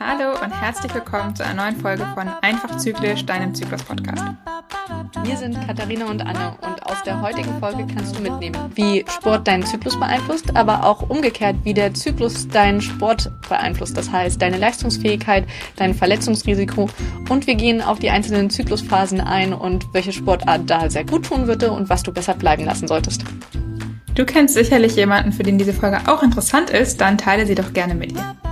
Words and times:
Hallo 0.00 0.32
und 0.42 0.50
herzlich 0.50 0.92
willkommen 0.92 1.36
zu 1.36 1.44
einer 1.44 1.62
neuen 1.62 1.76
Folge 1.76 2.04
von 2.14 2.28
Einfach 2.42 2.78
Zyklisch, 2.78 3.24
deinem 3.26 3.54
Zyklus-Podcast. 3.54 4.24
Wir 5.22 5.36
sind 5.36 5.54
Katharina 5.64 6.06
und 6.06 6.20
Anne 6.20 6.58
und 6.62 6.84
der 7.08 7.22
heutigen 7.22 7.58
Folge 7.58 7.86
kannst 7.94 8.18
du 8.18 8.22
mitnehmen, 8.22 8.54
wie 8.74 9.02
Sport 9.08 9.48
deinen 9.48 9.64
Zyklus 9.64 9.98
beeinflusst, 9.98 10.54
aber 10.54 10.84
auch 10.84 11.08
umgekehrt, 11.08 11.56
wie 11.64 11.72
der 11.72 11.94
Zyklus 11.94 12.46
deinen 12.48 12.82
Sport 12.82 13.30
beeinflusst. 13.48 13.96
Das 13.96 14.12
heißt, 14.12 14.42
deine 14.42 14.58
Leistungsfähigkeit, 14.58 15.46
dein 15.76 15.94
Verletzungsrisiko 15.94 16.90
und 17.30 17.46
wir 17.46 17.54
gehen 17.54 17.80
auf 17.80 17.98
die 17.98 18.10
einzelnen 18.10 18.50
Zyklusphasen 18.50 19.22
ein 19.22 19.54
und 19.54 19.86
welche 19.94 20.12
Sportart 20.12 20.68
da 20.68 20.90
sehr 20.90 21.04
gut 21.04 21.24
tun 21.24 21.46
würde 21.46 21.72
und 21.72 21.88
was 21.88 22.02
du 22.02 22.12
besser 22.12 22.34
bleiben 22.34 22.66
lassen 22.66 22.86
solltest. 22.86 23.24
Du 24.14 24.26
kennst 24.26 24.52
sicherlich 24.52 24.94
jemanden, 24.94 25.32
für 25.32 25.44
den 25.44 25.56
diese 25.56 25.72
Folge 25.72 26.00
auch 26.08 26.22
interessant 26.22 26.68
ist, 26.68 27.00
dann 27.00 27.16
teile 27.16 27.46
sie 27.46 27.54
doch 27.54 27.72
gerne 27.72 27.94
mit 27.94 28.12
ihr. 28.12 28.47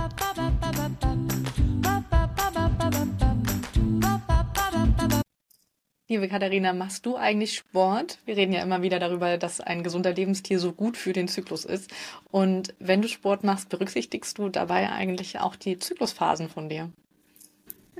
Liebe 6.09 6.29
Katharina, 6.29 6.71
machst 6.71 7.05
du 7.05 7.17
eigentlich 7.17 7.55
Sport? 7.55 8.19
Wir 8.23 8.37
reden 8.37 8.53
ja 8.53 8.61
immer 8.61 8.81
wieder 8.81 8.97
darüber, 8.97 9.37
dass 9.37 9.59
ein 9.59 9.83
gesunder 9.83 10.13
Lebensstil 10.13 10.57
so 10.57 10.71
gut 10.71 10.95
für 10.95 11.11
den 11.11 11.27
Zyklus 11.27 11.65
ist. 11.65 11.91
Und 12.31 12.73
wenn 12.79 13.01
du 13.01 13.09
Sport 13.09 13.43
machst, 13.43 13.67
berücksichtigst 13.67 14.37
du 14.37 14.47
dabei 14.47 14.89
eigentlich 14.89 15.39
auch 15.39 15.57
die 15.57 15.79
Zyklusphasen 15.79 16.47
von 16.47 16.69
dir? 16.69 16.89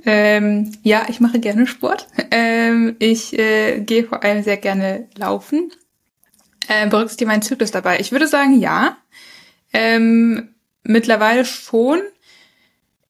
Ähm, 0.06 0.72
ja, 0.82 1.04
ich 1.10 1.20
mache 1.20 1.38
gerne 1.38 1.66
Sport. 1.66 2.06
Ähm, 2.30 2.96
ich 2.98 3.38
äh, 3.38 3.80
gehe 3.80 4.04
vor 4.04 4.24
allem 4.24 4.42
sehr 4.42 4.56
gerne 4.56 5.06
laufen. 5.14 5.70
Äh, 6.66 6.88
berücksichtige 6.88 7.28
meinen 7.28 7.42
Zyklus 7.42 7.72
dabei. 7.72 8.00
Ich 8.00 8.10
würde 8.10 8.26
sagen, 8.26 8.58
ja. 8.58 8.96
Ähm, 9.74 10.54
mittlerweile 10.82 11.44
schon. 11.44 12.00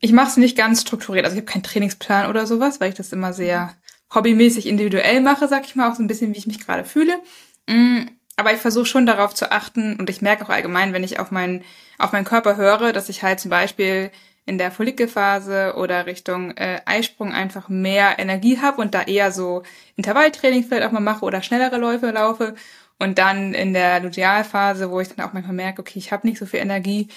Ich 0.00 0.11
mache 0.11 0.31
es 0.31 0.37
nicht 0.39 0.56
ganz 0.56 0.81
strukturiert. 0.81 1.25
Also 1.25 1.37
ich 1.37 1.42
habe 1.42 1.53
keinen 1.53 1.62
Trainingsplan 1.62 2.28
oder 2.28 2.48
sowas, 2.48 2.81
weil 2.81 2.89
ich 2.89 2.97
das 2.97 3.12
immer 3.12 3.33
sehr 3.33 3.77
hobbymäßig 4.14 4.67
individuell 4.67 5.20
mache, 5.20 5.48
sag 5.48 5.64
ich 5.64 5.77
mal, 5.77 5.91
auch 5.91 5.95
so 5.95 6.03
ein 6.03 6.06
bisschen, 6.06 6.34
wie 6.34 6.39
ich 6.39 6.47
mich 6.47 6.64
gerade 6.64 6.84
fühle. 6.84 7.20
Mm, 7.67 8.06
aber 8.37 8.53
ich 8.53 8.59
versuche 8.59 8.87
schon 8.87 9.06
darauf 9.06 9.34
zu 9.34 9.50
achten 9.50 9.97
und 9.97 10.09
ich 10.11 10.23
merke 10.23 10.45
auch 10.45 10.48
allgemein, 10.50 10.92
wenn 10.92 11.05
ich 11.05 11.19
auf 11.19 11.31
meinen, 11.31 11.65
auf 11.98 12.12
meinen 12.12 12.25
Körper 12.25 12.56
höre, 12.56 12.92
dass 12.92 13.09
ich 13.09 13.23
halt 13.23 13.41
zum 13.41 13.50
Beispiel 13.50 14.11
in 14.47 14.56
der 14.56 14.70
Follikelphase 14.70 15.75
oder 15.77 16.06
Richtung 16.06 16.56
äh, 16.56 16.81
Eisprung 16.87 17.33
einfach 17.33 17.69
mehr 17.69 18.19
Energie 18.19 18.59
habe 18.61 18.81
und 18.81 18.95
da 18.95 19.03
eher 19.03 19.31
so 19.31 19.62
Intervalltraining 19.97 20.65
vielleicht 20.65 20.84
auch 20.84 20.93
mal 20.93 21.00
mache 21.00 21.25
oder 21.25 21.43
schnellere 21.43 21.77
Läufe 21.77 22.11
laufe. 22.11 22.55
Und 22.98 23.19
dann 23.19 23.55
in 23.55 23.75
der 23.75 24.00
Lutealphase, 24.00 24.91
wo 24.91 25.00
ich 25.00 25.09
dann 25.09 25.28
auch 25.28 25.33
manchmal 25.34 25.55
merke, 25.55 25.83
okay, 25.83 25.98
ich 25.98 26.12
habe 26.12 26.27
nicht 26.27 26.39
so 26.39 26.47
viel 26.47 26.61
Energie, 26.61 27.09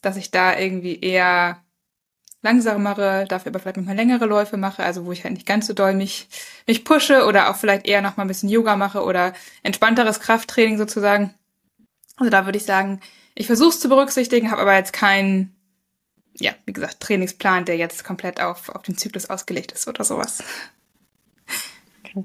dass 0.00 0.16
ich 0.16 0.30
da 0.30 0.56
irgendwie 0.58 1.00
eher 1.00 1.62
langsamere, 2.42 3.26
dafür 3.28 3.50
aber 3.50 3.60
vielleicht 3.60 3.76
manchmal 3.76 3.96
längere 3.96 4.26
Läufe 4.26 4.56
mache, 4.56 4.84
also 4.84 5.04
wo 5.04 5.12
ich 5.12 5.24
halt 5.24 5.34
nicht 5.34 5.46
ganz 5.46 5.66
so 5.66 5.72
doll 5.72 5.94
mich, 5.94 6.28
mich 6.66 6.84
pushe 6.84 7.24
oder 7.26 7.50
auch 7.50 7.56
vielleicht 7.56 7.86
eher 7.86 8.02
noch 8.02 8.16
mal 8.16 8.24
ein 8.24 8.28
bisschen 8.28 8.48
Yoga 8.48 8.76
mache 8.76 9.02
oder 9.02 9.32
entspannteres 9.62 10.20
Krafttraining 10.20 10.78
sozusagen. 10.78 11.34
Also 12.16 12.30
da 12.30 12.46
würde 12.46 12.58
ich 12.58 12.64
sagen, 12.64 13.00
ich 13.34 13.46
versuche 13.46 13.70
es 13.70 13.80
zu 13.80 13.88
berücksichtigen, 13.88 14.50
habe 14.50 14.62
aber 14.62 14.74
jetzt 14.74 14.92
keinen, 14.92 15.54
ja, 16.38 16.52
wie 16.64 16.72
gesagt, 16.72 17.00
Trainingsplan, 17.00 17.64
der 17.64 17.76
jetzt 17.76 18.04
komplett 18.04 18.40
auf, 18.40 18.68
auf 18.70 18.82
den 18.82 18.96
Zyklus 18.96 19.28
ausgelegt 19.28 19.72
ist 19.72 19.88
oder 19.88 20.04
sowas. 20.04 20.42
Okay. 22.04 22.24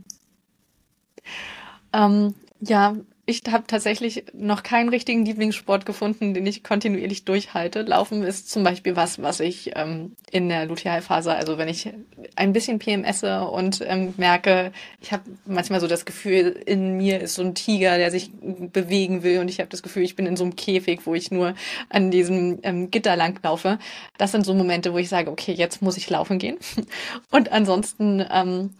Ähm, 1.93 2.35
ja, 2.61 2.95
ich 3.25 3.44
habe 3.50 3.66
tatsächlich 3.67 4.25
noch 4.33 4.64
keinen 4.64 4.89
richtigen 4.89 5.25
Lieblingssport 5.25 5.86
gefunden, 5.86 6.33
den 6.33 6.45
ich 6.45 6.64
kontinuierlich 6.64 7.23
durchhalte. 7.23 7.83
Laufen 7.83 8.23
ist 8.23 8.50
zum 8.50 8.63
Beispiel 8.63 8.95
was, 8.95 9.22
was 9.22 9.39
ich 9.39 9.72
ähm, 9.75 10.16
in 10.31 10.50
der 10.50 10.66
Lutealphase, 10.66 11.33
also 11.33 11.57
wenn 11.57 11.68
ich 11.68 11.90
ein 12.35 12.51
bisschen 12.51 12.79
PMSe 12.79 13.41
und 13.44 13.81
ähm, 13.85 14.13
merke, 14.18 14.72
ich 15.01 15.12
habe 15.12 15.23
manchmal 15.45 15.79
so 15.79 15.88
das 15.88 16.06
Gefühl, 16.06 16.59
in 16.66 16.97
mir 16.97 17.22
ist 17.22 17.35
so 17.35 17.44
ein 17.44 17.53
Tiger, 17.53 17.97
der 17.97 18.09
sich 18.09 18.31
bewegen 18.31 19.22
will 19.22 19.40
und 19.40 19.50
ich 19.50 19.59
habe 19.59 19.69
das 19.69 19.84
Gefühl, 19.84 20.03
ich 20.03 20.16
bin 20.16 20.25
in 20.25 20.35
so 20.35 20.44
einem 20.44 20.56
Käfig, 20.56 21.01
wo 21.06 21.13
ich 21.13 21.29
nur 21.29 21.53
an 21.90 22.09
diesem 22.09 22.59
ähm, 22.63 22.90
Gitter 22.90 23.16
lang 23.16 23.40
laufe. 23.44 23.78
Das 24.18 24.31
sind 24.31 24.45
so 24.45 24.53
Momente, 24.53 24.94
wo 24.94 24.97
ich 24.97 25.09
sage, 25.09 25.29
okay, 25.29 25.53
jetzt 25.53 25.81
muss 25.81 25.97
ich 25.97 26.09
laufen 26.09 26.40
gehen. 26.40 26.57
Und 27.31 27.51
ansonsten 27.51 28.25
ähm, 28.31 28.72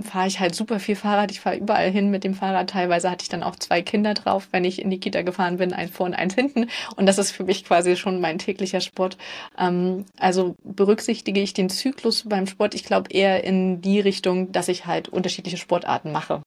fahre 0.00 0.26
ich 0.26 0.40
halt 0.40 0.54
super 0.54 0.80
viel 0.80 0.96
Fahrrad. 0.96 1.30
Ich 1.30 1.40
fahre 1.40 1.56
überall 1.56 1.90
hin 1.90 2.10
mit 2.10 2.24
dem 2.24 2.34
Fahrrad. 2.34 2.70
Teilweise 2.70 3.10
hatte 3.10 3.22
ich 3.22 3.28
dann 3.28 3.42
auch 3.42 3.56
zwei 3.56 3.82
Kinder 3.82 4.14
drauf, 4.14 4.48
wenn 4.52 4.64
ich 4.64 4.80
in 4.80 4.90
die 4.90 5.00
Kita 5.00 5.22
gefahren 5.22 5.58
bin, 5.58 5.72
eins 5.72 5.90
vor 5.90 6.06
und 6.06 6.14
eins 6.14 6.34
hinten. 6.34 6.68
Und 6.96 7.06
das 7.06 7.18
ist 7.18 7.30
für 7.30 7.44
mich 7.44 7.64
quasi 7.64 7.96
schon 7.96 8.20
mein 8.20 8.38
täglicher 8.38 8.80
Sport. 8.80 9.16
Ähm, 9.58 10.04
also 10.18 10.56
berücksichtige 10.64 11.40
ich 11.40 11.54
den 11.54 11.70
Zyklus 11.70 12.24
beim 12.28 12.46
Sport. 12.46 12.74
Ich 12.74 12.84
glaube 12.84 13.10
eher 13.12 13.44
in 13.44 13.80
die 13.80 14.00
Richtung, 14.00 14.52
dass 14.52 14.68
ich 14.68 14.86
halt 14.86 15.08
unterschiedliche 15.08 15.56
Sportarten 15.56 16.12
mache, 16.12 16.42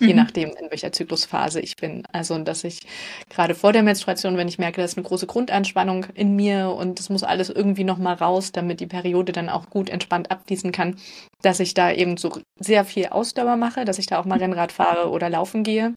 mhm. 0.00 0.08
je 0.08 0.14
nachdem, 0.14 0.50
in 0.50 0.70
welcher 0.70 0.92
Zyklusphase 0.92 1.60
ich 1.60 1.76
bin. 1.76 2.04
Also, 2.12 2.38
dass 2.38 2.64
ich 2.64 2.80
gerade 3.28 3.54
vor 3.54 3.72
der 3.72 3.82
Menstruation, 3.82 4.36
wenn 4.36 4.48
ich 4.48 4.58
merke, 4.58 4.80
da 4.80 4.84
ist 4.84 4.96
eine 4.96 5.06
große 5.06 5.26
Grundanspannung 5.26 6.06
in 6.14 6.36
mir 6.36 6.70
und 6.70 7.00
es 7.00 7.08
muss 7.08 7.22
alles 7.22 7.50
irgendwie 7.50 7.84
nochmal 7.84 8.14
raus, 8.14 8.52
damit 8.52 8.80
die 8.80 8.86
Periode 8.86 9.32
dann 9.32 9.48
auch 9.48 9.70
gut 9.70 9.90
entspannt 9.90 10.30
abfließen 10.30 10.72
kann, 10.72 10.96
dass 11.42 11.60
ich 11.60 11.74
da 11.74 11.92
eben 11.92 12.16
so 12.16 12.38
sehr 12.58 12.84
viel 12.84 13.06
Ausdauer 13.06 13.56
mache, 13.56 13.84
dass 13.84 13.98
ich 13.98 14.06
da 14.06 14.18
auch 14.18 14.24
mal 14.24 14.38
Rennrad 14.38 14.72
fahre 14.72 15.10
oder 15.10 15.30
laufen 15.30 15.62
gehe. 15.62 15.94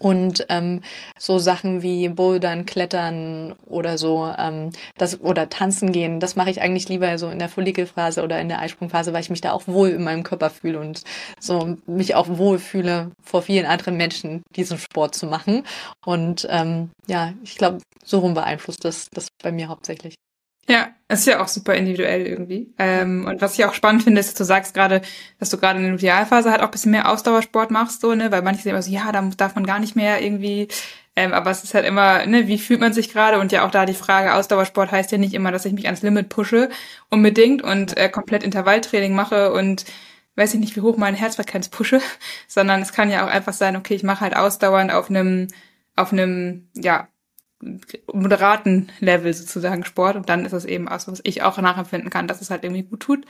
Und 0.00 0.46
ähm, 0.48 0.80
so 1.18 1.38
Sachen 1.38 1.82
wie 1.82 2.08
Bouldern, 2.08 2.64
Klettern 2.64 3.54
oder 3.66 3.98
so, 3.98 4.32
ähm, 4.36 4.70
das 4.96 5.20
oder 5.20 5.48
tanzen 5.50 5.92
gehen, 5.92 6.20
das 6.20 6.36
mache 6.36 6.50
ich 6.50 6.62
eigentlich 6.62 6.88
lieber 6.88 7.18
so 7.18 7.28
in 7.28 7.38
der 7.38 7.50
Follikelphase 7.50 8.22
oder 8.22 8.40
in 8.40 8.48
der 8.48 8.60
Eisprungphase, 8.60 9.12
weil 9.12 9.20
ich 9.20 9.30
mich 9.30 9.42
da 9.42 9.52
auch 9.52 9.68
wohl 9.68 9.90
in 9.90 10.02
meinem 10.02 10.22
Körper 10.22 10.50
fühle 10.50 10.80
und 10.80 11.02
so 11.38 11.76
mich 11.86 12.14
auch 12.14 12.26
wohl 12.28 12.58
fühle, 12.58 13.10
vor 13.22 13.42
vielen 13.42 13.66
anderen 13.66 13.96
Menschen 13.96 14.42
diesen 14.56 14.78
Sport 14.78 15.14
zu 15.14 15.26
machen. 15.26 15.64
Und 16.04 16.48
ähm, 16.50 16.90
ja, 17.06 17.34
ich 17.44 17.56
glaube, 17.56 17.78
so 18.02 18.20
rum 18.20 18.34
beeinflusst 18.34 18.84
das 18.84 19.08
das 19.12 19.28
bei 19.42 19.52
mir 19.52 19.68
hauptsächlich. 19.68 20.14
Ja, 20.70 20.88
ist 21.08 21.26
ja 21.26 21.42
auch 21.42 21.48
super 21.48 21.74
individuell 21.74 22.24
irgendwie. 22.24 22.72
Ähm, 22.78 23.26
und 23.26 23.40
was 23.40 23.54
ich 23.58 23.64
auch 23.64 23.74
spannend 23.74 24.04
finde, 24.04 24.20
ist, 24.20 24.28
dass 24.28 24.34
du 24.36 24.44
sagst 24.44 24.72
gerade, 24.72 25.02
dass 25.40 25.50
du 25.50 25.58
gerade 25.58 25.78
in 25.78 25.84
der 25.84 25.92
Lutealphase 25.92 26.48
halt 26.52 26.62
auch 26.62 26.70
bisschen 26.70 26.92
mehr 26.92 27.10
Ausdauersport 27.10 27.72
machst, 27.72 28.00
so, 28.00 28.14
ne, 28.14 28.30
weil 28.30 28.42
manche 28.42 28.62
sind 28.62 28.70
immer 28.70 28.82
so, 28.82 28.92
ja, 28.92 29.10
da 29.10 29.20
darf 29.36 29.56
man 29.56 29.66
gar 29.66 29.80
nicht 29.80 29.96
mehr 29.96 30.22
irgendwie, 30.22 30.68
ähm, 31.16 31.32
aber 31.32 31.50
es 31.50 31.64
ist 31.64 31.74
halt 31.74 31.86
immer, 31.86 32.24
ne, 32.24 32.46
wie 32.46 32.56
fühlt 32.56 32.78
man 32.78 32.92
sich 32.92 33.12
gerade? 33.12 33.40
Und 33.40 33.50
ja 33.50 33.66
auch 33.66 33.72
da 33.72 33.84
die 33.84 33.94
Frage, 33.94 34.32
Ausdauersport 34.34 34.92
heißt 34.92 35.10
ja 35.10 35.18
nicht 35.18 35.34
immer, 35.34 35.50
dass 35.50 35.64
ich 35.64 35.72
mich 35.72 35.86
ans 35.86 36.02
Limit 36.02 36.28
pushe, 36.28 36.68
unbedingt 37.08 37.62
und 37.62 37.96
äh, 37.96 38.08
komplett 38.08 38.44
Intervalltraining 38.44 39.12
mache 39.12 39.52
und 39.52 39.86
weiß 40.36 40.54
ich 40.54 40.60
nicht, 40.60 40.76
wie 40.76 40.82
hoch 40.82 40.96
mein 40.96 41.16
Herzfrequenz 41.16 41.68
pushe, 41.68 42.00
sondern 42.46 42.80
es 42.80 42.92
kann 42.92 43.10
ja 43.10 43.26
auch 43.26 43.30
einfach 43.30 43.54
sein, 43.54 43.74
okay, 43.76 43.94
ich 43.94 44.04
mache 44.04 44.20
halt 44.20 44.36
ausdauernd 44.36 44.92
auf 44.92 45.10
einem, 45.10 45.48
auf 45.96 46.12
einem, 46.12 46.68
ja, 46.76 47.08
moderaten 48.12 48.90
Level 49.00 49.32
sozusagen 49.32 49.84
Sport 49.84 50.16
und 50.16 50.28
dann 50.28 50.44
ist 50.44 50.52
es 50.52 50.64
eben 50.64 50.88
auch 50.88 51.00
so, 51.00 51.12
was 51.12 51.20
ich 51.24 51.42
auch 51.42 51.58
nachempfinden 51.58 52.10
kann, 52.10 52.26
dass 52.26 52.40
es 52.40 52.50
halt 52.50 52.64
irgendwie 52.64 52.82
gut 52.82 53.00
tut. 53.00 53.26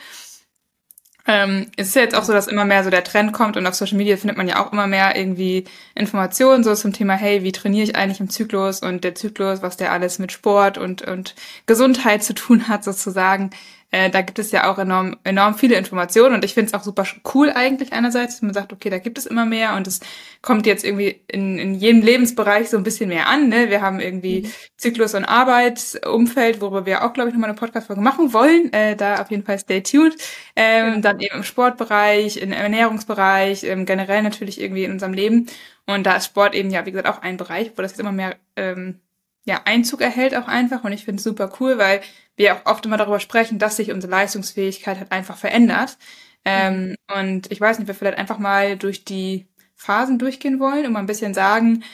Ähm, 1.26 1.66
es 1.76 1.88
ist 1.88 1.96
ja 1.96 2.02
jetzt 2.02 2.14
auch 2.14 2.24
so, 2.24 2.32
dass 2.32 2.46
immer 2.46 2.64
mehr 2.64 2.82
so 2.82 2.90
der 2.90 3.04
Trend 3.04 3.32
kommt 3.32 3.56
und 3.56 3.66
auf 3.66 3.74
Social 3.74 3.98
Media 3.98 4.16
findet 4.16 4.36
man 4.36 4.48
ja 4.48 4.64
auch 4.64 4.72
immer 4.72 4.86
mehr 4.86 5.16
irgendwie 5.16 5.64
Informationen 5.94 6.64
so 6.64 6.74
zum 6.74 6.92
Thema, 6.92 7.14
hey, 7.14 7.42
wie 7.42 7.52
trainiere 7.52 7.84
ich 7.84 7.96
eigentlich 7.96 8.20
im 8.20 8.30
Zyklus 8.30 8.80
und 8.80 9.04
der 9.04 9.14
Zyklus, 9.14 9.62
was 9.62 9.76
der 9.76 9.92
alles 9.92 10.18
mit 10.18 10.32
Sport 10.32 10.78
und, 10.78 11.02
und 11.02 11.34
Gesundheit 11.66 12.24
zu 12.24 12.34
tun 12.34 12.68
hat 12.68 12.84
sozusagen. 12.84 13.50
Äh, 13.92 14.10
da 14.10 14.22
gibt 14.22 14.38
es 14.38 14.52
ja 14.52 14.70
auch 14.70 14.78
enorm, 14.78 15.16
enorm 15.24 15.56
viele 15.56 15.74
Informationen 15.74 16.34
und 16.34 16.44
ich 16.44 16.54
finde 16.54 16.68
es 16.68 16.74
auch 16.74 16.84
super 16.84 17.04
cool 17.34 17.50
eigentlich 17.50 17.92
einerseits, 17.92 18.34
dass 18.34 18.42
man 18.42 18.54
sagt, 18.54 18.72
okay, 18.72 18.88
da 18.88 18.98
gibt 18.98 19.18
es 19.18 19.26
immer 19.26 19.44
mehr 19.44 19.74
und 19.74 19.86
es 19.88 20.00
kommt 20.42 20.64
jetzt 20.66 20.84
irgendwie 20.84 21.20
in, 21.26 21.58
in 21.58 21.74
jedem 21.74 22.00
Lebensbereich 22.02 22.70
so 22.70 22.76
ein 22.76 22.84
bisschen 22.84 23.08
mehr 23.08 23.28
an. 23.28 23.48
Ne? 23.48 23.68
Wir 23.68 23.82
haben 23.82 23.98
irgendwie 23.98 24.42
mhm. 24.42 24.52
Zyklus 24.76 25.14
und 25.14 25.24
Arbeitsumfeld, 25.24 26.60
worüber 26.60 26.86
wir 26.86 27.04
auch, 27.04 27.12
glaube 27.12 27.30
ich, 27.30 27.34
nochmal 27.34 27.50
eine 27.50 27.58
Podcast-Folge 27.58 28.00
machen 28.00 28.32
wollen. 28.32 28.72
Äh, 28.72 28.94
da 28.94 29.20
auf 29.20 29.30
jeden 29.30 29.44
Fall 29.44 29.58
stay 29.58 29.82
tuned. 29.82 30.16
Ähm, 30.54 30.94
ja. 30.94 31.00
Dann 31.00 31.20
eben 31.20 31.36
im 31.36 31.42
Sportbereich, 31.42 32.36
im 32.36 32.52
Ernährungsbereich, 32.52 33.64
ähm, 33.64 33.86
generell 33.86 34.22
natürlich 34.22 34.60
irgendwie 34.60 34.84
in 34.84 34.92
unserem 34.92 35.12
Leben. 35.12 35.46
Und 35.86 36.04
da 36.04 36.16
ist 36.16 36.26
Sport 36.26 36.54
eben 36.54 36.70
ja, 36.70 36.86
wie 36.86 36.92
gesagt, 36.92 37.08
auch 37.08 37.22
ein 37.22 37.36
Bereich, 37.36 37.72
wo 37.74 37.82
das 37.82 37.92
jetzt 37.92 38.00
immer 38.00 38.12
mehr 38.12 38.36
ähm, 38.54 39.00
ja, 39.44 39.62
Einzug 39.64 40.00
erhält 40.00 40.36
auch 40.36 40.46
einfach. 40.48 40.84
Und 40.84 40.92
ich 40.92 41.04
finde 41.04 41.18
es 41.18 41.24
super 41.24 41.50
cool, 41.60 41.78
weil 41.78 42.00
wir 42.40 42.56
auch 42.56 42.64
oft 42.64 42.86
immer 42.86 42.96
darüber 42.96 43.20
sprechen, 43.20 43.58
dass 43.58 43.76
sich 43.76 43.92
unsere 43.92 44.10
Leistungsfähigkeit 44.10 44.98
halt 44.98 45.12
einfach 45.12 45.36
verändert. 45.36 45.98
Ähm, 46.46 46.96
und 47.14 47.52
ich 47.52 47.60
weiß 47.60 47.78
nicht, 47.78 47.86
wir 47.86 47.94
vielleicht 47.94 48.16
einfach 48.16 48.38
mal 48.38 48.78
durch 48.78 49.04
die 49.04 49.46
Phasen 49.74 50.18
durchgehen 50.18 50.58
wollen 50.58 50.86
und 50.86 50.92
mal 50.92 51.00
ein 51.00 51.06
bisschen 51.06 51.34
sagen, 51.34 51.84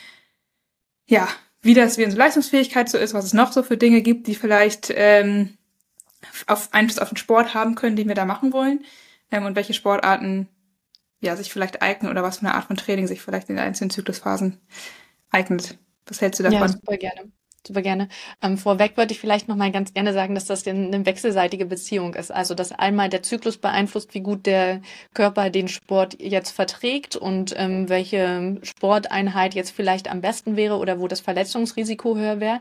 ja, 1.09 1.29
wie 1.63 1.75
das, 1.75 1.99
wie 1.99 2.05
unsere 2.05 2.23
Leistungsfähigkeit 2.23 2.89
so 2.89 2.97
ist, 2.97 3.13
was 3.13 3.25
es 3.25 3.33
noch 3.33 3.51
so 3.51 3.65
für 3.65 3.77
Dinge 3.77 4.03
gibt, 4.03 4.29
die 4.29 4.37
vielleicht 4.37 4.93
ähm, 4.95 5.59
auf 6.47 6.73
Einfluss 6.73 7.01
auf 7.01 7.09
den 7.09 7.17
Sport 7.17 7.55
haben 7.55 7.75
können, 7.75 7.97
den 7.97 8.07
wir 8.07 8.15
da 8.15 8.25
machen 8.25 8.53
wollen, 8.53 8.85
ähm, 9.33 9.47
und 9.47 9.57
welche 9.57 9.75
Sportarten 9.75 10.49
ja 11.19 11.35
sich 11.35 11.53
vielleicht 11.53 11.83
eignen 11.83 12.09
oder 12.09 12.23
was 12.23 12.39
für 12.39 12.47
eine 12.47 12.55
Art 12.55 12.67
von 12.67 12.77
Training 12.77 13.09
sich 13.09 13.21
vielleicht 13.21 13.49
in 13.49 13.57
den 13.57 13.65
einzelnen 13.65 13.91
Zyklusphasen 13.91 14.61
eignet. 15.29 15.77
Was 16.07 16.21
hältst 16.21 16.39
du 16.39 16.45
davon? 16.45 16.61
Ja, 16.61 16.69
super 16.69 16.97
gerne 16.99 17.33
super 17.67 17.83
gerne. 17.83 18.09
Ähm, 18.43 18.59
vorweg 18.59 18.97
würde 18.97 19.13
ich 19.13 19.21
vielleicht 19.21 19.49
noch 19.49 19.57
mal 19.57 19.73
ganz 19.73 19.95
gerne 19.95 20.13
sagen, 20.13 20.35
dass 20.35 20.47
das 20.47 20.67
eine 20.67 21.07
wechselseitige 21.07 21.67
Beziehung 21.67 22.15
ist. 22.15 22.31
Also, 22.31 22.55
dass 22.55 22.73
einmal 22.73 23.09
der 23.09 23.23
Zyklus 23.23 23.59
beeinflusst, 23.59 24.15
wie 24.15 24.21
gut 24.21 24.47
der 24.47 24.81
Körper 25.15 25.51
den 25.51 25.69
Sport 25.69 26.21
jetzt 26.21 26.51
verträgt 26.51 27.17
und 27.17 27.55
ähm, 27.57 27.89
welche 27.89 28.59
Sporteinheit 28.63 29.55
jetzt 29.55 29.71
vielleicht 29.71 30.11
am 30.11 30.21
besten 30.21 30.57
wäre 30.57 30.77
oder 30.77 31.01
wo 31.01 31.09
das 31.09 31.21
Verletzungsrisiko 31.21 32.17
höher 32.17 32.41
wäre. 32.41 32.61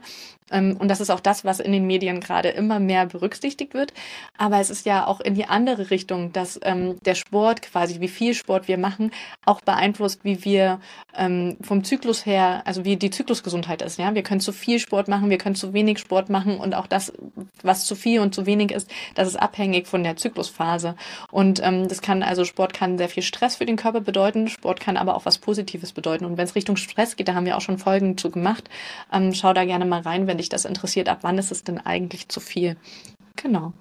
Ähm, 0.50 0.76
und 0.78 0.88
das 0.88 1.00
ist 1.00 1.10
auch 1.10 1.20
das, 1.20 1.44
was 1.44 1.60
in 1.60 1.72
den 1.72 1.86
Medien 1.86 2.20
gerade 2.20 2.48
immer 2.50 2.78
mehr 2.78 3.06
berücksichtigt 3.06 3.74
wird. 3.74 3.92
Aber 4.38 4.60
es 4.60 4.70
ist 4.70 4.86
ja 4.86 5.06
auch 5.06 5.20
in 5.20 5.34
die 5.34 5.46
andere 5.46 5.90
Richtung, 5.90 6.32
dass 6.32 6.58
ähm, 6.62 6.98
der 7.04 7.14
Sport 7.14 7.62
quasi, 7.62 8.00
wie 8.00 8.08
viel 8.08 8.34
Sport 8.34 8.68
wir 8.68 8.78
machen, 8.78 9.10
auch 9.44 9.60
beeinflusst, 9.60 10.20
wie 10.24 10.44
wir 10.44 10.80
ähm, 11.16 11.56
vom 11.60 11.84
Zyklus 11.84 12.26
her, 12.26 12.62
also 12.64 12.84
wie 12.84 12.96
die 12.96 13.10
Zyklusgesundheit 13.10 13.82
ist. 13.82 13.98
Ja, 13.98 14.14
wir 14.14 14.22
können 14.22 14.40
zu 14.40 14.52
viel 14.52 14.78
Sport 14.78 15.08
machen, 15.08 15.30
wir 15.30 15.38
können 15.38 15.54
zu 15.54 15.72
wenig 15.72 15.98
Sport 15.98 16.30
machen 16.30 16.58
und 16.58 16.74
auch 16.74 16.86
das, 16.86 17.12
was 17.62 17.84
zu 17.84 17.94
viel 17.94 18.20
und 18.20 18.34
zu 18.34 18.46
wenig 18.46 18.70
ist, 18.70 18.90
das 19.14 19.28
ist 19.28 19.36
abhängig 19.36 19.86
von 19.86 20.02
der 20.02 20.16
Zyklusphase. 20.16 20.94
Und 21.30 21.60
ähm, 21.62 21.88
das 21.88 22.02
kann 22.02 22.22
also 22.22 22.44
Sport 22.44 22.74
kann 22.74 22.98
sehr 22.98 23.08
viel 23.08 23.22
Stress 23.22 23.56
für 23.56 23.66
den 23.66 23.76
Körper 23.76 24.00
bedeuten. 24.00 24.48
Sport 24.48 24.80
kann 24.80 24.96
aber 24.96 25.16
auch 25.16 25.26
was 25.26 25.38
Positives 25.38 25.92
bedeuten. 25.92 26.24
Und 26.24 26.36
wenn 26.36 26.44
es 26.44 26.54
Richtung 26.54 26.76
Stress 26.76 27.16
geht, 27.16 27.28
da 27.28 27.34
haben 27.34 27.46
wir 27.46 27.56
auch 27.56 27.60
schon 27.60 27.78
Folgen 27.78 28.16
zu 28.16 28.30
gemacht. 28.30 28.68
Ähm, 29.12 29.34
schau 29.34 29.52
da 29.52 29.64
gerne 29.64 29.84
mal 29.84 30.00
rein, 30.00 30.26
wenn 30.26 30.35
wenn 30.36 30.38
dich 30.38 30.48
das 30.50 30.66
interessiert, 30.66 31.08
ab 31.08 31.20
wann 31.22 31.38
ist 31.38 31.50
es 31.50 31.64
denn 31.64 31.78
eigentlich 31.78 32.28
zu 32.28 32.40
viel? 32.40 32.76
Genau. 33.36 33.72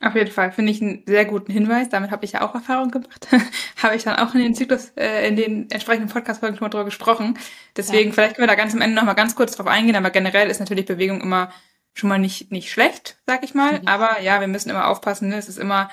Auf 0.00 0.14
jeden 0.14 0.30
Fall 0.30 0.50
finde 0.50 0.72
ich 0.72 0.80
einen 0.80 1.02
sehr 1.06 1.26
guten 1.26 1.52
Hinweis. 1.52 1.90
Damit 1.90 2.10
habe 2.10 2.24
ich 2.24 2.32
ja 2.32 2.40
auch 2.40 2.54
Erfahrung 2.54 2.90
gemacht. 2.90 3.28
habe 3.82 3.96
ich 3.96 4.04
dann 4.04 4.16
auch 4.16 4.34
in 4.34 4.40
den 4.40 4.54
Zyklus, 4.54 4.92
äh, 4.96 5.28
in 5.28 5.36
den 5.36 5.70
entsprechenden 5.70 6.08
Podcast-Folgen 6.08 6.56
schon 6.56 6.64
mal 6.64 6.70
drüber 6.70 6.86
gesprochen. 6.86 7.38
Deswegen, 7.76 8.10
ja. 8.10 8.14
vielleicht 8.14 8.36
können 8.36 8.48
wir 8.48 8.54
da 8.54 8.54
ganz 8.54 8.72
am 8.72 8.80
Ende 8.80 8.96
noch 8.96 9.04
mal 9.04 9.12
ganz 9.12 9.34
kurz 9.34 9.56
drauf 9.56 9.66
eingehen. 9.66 9.96
Aber 9.96 10.08
generell 10.08 10.48
ist 10.48 10.60
natürlich 10.60 10.86
Bewegung 10.86 11.20
immer 11.20 11.52
schon 11.92 12.08
mal 12.08 12.18
nicht, 12.18 12.50
nicht 12.50 12.70
schlecht, 12.70 13.18
sag 13.26 13.44
ich 13.44 13.52
mal. 13.52 13.80
Mhm. 13.80 13.88
Aber 13.88 14.22
ja, 14.22 14.40
wir 14.40 14.48
müssen 14.48 14.70
immer 14.70 14.88
aufpassen. 14.88 15.28
Ne? 15.28 15.36
Es 15.36 15.50
ist 15.50 15.58
immer, 15.58 15.90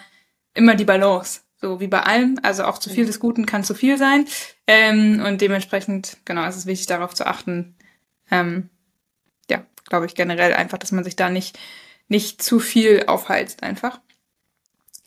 immer 0.53 0.75
die 0.75 0.85
Balance. 0.85 1.41
So 1.59 1.81
wie 1.81 1.87
bei 1.87 2.03
allem. 2.03 2.39
Also 2.43 2.63
auch 2.63 2.77
zu 2.77 2.89
viel 2.89 3.03
mhm. 3.03 3.07
des 3.07 3.19
Guten 3.19 3.45
kann 3.45 3.65
zu 3.65 3.73
viel 3.73 3.97
sein. 3.97 4.25
Ähm, 4.67 5.21
und 5.25 5.41
dementsprechend, 5.41 6.17
genau, 6.23 6.47
ist 6.47 6.55
es 6.55 6.65
wichtig, 6.65 6.87
darauf 6.87 7.13
zu 7.13 7.27
achten, 7.27 7.75
ähm, 8.31 8.69
glaube 9.87 10.05
ich, 10.05 10.15
generell 10.15 10.53
einfach, 10.53 10.77
dass 10.77 10.91
man 10.91 11.03
sich 11.03 11.15
da 11.15 11.29
nicht, 11.29 11.57
nicht 12.07 12.41
zu 12.41 12.59
viel 12.59 13.05
aufheizt 13.07 13.63
einfach. 13.63 13.99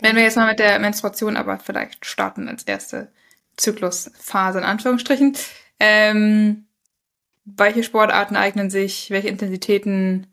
Wenn 0.01 0.17
wir 0.17 0.23
jetzt 0.23 0.37
mal 0.37 0.49
mit 0.49 0.59
der 0.61 0.79
Menstruation 0.79 1.37
aber 1.37 1.59
vielleicht 1.59 2.07
starten 2.07 2.49
als 2.49 2.63
erste 2.63 3.11
Zyklusphase 3.59 4.59
in 4.59 4.65
Anführungsstrichen. 4.65 5.37
Ähm, 5.79 6.67
welche 7.45 7.83
Sportarten 7.83 8.37
eignen 8.37 8.71
sich, 8.71 9.11
welche 9.11 9.29
Intensitäten, 9.29 10.27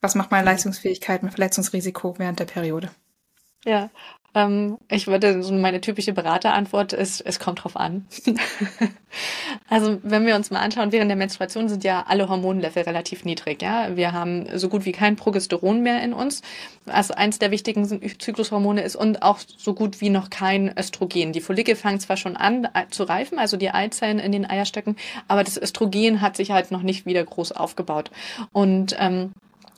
was 0.00 0.14
macht 0.14 0.30
meine 0.30 0.44
Leistungsfähigkeit, 0.44 1.22
mein 1.22 1.32
Verletzungsrisiko 1.32 2.18
während 2.18 2.38
der 2.38 2.44
Periode? 2.46 2.90
Ja, 3.64 3.90
ähm, 4.34 4.78
ich 4.88 5.06
würde, 5.08 5.42
so 5.42 5.52
meine 5.52 5.80
typische 5.80 6.12
Beraterantwort 6.12 6.92
ist, 6.92 7.20
es 7.20 7.40
kommt 7.40 7.64
drauf 7.64 7.76
an. 7.76 8.06
also 9.68 9.98
wenn 10.02 10.24
wir 10.24 10.36
uns 10.36 10.50
mal 10.50 10.60
anschauen, 10.60 10.92
während 10.92 11.10
der 11.10 11.16
Menstruation 11.16 11.68
sind 11.68 11.82
ja 11.82 12.04
alle 12.06 12.28
Hormonlevel 12.28 12.84
relativ 12.84 13.24
niedrig. 13.24 13.60
Ja, 13.62 13.96
Wir 13.96 14.12
haben 14.12 14.46
so 14.56 14.68
gut 14.68 14.84
wie 14.84 14.92
kein 14.92 15.16
Progesteron 15.16 15.82
mehr 15.82 16.02
in 16.02 16.12
uns. 16.12 16.42
Also 16.86 17.14
eins 17.14 17.38
der 17.38 17.50
wichtigen 17.50 17.86
Zyklushormone 18.18 18.82
ist 18.82 18.94
und 18.94 19.22
auch 19.22 19.38
so 19.56 19.74
gut 19.74 20.00
wie 20.00 20.10
noch 20.10 20.30
kein 20.30 20.76
Östrogen. 20.78 21.32
Die 21.32 21.40
Follikel 21.40 21.74
fangen 21.74 21.98
zwar 21.98 22.16
schon 22.16 22.36
an 22.36 22.68
äh, 22.74 22.86
zu 22.90 23.04
reifen, 23.04 23.38
also 23.38 23.56
die 23.56 23.70
Eizellen 23.70 24.20
in 24.20 24.32
den 24.32 24.48
Eierstöcken, 24.48 24.96
aber 25.26 25.42
das 25.42 25.60
Östrogen 25.60 26.20
hat 26.20 26.36
sich 26.36 26.52
halt 26.52 26.70
noch 26.70 26.82
nicht 26.82 27.04
wieder 27.04 27.24
groß 27.24 27.52
aufgebaut. 27.52 28.10
Und 28.52 28.96
ähm, 28.98 29.32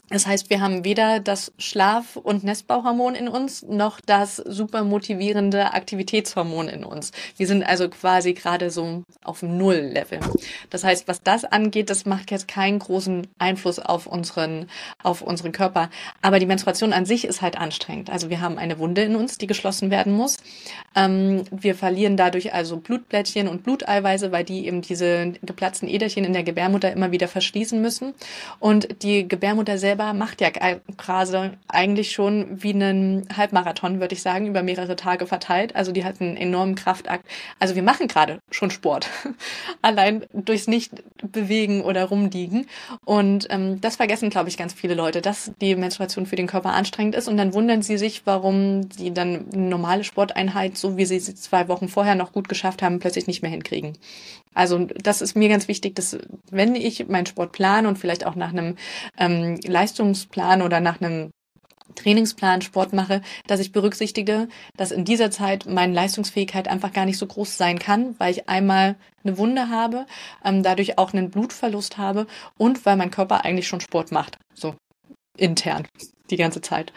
das 0.09 0.27
heißt, 0.27 0.51
wir 0.51 0.61
haben 0.61 0.85
weder 0.85 1.21
das 1.21 1.53
Schlaf- 1.59 2.17
und 2.17 2.45
Nestbauhormon 2.45 3.15
in 3.15 3.29
uns, 3.29 3.63
noch 3.63 4.01
das 4.01 4.37
super 4.37 4.85
motivierende 4.85 5.73
Aktivitätshormon 5.73 6.69
in 6.69 6.85
uns. 6.85 7.13
Wir 7.37 7.47
sind 7.47 7.63
also 7.63 7.89
quasi 7.89 8.35
gerade 8.35 8.71
so 8.71 9.05
auf 9.25 9.41
dem 9.41 9.57
Null-Level. 9.57 10.21
Das 10.71 10.85
heißt, 10.85 11.09
was 11.09 11.23
das 11.23 11.45
angeht, 11.45 11.89
das 11.89 12.05
macht 12.05 12.31
jetzt 12.31 12.47
keinen 12.47 12.79
großen 12.79 13.27
Einfluss 13.39 13.79
auf 13.79 14.07
unseren, 14.07 14.69
auf 15.03 15.23
unseren 15.23 15.53
Körper. 15.53 15.89
Aber 16.21 16.39
die 16.39 16.47
Menstruation 16.47 16.93
an 16.93 17.07
sich 17.07 17.25
ist 17.25 17.41
halt 17.41 17.57
anstrengend. 17.57 18.11
Also 18.11 18.29
wir 18.29 18.41
haben 18.41 18.59
eine 18.59 18.79
Wunde 18.79 19.03
in 19.03 19.17
uns, 19.17 19.39
die 19.39 19.47
geschlossen 19.47 19.91
werden 19.91 20.13
muss. 20.13 20.37
Ähm, 20.95 21.45
wir 21.51 21.75
verlieren 21.75 22.17
dadurch 22.17 22.53
also 22.55 22.77
Blutblättchen 22.77 23.49
und 23.49 23.63
Bluteiweiße, 23.63 24.33
weil 24.33 24.45
die 24.45 24.67
eben 24.67 24.83
diese 24.83 25.33
geplatzten 25.43 25.89
Äderchen 25.89 26.25
in 26.25 26.33
der 26.33 26.43
Gebärmutter 26.43 26.93
immer 26.93 27.13
wieder 27.13 27.29
verschließen 27.29 27.81
müssen. 27.81 28.15
Und 28.61 29.03
die 29.03 29.27
Gebärmutter 29.27 29.79
selber 29.79 30.13
macht 30.13 30.41
ja 30.41 30.51
gerade 30.51 31.59
eigentlich 31.69 32.13
schon 32.13 32.63
wie 32.63 32.73
einen 32.73 33.27
Halbmarathon, 33.37 34.01
würde 34.01 34.15
ich 34.15 34.23
sagen, 34.23 34.47
über 34.47 34.63
mehrere 34.63 34.97
Tage 34.97 35.27
verteilt. 35.27 35.75
Also 35.77 35.93
die 35.93 36.05
hat 36.05 36.21
einen 36.21 36.37
enormen 36.37 36.75
Kraftakt. 36.75 37.27
Also 37.59 37.75
wir 37.75 37.83
machen 37.83 38.09
gerade 38.09 38.41
schon 38.51 38.71
Sport. 38.71 39.09
Allein 39.83 40.25
durchs 40.33 40.67
Nicht-Bewegen 40.67 41.83
oder 41.83 42.05
Rumliegen. 42.05 42.67
Und 43.05 43.47
ähm, 43.51 43.81
das 43.81 43.97
vergessen, 43.97 44.31
glaube 44.31 44.49
ich, 44.49 44.57
ganz 44.57 44.73
viele 44.73 44.95
Leute, 44.95 45.23
dass 45.23 45.53
die 45.61 45.75
Menstruation 45.77 46.27
für 46.27 46.37
den 46.37 46.47
Körper 46.47 46.73
anstrengend 46.73 47.15
ist. 47.15 47.29
Und 47.29 47.37
dann 47.37 47.55
wundern 47.55 47.83
sie 47.83 47.99
sich, 47.99 48.23
warum 48.25 48.91
sie 48.91 49.13
dann 49.13 49.47
eine 49.53 49.63
normale 49.63 50.05
Sporteinheit, 50.05 50.77
so 50.83 50.99
wie 50.99 51.07
sie 51.07 51.19
sie 51.21 51.35
zwei 51.35 51.69
Wochen 51.69 51.89
vorher 51.89 52.15
noch 52.15 52.33
gut 52.33 52.49
geschafft 52.49 52.83
haben, 52.83 52.99
plötzlich 52.99 53.27
nicht 53.27 53.41
mehr 53.41 53.51
hinkriegen. 53.51 53.97
Also 54.53 54.79
das 54.79 55.23
ist 55.23 55.35
mir 55.35 55.49
ganz 55.49 55.69
wichtig, 55.69 55.95
dass 55.95 56.19
wenn 56.51 56.75
ich 56.75 57.09
meinen 57.09 57.27
Sport 57.27 57.53
plane 57.53 57.89
und 57.89 57.99
vielleicht 57.99 58.27
auch 58.27 58.35
nach 58.35 58.51
einem 58.51 58.77
ähm, 59.19 59.59
Leistungsplan 59.65 60.61
oder 60.61 60.81
nach 60.81 61.01
einem 61.01 61.31
Trainingsplan 61.95 62.63
Sport 62.63 62.93
mache, 62.93 63.23
dass 63.47 63.61
ich 63.61 63.73
berücksichtige, 63.73 64.49
dass 64.77 64.93
in 64.93 65.05
dieser 65.05 65.31
Zeit 65.31 65.67
meine 65.67 65.93
Leistungsfähigkeit 65.93 66.69
einfach 66.69 66.93
gar 66.93 67.05
nicht 67.05 67.19
so 67.19 67.27
groß 67.27 67.57
sein 67.57 67.79
kann, 67.79 68.15
weil 68.19 68.33
ich 68.33 68.49
einmal 68.49 68.97
eine 69.25 69.39
Wunde 69.39 69.69
habe, 69.69 70.07
ähm, 70.45 70.63
dadurch 70.63 70.99
auch 70.99 71.13
einen 71.13 71.31
Blutverlust 71.31 71.99
habe 71.99 72.27
und 72.59 72.85
weil 72.87 72.97
mein 72.97 73.11
Körper 73.11 73.45
eigentlich 73.45 73.69
schon 73.69 73.81
Sport 73.81 74.13
macht. 74.13 74.39
So 74.55 74.75
intern 75.37 75.87
die 76.33 76.37
ganze 76.37 76.61
Zeit. 76.61 76.93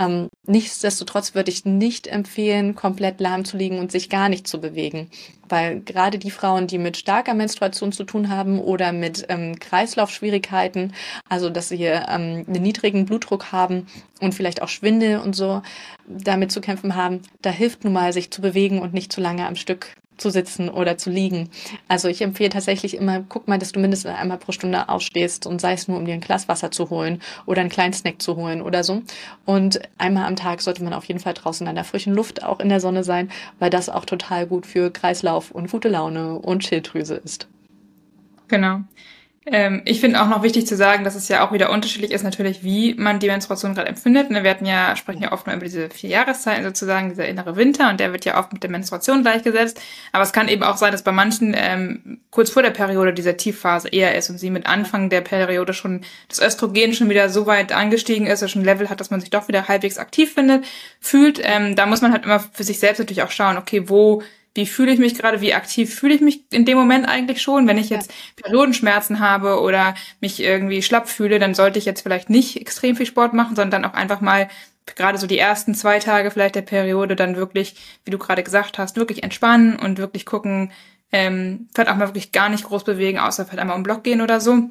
Ähm, 0.00 0.28
nichtsdestotrotz 0.46 1.34
würde 1.34 1.50
ich 1.50 1.64
nicht 1.64 2.06
empfehlen, 2.06 2.74
komplett 2.74 3.20
lahm 3.20 3.44
zu 3.44 3.56
liegen 3.56 3.78
und 3.78 3.92
sich 3.92 4.08
gar 4.08 4.28
nicht 4.28 4.48
zu 4.48 4.60
bewegen. 4.60 5.10
Weil 5.48 5.80
gerade 5.80 6.18
die 6.18 6.30
Frauen, 6.30 6.66
die 6.66 6.78
mit 6.78 6.96
starker 6.96 7.34
Menstruation 7.34 7.92
zu 7.92 8.04
tun 8.04 8.28
haben 8.28 8.58
oder 8.58 8.92
mit 8.92 9.26
ähm, 9.28 9.58
Kreislaufschwierigkeiten, 9.58 10.92
also 11.28 11.50
dass 11.50 11.68
sie 11.68 11.84
ähm, 11.84 12.44
einen 12.46 12.62
niedrigen 12.62 13.06
Blutdruck 13.06 13.52
haben 13.52 13.86
und 14.20 14.34
vielleicht 14.34 14.62
auch 14.62 14.68
Schwindel 14.68 15.18
und 15.18 15.36
so 15.36 15.62
damit 16.06 16.50
zu 16.50 16.60
kämpfen 16.60 16.96
haben, 16.96 17.22
da 17.42 17.50
hilft 17.50 17.84
nun 17.84 17.92
mal, 17.92 18.12
sich 18.12 18.30
zu 18.30 18.42
bewegen 18.42 18.80
und 18.80 18.92
nicht 18.94 19.12
zu 19.12 19.20
lange 19.20 19.46
am 19.46 19.56
Stück 19.56 19.94
zu 20.18 20.30
sitzen 20.30 20.68
oder 20.68 20.98
zu 20.98 21.10
liegen. 21.10 21.48
Also 21.86 22.08
ich 22.08 22.20
empfehle 22.20 22.50
tatsächlich 22.50 22.94
immer, 22.94 23.24
guck 23.28 23.48
mal, 23.48 23.58
dass 23.58 23.72
du 23.72 23.80
mindestens 23.80 24.14
einmal 24.14 24.38
pro 24.38 24.52
Stunde 24.52 24.88
aufstehst 24.88 25.46
und 25.46 25.60
sei 25.60 25.72
es 25.72 25.88
nur, 25.88 25.96
um 25.96 26.04
dir 26.04 26.14
ein 26.14 26.20
Glas 26.20 26.48
Wasser 26.48 26.70
zu 26.70 26.90
holen 26.90 27.22
oder 27.46 27.60
einen 27.60 27.70
kleinen 27.70 27.94
Snack 27.94 28.20
zu 28.20 28.36
holen 28.36 28.60
oder 28.60 28.77
so. 28.84 29.02
Und 29.44 29.80
einmal 29.98 30.26
am 30.26 30.36
Tag 30.36 30.60
sollte 30.60 30.82
man 30.82 30.92
auf 30.92 31.04
jeden 31.04 31.20
Fall 31.20 31.34
draußen 31.34 31.66
an 31.66 31.74
der 31.74 31.84
frischen 31.84 32.14
Luft 32.14 32.42
auch 32.42 32.60
in 32.60 32.68
der 32.68 32.80
Sonne 32.80 33.04
sein, 33.04 33.30
weil 33.58 33.70
das 33.70 33.88
auch 33.88 34.04
total 34.04 34.46
gut 34.46 34.66
für 34.66 34.90
Kreislauf 34.90 35.50
und 35.50 35.70
gute 35.70 35.88
Laune 35.88 36.34
und 36.38 36.64
Schilddrüse 36.64 37.14
ist. 37.16 37.48
Genau. 38.48 38.80
Ähm, 39.50 39.82
ich 39.84 40.00
finde 40.00 40.20
auch 40.20 40.28
noch 40.28 40.42
wichtig 40.42 40.66
zu 40.66 40.76
sagen, 40.76 41.04
dass 41.04 41.14
es 41.14 41.28
ja 41.28 41.46
auch 41.46 41.52
wieder 41.52 41.70
unterschiedlich 41.70 42.12
ist, 42.12 42.22
natürlich, 42.22 42.62
wie 42.62 42.94
man 42.94 43.18
die 43.18 43.28
Menstruation 43.28 43.74
gerade 43.74 43.88
empfindet. 43.88 44.30
Ne, 44.30 44.42
wir 44.42 44.50
hatten 44.50 44.66
ja, 44.66 44.94
sprechen 44.96 45.22
ja 45.22 45.32
oft 45.32 45.46
nur 45.46 45.56
über 45.56 45.64
diese 45.64 45.88
vier 45.90 46.10
Jahreszeiten 46.10 46.64
sozusagen, 46.64 47.08
dieser 47.08 47.26
innere 47.26 47.56
Winter, 47.56 47.88
und 47.90 48.00
der 48.00 48.12
wird 48.12 48.24
ja 48.24 48.38
oft 48.38 48.52
mit 48.52 48.62
der 48.62 48.70
Menstruation 48.70 49.22
gleichgesetzt. 49.22 49.80
Aber 50.12 50.22
es 50.22 50.32
kann 50.32 50.48
eben 50.48 50.62
auch 50.62 50.76
sein, 50.76 50.92
dass 50.92 51.02
bei 51.02 51.12
manchen 51.12 51.54
ähm, 51.56 52.20
kurz 52.30 52.50
vor 52.50 52.62
der 52.62 52.70
Periode 52.70 53.14
dieser 53.14 53.36
Tiefphase 53.36 53.88
eher 53.88 54.14
ist 54.14 54.28
und 54.30 54.38
sie 54.38 54.50
mit 54.50 54.66
Anfang 54.66 55.08
der 55.08 55.22
Periode 55.22 55.72
schon 55.72 56.02
das 56.28 56.40
Östrogen 56.40 56.92
schon 56.92 57.08
wieder 57.08 57.28
so 57.30 57.46
weit 57.46 57.72
angestiegen 57.72 58.26
ist, 58.26 58.42
dass 58.42 58.50
schon 58.50 58.62
ein 58.62 58.66
Level 58.66 58.90
hat, 58.90 59.00
dass 59.00 59.10
man 59.10 59.20
sich 59.20 59.30
doch 59.30 59.48
wieder 59.48 59.68
halbwegs 59.68 59.98
aktiv 59.98 60.34
findet, 60.34 60.64
fühlt. 61.00 61.40
Ähm, 61.42 61.74
da 61.76 61.86
muss 61.86 62.02
man 62.02 62.12
halt 62.12 62.24
immer 62.24 62.40
für 62.40 62.64
sich 62.64 62.78
selbst 62.78 62.98
natürlich 62.98 63.22
auch 63.22 63.30
schauen, 63.30 63.56
okay, 63.56 63.88
wo 63.88 64.22
wie 64.58 64.66
fühle 64.66 64.90
ich 64.90 64.98
mich 64.98 65.14
gerade, 65.14 65.40
wie 65.40 65.54
aktiv 65.54 65.94
fühle 65.94 66.16
ich 66.16 66.20
mich 66.20 66.42
in 66.50 66.64
dem 66.64 66.76
Moment 66.76 67.08
eigentlich 67.08 67.40
schon. 67.40 67.68
Wenn 67.68 67.78
ich 67.78 67.90
jetzt 67.90 68.12
Periodenschmerzen 68.34 69.20
habe 69.20 69.60
oder 69.60 69.94
mich 70.20 70.42
irgendwie 70.42 70.82
schlapp 70.82 71.08
fühle, 71.08 71.38
dann 71.38 71.54
sollte 71.54 71.78
ich 71.78 71.84
jetzt 71.84 72.00
vielleicht 72.00 72.28
nicht 72.28 72.60
extrem 72.60 72.96
viel 72.96 73.06
Sport 73.06 73.34
machen, 73.34 73.54
sondern 73.54 73.82
dann 73.82 73.88
auch 73.88 73.94
einfach 73.94 74.20
mal 74.20 74.48
gerade 74.84 75.16
so 75.16 75.28
die 75.28 75.38
ersten 75.38 75.76
zwei 75.76 76.00
Tage 76.00 76.32
vielleicht 76.32 76.56
der 76.56 76.62
Periode 76.62 77.14
dann 77.14 77.36
wirklich, 77.36 77.76
wie 78.04 78.10
du 78.10 78.18
gerade 78.18 78.42
gesagt 78.42 78.78
hast, 78.78 78.96
wirklich 78.96 79.22
entspannen 79.22 79.76
und 79.76 79.98
wirklich 79.98 80.26
gucken, 80.26 80.72
ähm, 81.12 81.68
vielleicht 81.72 81.90
auch 81.90 81.96
mal 81.96 82.08
wirklich 82.08 82.32
gar 82.32 82.48
nicht 82.48 82.64
groß 82.64 82.82
bewegen, 82.82 83.20
außer 83.20 83.44
vielleicht 83.44 83.60
einmal 83.60 83.76
um 83.76 83.84
Block 83.84 84.02
gehen 84.02 84.20
oder 84.20 84.40
so. 84.40 84.70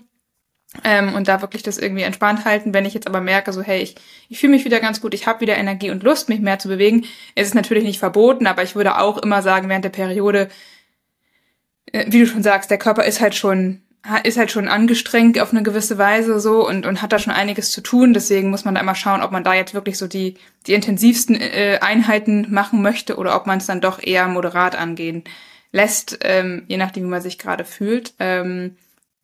Ähm, 0.83 1.13
und 1.15 1.27
da 1.27 1.41
wirklich 1.41 1.63
das 1.63 1.77
irgendwie 1.77 2.03
entspannt 2.03 2.45
halten. 2.45 2.73
Wenn 2.73 2.85
ich 2.85 2.93
jetzt 2.93 3.07
aber 3.07 3.21
merke, 3.21 3.53
so 3.53 3.61
hey, 3.61 3.81
ich, 3.81 3.95
ich 4.29 4.39
fühle 4.39 4.53
mich 4.53 4.65
wieder 4.65 4.79
ganz 4.79 5.01
gut, 5.01 5.13
ich 5.13 5.27
habe 5.27 5.41
wieder 5.41 5.57
Energie 5.57 5.89
und 5.89 6.03
Lust, 6.03 6.29
mich 6.29 6.39
mehr 6.39 6.59
zu 6.59 6.67
bewegen, 6.67 7.05
ist 7.35 7.47
es 7.47 7.53
natürlich 7.53 7.83
nicht 7.83 7.99
verboten, 7.99 8.47
aber 8.47 8.63
ich 8.63 8.75
würde 8.75 8.99
auch 8.99 9.17
immer 9.17 9.41
sagen, 9.41 9.69
während 9.69 9.85
der 9.85 9.89
Periode, 9.89 10.49
äh, 11.91 12.05
wie 12.07 12.19
du 12.19 12.27
schon 12.27 12.43
sagst, 12.43 12.71
der 12.71 12.77
Körper 12.77 13.03
ist 13.05 13.21
halt 13.21 13.35
schon 13.35 13.81
ist 14.23 14.37
halt 14.37 14.51
schon 14.51 14.69
angestrengt 14.69 15.39
auf 15.39 15.51
eine 15.51 15.63
gewisse 15.63 15.97
Weise 15.97 16.39
so 16.39 16.65
und, 16.65 16.85
und 16.85 17.01
hat 17.01 17.11
da 17.11 17.19
schon 17.19 17.33
einiges 17.33 17.71
zu 17.71 17.81
tun. 17.81 18.13
Deswegen 18.13 18.49
muss 18.49 18.63
man 18.63 18.75
da 18.75 18.81
immer 18.81 18.95
schauen, 18.95 19.21
ob 19.21 19.31
man 19.31 19.43
da 19.43 19.53
jetzt 19.53 19.73
wirklich 19.73 19.97
so 19.97 20.07
die, 20.07 20.35
die 20.65 20.73
intensivsten 20.73 21.35
äh, 21.35 21.79
Einheiten 21.81 22.47
machen 22.49 22.81
möchte 22.81 23.17
oder 23.17 23.35
ob 23.35 23.47
man 23.47 23.57
es 23.57 23.65
dann 23.65 23.81
doch 23.81 24.01
eher 24.01 24.27
moderat 24.27 24.77
angehen 24.77 25.23
lässt, 25.71 26.19
ähm, 26.21 26.63
je 26.67 26.77
nachdem, 26.77 27.03
wie 27.03 27.09
man 27.09 27.21
sich 27.21 27.37
gerade 27.37 27.65
fühlt. 27.65 28.13
Ähm, 28.19 28.77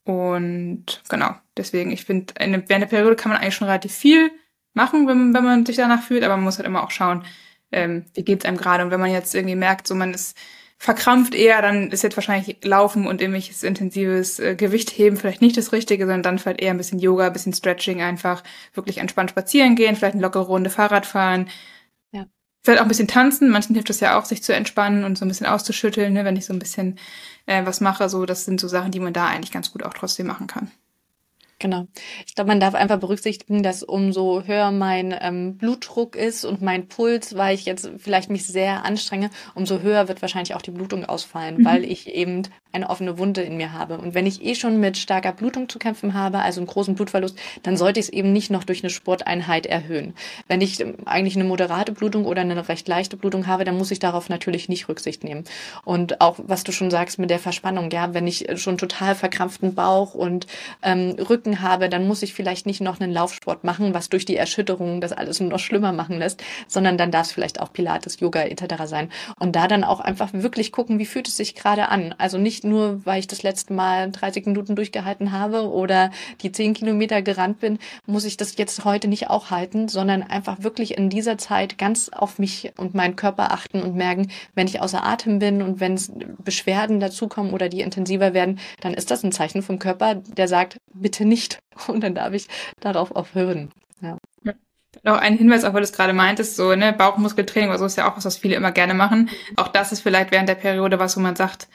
und 0.06 1.02
genau, 1.10 1.36
deswegen, 1.56 1.92
ich 1.92 2.06
finde, 2.06 2.34
während 2.38 2.70
der 2.70 2.86
Periode 2.86 3.16
kann 3.16 3.32
man 3.32 3.42
eigentlich 3.42 3.56
schon 3.56 3.68
relativ 3.68 3.94
viel 3.94 4.32
machen, 4.74 5.08
wenn, 5.08 5.34
wenn 5.34 5.44
man 5.44 5.66
sich 5.66 5.78
danach 5.78 6.04
fühlt, 6.04 6.24
aber 6.24 6.36
man 6.36 6.44
muss 6.44 6.58
halt 6.58 6.68
immer 6.68 6.84
auch 6.84 6.92
schauen, 6.92 7.24
ähm, 7.72 8.06
wie 8.14 8.24
geht's 8.24 8.46
einem 8.46 8.58
gerade. 8.58 8.84
Und 8.84 8.92
wenn 8.92 9.00
man 9.00 9.12
jetzt 9.12 9.34
irgendwie 9.36 9.56
merkt, 9.56 9.88
so 9.88 9.96
man 9.96 10.14
ist 10.14 10.38
verkrampft 10.78 11.34
eher, 11.34 11.62
dann 11.62 11.92
ist 11.92 12.04
jetzt 12.04 12.18
wahrscheinlich 12.18 12.58
Laufen 12.66 13.08
und 13.08 13.22
irgendwelches 13.22 13.64
intensives 13.64 14.40
äh, 14.40 14.56
Gewichtheben 14.56 15.18
vielleicht 15.18 15.42
nicht 15.42 15.56
das 15.56 15.72
Richtige, 15.72 16.04
sondern 16.04 16.24
dann 16.24 16.40
vielleicht 16.40 16.60
eher 16.62 16.72
ein 16.72 16.78
bisschen 16.78 17.00
Yoga, 17.00 17.28
ein 17.28 17.34
bisschen 17.34 17.54
Stretching 17.54 18.02
einfach, 18.02 18.44
wirklich 18.74 18.98
entspannt 18.98 19.30
spazieren 19.30 19.76
gehen, 19.76 19.96
vielleicht 19.96 20.16
eine 20.16 20.24
lockere 20.24 20.48
Runde 20.48 20.70
Fahrrad 20.70 21.06
fahren. 21.06 21.48
Vielleicht 22.64 22.80
auch 22.80 22.86
ein 22.86 22.90
bisschen 22.90 23.08
tanzen. 23.08 23.50
Manchen 23.50 23.76
hilft 23.76 23.90
es 23.90 24.00
ja 24.00 24.18
auch, 24.18 24.26
sich 24.26 24.42
zu 24.44 24.54
entspannen 24.54 25.04
und 25.04 25.18
so 25.18 25.26
ein 25.26 25.28
bisschen 25.28 25.48
auszuschütteln, 25.48 26.14
ne, 26.14 26.24
wenn 26.26 26.38
ich 26.38 26.46
so 26.46 26.54
ein 26.54 26.60
bisschen 26.60 26.98
äh, 27.46 27.66
was 27.66 27.82
mache. 27.82 28.08
So, 28.10 28.26
das 28.26 28.46
sind 28.46 28.60
so 28.60 28.68
Sachen, 28.68 28.92
die 28.92 29.00
man 29.00 29.14
da 29.14 29.28
eigentlich 29.28 29.52
ganz 29.52 29.72
gut 29.72 29.84
auch 29.84 29.94
trotzdem 29.94 30.28
machen 30.28 30.48
kann. 30.48 30.72
Genau. 31.64 31.88
Ich 32.28 32.36
glaube, 32.36 32.50
man 32.50 32.60
darf 32.60 32.76
einfach 32.76 33.00
berücksichtigen, 33.00 33.64
dass 33.64 33.84
umso 33.84 34.44
höher 34.44 34.70
mein 34.72 35.16
ähm, 35.22 35.56
Blutdruck 35.56 36.18
ist 36.18 36.44
und 36.44 36.62
mein 36.62 36.90
Puls, 36.90 37.38
weil 37.38 37.56
ich 37.56 37.64
jetzt 37.64 37.90
vielleicht 38.00 38.30
mich 38.30 38.46
sehr 38.46 38.84
anstrenge, 38.84 39.30
umso 39.56 39.80
höher 39.80 40.10
wird 40.10 40.22
wahrscheinlich 40.22 40.56
auch 40.56 40.62
die 40.62 40.72
Blutung 40.72 41.06
ausfallen, 41.06 41.60
mhm. 41.60 41.66
weil 41.66 41.86
ich 41.86 42.14
eben 42.14 42.44
eine 42.74 42.90
offene 42.90 43.20
Wunde 43.20 43.42
in 43.42 43.56
mir 43.56 43.72
habe. 43.72 44.00
Und 44.00 44.16
wenn 44.16 44.26
ich 44.26 44.44
eh 44.44 44.56
schon 44.56 44.80
mit 44.80 44.98
starker 44.98 45.32
Blutung 45.32 45.70
zu 45.70 45.78
kämpfen 45.80 46.16
habe, 46.16 46.40
also 46.40 46.60
einen 46.60 46.68
großen 46.68 46.96
Blutverlust, 46.96 47.38
dann 47.62 47.78
sollte 47.78 48.00
ich 48.00 48.08
es 48.08 48.12
eben 48.12 48.34
nicht 48.34 48.50
noch 48.50 48.64
durch 48.64 48.84
eine 48.84 48.90
Sporteinheit 48.90 49.66
erhöhen. 49.68 50.16
Wenn 50.48 50.60
ich 50.60 50.82
ähm, 50.82 50.96
eigentlich 51.06 51.36
eine 51.36 51.46
moderate 51.46 51.92
Blutung 51.92 52.26
oder 52.26 52.42
eine 52.42 52.68
recht 52.68 52.88
leichte 52.88 53.16
Blutung 53.16 53.48
habe, 53.48 53.64
dann 53.64 53.78
muss 53.78 53.92
ich 53.92 54.00
darauf 54.00 54.28
natürlich 54.28 54.68
nicht 54.68 54.90
Rücksicht 54.90 55.24
nehmen. 55.24 55.44
Und 55.86 56.20
auch, 56.20 56.40
was 56.40 56.64
du 56.64 56.72
schon 56.72 56.92
sagst 56.92 57.20
mit 57.20 57.30
der 57.30 57.40
Verspannung, 57.40 57.90
ja, 57.92 58.14
wenn 58.14 58.28
ich 58.28 58.48
schon 58.56 58.78
total 58.78 59.16
verkrampften 59.16 59.76
Bauch 59.76 60.16
und 60.16 60.48
ähm, 60.82 61.16
Rücken 61.30 61.53
habe, 61.62 61.90
dann 61.90 62.08
muss 62.08 62.24
ich 62.24 62.34
vielleicht 62.34 62.66
nicht 62.66 62.82
noch 62.82 63.00
einen 63.00 63.12
Laufsport 63.12 63.64
machen, 63.64 63.94
was 63.94 64.10
durch 64.10 64.26
die 64.26 64.38
Erschütterung 64.38 65.02
das 65.02 65.14
alles 65.14 65.40
noch 65.40 65.60
schlimmer 65.60 65.94
machen 65.94 66.20
lässt, 66.20 66.44
sondern 66.68 66.98
dann 66.98 67.12
darf 67.12 67.28
es 67.28 67.34
vielleicht 67.34 67.60
auch 67.60 67.74
Pilates, 67.74 68.20
Yoga 68.20 68.44
etc. 68.44 68.84
sein. 68.86 69.10
Und 69.40 69.56
da 69.56 69.68
dann 69.68 69.84
auch 69.84 70.00
einfach 70.00 70.30
wirklich 70.34 70.72
gucken, 70.72 71.00
wie 71.00 71.06
fühlt 71.06 71.28
es 71.28 71.38
sich 71.38 71.56
gerade 71.56 71.90
an. 71.90 72.16
Also 72.18 72.38
nicht 72.38 72.64
nur, 72.64 73.06
weil 73.06 73.20
ich 73.20 73.28
das 73.28 73.44
letzte 73.44 73.74
Mal 73.74 74.12
30 74.12 74.46
Minuten 74.46 74.76
durchgehalten 74.76 75.32
habe 75.32 75.70
oder 75.70 76.12
die 76.42 76.52
10 76.52 76.74
Kilometer 76.74 77.22
gerannt 77.22 77.60
bin, 77.60 77.80
muss 78.06 78.26
ich 78.26 78.38
das 78.38 78.58
jetzt 78.58 78.86
heute 78.86 79.08
nicht 79.08 79.30
auch 79.30 79.52
halten, 79.52 79.88
sondern 79.88 80.24
einfach 80.24 80.64
wirklich 80.64 80.98
in 80.98 81.10
dieser 81.10 81.38
Zeit 81.38 81.78
ganz 81.78 82.10
auf 82.10 82.40
mich 82.40 82.72
und 82.78 82.94
meinen 82.94 83.16
Körper 83.16 83.52
achten 83.52 83.82
und 83.82 83.96
merken, 83.96 84.30
wenn 84.56 84.68
ich 84.68 84.82
außer 84.82 85.04
Atem 85.04 85.40
bin 85.40 85.62
und 85.62 85.80
wenn 85.80 86.00
Beschwerden 86.44 87.00
dazukommen 87.00 87.54
oder 87.54 87.70
die 87.70 87.82
intensiver 87.82 88.34
werden, 88.34 88.60
dann 88.82 88.94
ist 88.94 89.12
das 89.12 89.24
ein 89.24 89.32
Zeichen 89.32 89.62
vom 89.62 89.80
Körper, 89.80 90.16
der 90.16 90.48
sagt, 90.48 90.78
bitte 90.94 91.26
nicht. 91.26 91.33
Und 91.88 92.02
dann 92.02 92.16
darf 92.16 92.34
ich 92.34 92.48
darauf 92.80 93.16
auch 93.16 93.28
hören. 93.34 93.72
Ja. 94.02 94.18
Noch 95.02 95.18
ein 95.18 95.38
Hinweis, 95.38 95.64
auch 95.64 95.74
weil 95.74 95.82
du 95.82 95.86
es 95.86 95.92
gerade 95.92 96.14
meintest, 96.14 96.56
so, 96.56 96.76
ne, 96.76 96.94
Bauchmuskeltraining 96.94 97.70
oder 97.70 97.80
so 97.80 97.86
ist 97.86 97.98
ja 97.98 98.10
auch 98.10 98.16
was, 98.16 98.26
was 98.26 98.38
viele 98.38 98.56
immer 98.56 98.72
gerne 98.72 98.94
machen. 98.94 99.30
Auch 99.56 99.68
das 99.68 99.92
ist 99.92 100.02
vielleicht 100.02 100.32
während 100.32 100.48
der 100.48 100.56
Periode 100.56 101.00
was, 101.00 101.18
wo 101.18 101.22
man 101.22 101.36
sagt, 101.36 101.68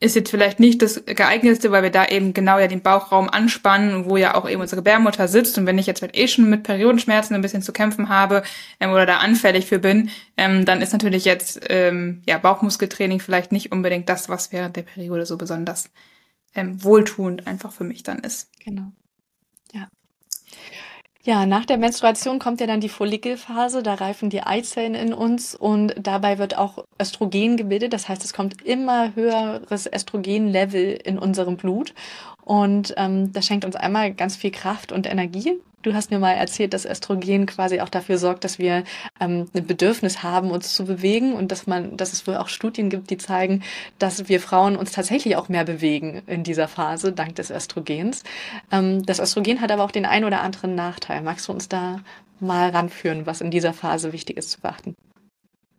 ist 0.00 0.16
jetzt 0.16 0.30
vielleicht 0.30 0.60
nicht 0.60 0.82
das 0.82 1.02
geeignetste, 1.06 1.70
weil 1.70 1.82
wir 1.82 1.90
da 1.90 2.04
eben 2.06 2.34
genau 2.34 2.58
ja 2.58 2.66
den 2.66 2.82
Bauchraum 2.82 3.30
anspannen, 3.30 4.04
wo 4.04 4.16
ja 4.16 4.34
auch 4.34 4.48
eben 4.48 4.60
unsere 4.60 4.80
Gebärmutter 4.80 5.28
sitzt. 5.28 5.56
Und 5.56 5.66
wenn 5.66 5.78
ich 5.78 5.86
jetzt 5.86 6.02
halt 6.02 6.16
eh 6.16 6.28
schon 6.28 6.50
mit 6.50 6.62
Periodenschmerzen 6.62 7.34
ein 7.34 7.42
bisschen 7.42 7.62
zu 7.62 7.72
kämpfen 7.72 8.08
habe 8.08 8.42
ähm, 8.80 8.90
oder 8.90 9.06
da 9.06 9.18
anfällig 9.18 9.66
für 9.66 9.78
bin, 9.78 10.10
ähm, 10.36 10.64
dann 10.64 10.82
ist 10.82 10.92
natürlich 10.92 11.24
jetzt 11.24 11.60
ähm, 11.68 12.22
ja 12.26 12.38
Bauchmuskeltraining 12.38 13.20
vielleicht 13.20 13.52
nicht 13.52 13.72
unbedingt 13.72 14.08
das, 14.08 14.28
was 14.28 14.52
während 14.52 14.76
der 14.76 14.82
Periode 14.82 15.26
so 15.26 15.38
besonders 15.38 15.90
ähm, 16.54 16.82
wohltuend 16.82 17.46
einfach 17.46 17.72
für 17.72 17.84
mich 17.84 18.02
dann 18.02 18.18
ist. 18.20 18.50
Genau. 18.64 18.92
Ja, 21.26 21.46
nach 21.46 21.64
der 21.64 21.78
Menstruation 21.78 22.38
kommt 22.38 22.60
ja 22.60 22.66
dann 22.66 22.82
die 22.82 22.90
Follikelphase, 22.90 23.82
da 23.82 23.94
reifen 23.94 24.28
die 24.28 24.42
Eizellen 24.42 24.94
in 24.94 25.14
uns 25.14 25.54
und 25.54 25.94
dabei 25.96 26.36
wird 26.36 26.58
auch 26.58 26.84
Östrogen 27.00 27.56
gebildet. 27.56 27.94
Das 27.94 28.10
heißt, 28.10 28.22
es 28.26 28.34
kommt 28.34 28.60
immer 28.60 29.14
höheres 29.14 29.90
Östrogenlevel 29.90 31.00
in 31.02 31.18
unserem 31.18 31.56
Blut 31.56 31.94
und 32.42 32.92
ähm, 32.98 33.32
das 33.32 33.46
schenkt 33.46 33.64
uns 33.64 33.74
einmal 33.74 34.12
ganz 34.12 34.36
viel 34.36 34.50
Kraft 34.50 34.92
und 34.92 35.06
Energie. 35.06 35.54
Du 35.84 35.92
hast 35.92 36.10
mir 36.10 36.18
mal 36.18 36.32
erzählt, 36.32 36.72
dass 36.72 36.86
Östrogen 36.86 37.44
quasi 37.44 37.82
auch 37.82 37.90
dafür 37.90 38.16
sorgt, 38.16 38.42
dass 38.44 38.58
wir 38.58 38.84
ähm, 39.20 39.50
ein 39.54 39.66
Bedürfnis 39.66 40.22
haben, 40.22 40.50
uns 40.50 40.74
zu 40.74 40.86
bewegen 40.86 41.34
und 41.34 41.52
dass 41.52 41.66
man, 41.66 41.98
dass 41.98 42.14
es 42.14 42.26
wohl 42.26 42.36
auch 42.36 42.48
Studien 42.48 42.88
gibt, 42.88 43.10
die 43.10 43.18
zeigen, 43.18 43.62
dass 43.98 44.30
wir 44.30 44.40
Frauen 44.40 44.76
uns 44.76 44.92
tatsächlich 44.92 45.36
auch 45.36 45.50
mehr 45.50 45.64
bewegen 45.64 46.22
in 46.26 46.42
dieser 46.42 46.68
Phase 46.68 47.12
dank 47.12 47.34
des 47.34 47.50
Östrogens. 47.50 48.24
Ähm, 48.72 49.04
das 49.04 49.20
Östrogen 49.20 49.60
hat 49.60 49.70
aber 49.70 49.84
auch 49.84 49.90
den 49.90 50.06
einen 50.06 50.24
oder 50.24 50.40
anderen 50.40 50.74
Nachteil. 50.74 51.20
Magst 51.20 51.48
du 51.48 51.52
uns 51.52 51.68
da 51.68 52.00
mal 52.40 52.70
ranführen, 52.70 53.26
was 53.26 53.42
in 53.42 53.50
dieser 53.50 53.74
Phase 53.74 54.14
wichtig 54.14 54.38
ist 54.38 54.52
zu 54.52 54.62
beachten? 54.62 54.96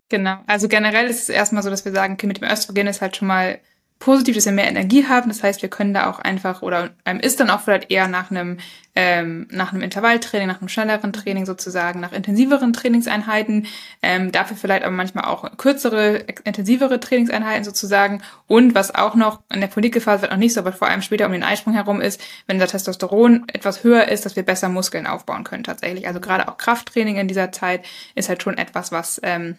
Genau. 0.10 0.38
Also 0.46 0.68
generell 0.68 1.08
ist 1.08 1.24
es 1.24 1.30
erstmal 1.30 1.64
so, 1.64 1.72
dass 1.72 1.84
wir 1.84 1.92
sagen, 1.92 2.14
okay, 2.14 2.28
mit 2.28 2.42
dem 2.42 2.48
Östrogen 2.48 2.86
ist 2.86 3.02
halt 3.02 3.18
schon 3.18 3.28
mal 3.28 3.58
positiv, 4.00 4.36
dass 4.36 4.46
wir 4.46 4.52
mehr 4.52 4.68
Energie 4.68 5.08
haben. 5.08 5.30
Das 5.30 5.42
heißt, 5.42 5.62
wir 5.62 5.70
können 5.70 5.94
da 5.94 6.10
auch 6.10 6.20
einfach 6.20 6.62
oder 6.62 6.92
einem 7.06 7.20
ist 7.20 7.40
dann 7.40 7.50
auch 7.50 7.62
vielleicht 7.62 7.92
eher 7.92 8.08
nach 8.08 8.30
einem 8.30 8.58
ähm, 8.98 9.48
nach 9.52 9.74
einem 9.74 9.82
Intervalltraining, 9.82 10.48
nach 10.48 10.62
einem 10.62 10.70
schnelleren 10.70 11.12
Training 11.12 11.46
sozusagen, 11.46 12.00
nach 12.00 12.14
intensiveren 12.14 12.72
Trainingseinheiten, 12.72 13.68
ähm, 14.02 14.32
dafür 14.32 14.56
vielleicht 14.56 14.84
aber 14.84 14.96
manchmal 14.96 15.26
auch 15.26 15.58
kürzere, 15.58 16.26
intensivere 16.46 17.00
Trainingseinheiten 17.00 17.66
sozusagen. 17.66 18.22
Und 18.48 18.74
was 18.74 18.96
auch 18.96 19.16
noch 19.16 19.42
in 19.52 19.60
der 19.60 19.70
Follikelphase 19.70 20.22
wird 20.22 20.32
noch 20.32 20.38
nicht 20.38 20.54
so, 20.54 20.62
aber 20.62 20.72
vor 20.72 20.88
allem 20.88 21.02
später 21.02 21.26
um 21.26 21.34
den 21.34 21.44
Eisprung 21.44 21.74
herum 21.74 22.00
ist, 22.00 22.22
wenn 22.48 22.58
der 22.58 22.70
Testosteron 22.70 23.48
etwas 23.52 23.84
höher 23.84 24.08
ist, 24.08 24.26
dass 24.26 24.38
wir 24.38 24.44
besser 24.44 24.70
Muskeln 24.70 25.08
aufbauen 25.08 25.44
können 25.44 25.66
tatsächlich. 25.66 26.08
Also 26.08 26.22
gerade 26.22 26.48
auch 26.48 26.58
Krafttraining 26.58 27.18
in 27.18 27.28
dieser 27.28 27.52
Zeit 27.52 27.86
ist 28.16 28.30
halt 28.30 28.44
schon 28.44 28.58
etwas, 28.58 28.94
was 28.94 29.20
ähm, 29.24 29.58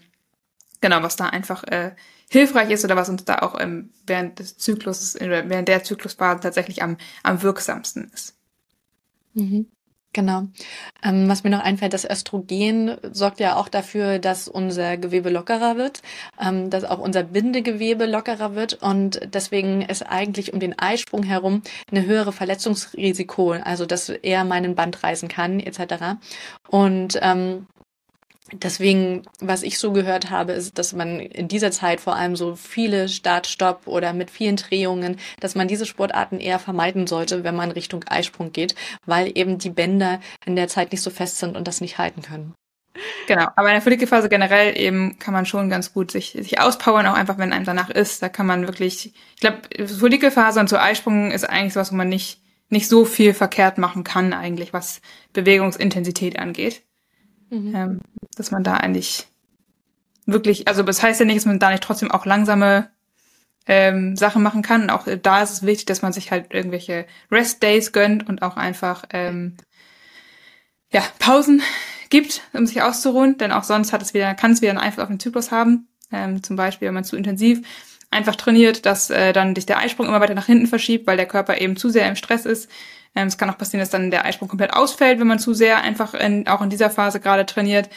genau, 0.80 1.02
was 1.02 1.16
da 1.16 1.26
einfach 1.26 1.64
äh, 1.64 1.90
hilfreich 2.30 2.70
ist 2.70 2.84
oder 2.84 2.96
was 2.96 3.08
uns 3.08 3.24
da 3.24 3.38
auch 3.38 3.58
ähm, 3.58 3.90
während 4.06 4.38
des 4.38 4.56
Zyklus, 4.58 5.16
während 5.20 5.68
der 5.68 5.84
Zyklusphase 5.84 6.40
tatsächlich 6.40 6.82
am, 6.82 6.96
am 7.22 7.42
wirksamsten 7.42 8.10
ist. 8.12 8.34
Mhm. 9.34 9.66
Genau. 10.16 10.44
Ähm, 11.04 11.28
was 11.28 11.44
mir 11.44 11.50
noch 11.50 11.60
einfällt, 11.60 11.92
das 11.92 12.08
Östrogen 12.08 12.96
sorgt 13.12 13.38
ja 13.38 13.56
auch 13.56 13.68
dafür, 13.68 14.18
dass 14.18 14.48
unser 14.48 14.96
Gewebe 14.96 15.28
lockerer 15.28 15.76
wird, 15.76 16.00
ähm, 16.40 16.70
dass 16.70 16.84
auch 16.84 17.00
unser 17.00 17.22
Bindegewebe 17.22 18.06
lockerer 18.06 18.54
wird 18.54 18.82
und 18.82 19.20
deswegen 19.34 19.82
ist 19.82 20.00
eigentlich 20.00 20.54
um 20.54 20.58
den 20.58 20.78
Eisprung 20.78 21.22
herum 21.22 21.60
eine 21.90 22.06
höhere 22.06 22.32
Verletzungsrisiko, 22.32 23.52
also 23.52 23.84
dass 23.84 24.08
er 24.08 24.44
meinen 24.44 24.74
Band 24.74 25.02
reißen 25.02 25.28
kann 25.28 25.60
etc. 25.60 26.16
Und 26.66 27.18
ähm, 27.20 27.66
Deswegen, 28.52 29.22
was 29.40 29.64
ich 29.64 29.78
so 29.78 29.92
gehört 29.92 30.30
habe, 30.30 30.52
ist, 30.52 30.78
dass 30.78 30.92
man 30.92 31.18
in 31.18 31.48
dieser 31.48 31.72
Zeit 31.72 32.00
vor 32.00 32.14
allem 32.14 32.36
so 32.36 32.54
viele 32.54 33.08
Start-Stopp 33.08 33.86
oder 33.86 34.12
mit 34.12 34.30
vielen 34.30 34.54
Drehungen, 34.54 35.18
dass 35.40 35.56
man 35.56 35.66
diese 35.66 35.84
Sportarten 35.84 36.38
eher 36.38 36.60
vermeiden 36.60 37.08
sollte, 37.08 37.42
wenn 37.42 37.56
man 37.56 37.72
Richtung 37.72 38.04
Eisprung 38.04 38.52
geht, 38.52 38.76
weil 39.04 39.36
eben 39.36 39.58
die 39.58 39.70
Bänder 39.70 40.20
in 40.44 40.54
der 40.54 40.68
Zeit 40.68 40.92
nicht 40.92 41.02
so 41.02 41.10
fest 41.10 41.38
sind 41.38 41.56
und 41.56 41.66
das 41.66 41.80
nicht 41.80 41.98
halten 41.98 42.22
können. 42.22 42.54
Genau, 43.26 43.48
aber 43.56 43.68
in 43.68 43.74
der 43.74 43.82
Follikelphase 43.82 44.28
generell 44.28 44.78
eben 44.78 45.18
kann 45.18 45.34
man 45.34 45.44
schon 45.44 45.68
ganz 45.68 45.92
gut 45.92 46.12
sich, 46.12 46.30
sich 46.30 46.60
auspowern, 46.60 47.06
auch 47.06 47.14
einfach, 47.14 47.38
wenn 47.38 47.52
einem 47.52 47.64
danach 47.64 47.90
ist. 47.90 48.22
Da 48.22 48.28
kann 48.28 48.46
man 48.46 48.66
wirklich, 48.66 49.12
ich 49.34 49.40
glaube, 49.40 49.58
Follikelphase 49.86 50.60
und 50.60 50.68
so 50.68 50.76
Eisprung 50.78 51.32
ist 51.32 51.44
eigentlich 51.44 51.74
sowas, 51.74 51.92
wo 51.92 51.96
man 51.96 52.08
nicht, 52.08 52.40
nicht 52.68 52.88
so 52.88 53.04
viel 53.04 53.34
verkehrt 53.34 53.78
machen 53.78 54.04
kann 54.04 54.32
eigentlich, 54.32 54.72
was 54.72 55.00
Bewegungsintensität 55.32 56.38
angeht. 56.38 56.85
Mhm. 57.50 57.74
Ähm, 57.74 58.00
dass 58.36 58.50
man 58.50 58.64
da 58.64 58.74
eigentlich 58.74 59.26
wirklich, 60.26 60.68
also 60.68 60.82
das 60.82 61.02
heißt 61.02 61.20
ja 61.20 61.26
nicht, 61.26 61.38
dass 61.38 61.46
man 61.46 61.58
da 61.58 61.70
nicht 61.70 61.82
trotzdem 61.82 62.10
auch 62.10 62.26
langsame 62.26 62.90
ähm, 63.66 64.16
Sachen 64.16 64.42
machen 64.42 64.62
kann. 64.62 64.90
Auch 64.90 65.06
da 65.22 65.42
ist 65.42 65.50
es 65.50 65.66
wichtig, 65.66 65.86
dass 65.86 66.02
man 66.02 66.12
sich 66.12 66.30
halt 66.30 66.52
irgendwelche 66.52 67.06
Rest 67.30 67.62
Days 67.62 67.92
gönnt 67.92 68.28
und 68.28 68.42
auch 68.42 68.56
einfach 68.56 69.04
ähm, 69.10 69.56
ja 70.92 71.02
Pausen 71.18 71.62
gibt, 72.10 72.42
um 72.52 72.66
sich 72.66 72.82
auszuruhen. 72.82 73.38
Denn 73.38 73.52
auch 73.52 73.64
sonst 73.64 73.92
hat 73.92 74.02
es 74.02 74.14
wieder, 74.14 74.34
kann 74.34 74.52
es 74.52 74.62
wieder 74.62 74.70
einen 74.70 74.80
Einfluss 74.80 75.04
auf 75.04 75.08
den 75.08 75.20
Zyklus 75.20 75.50
haben. 75.50 75.88
Ähm, 76.12 76.42
zum 76.42 76.56
Beispiel, 76.56 76.86
wenn 76.86 76.94
man 76.94 77.04
zu 77.04 77.16
intensiv 77.16 77.66
einfach 78.16 78.36
trainiert, 78.36 78.86
dass 78.86 79.10
äh, 79.10 79.32
dann 79.32 79.54
sich 79.54 79.66
der 79.66 79.78
Eisprung 79.78 80.06
immer 80.06 80.20
weiter 80.20 80.34
nach 80.34 80.46
hinten 80.46 80.66
verschiebt, 80.66 81.06
weil 81.06 81.16
der 81.16 81.26
Körper 81.26 81.60
eben 81.60 81.76
zu 81.76 81.88
sehr 81.90 82.08
im 82.08 82.16
Stress 82.16 82.46
ist. 82.46 82.70
Ähm, 83.14 83.28
es 83.28 83.38
kann 83.38 83.50
auch 83.50 83.58
passieren, 83.58 83.80
dass 83.80 83.90
dann 83.90 84.10
der 84.10 84.24
Eisprung 84.24 84.48
komplett 84.48 84.72
ausfällt, 84.72 85.20
wenn 85.20 85.26
man 85.26 85.38
zu 85.38 85.54
sehr 85.54 85.82
einfach 85.82 86.14
in, 86.14 86.46
auch 86.48 86.62
in 86.62 86.70
dieser 86.70 86.90
Phase 86.90 87.20
gerade 87.20 87.46
trainiert. 87.46 87.88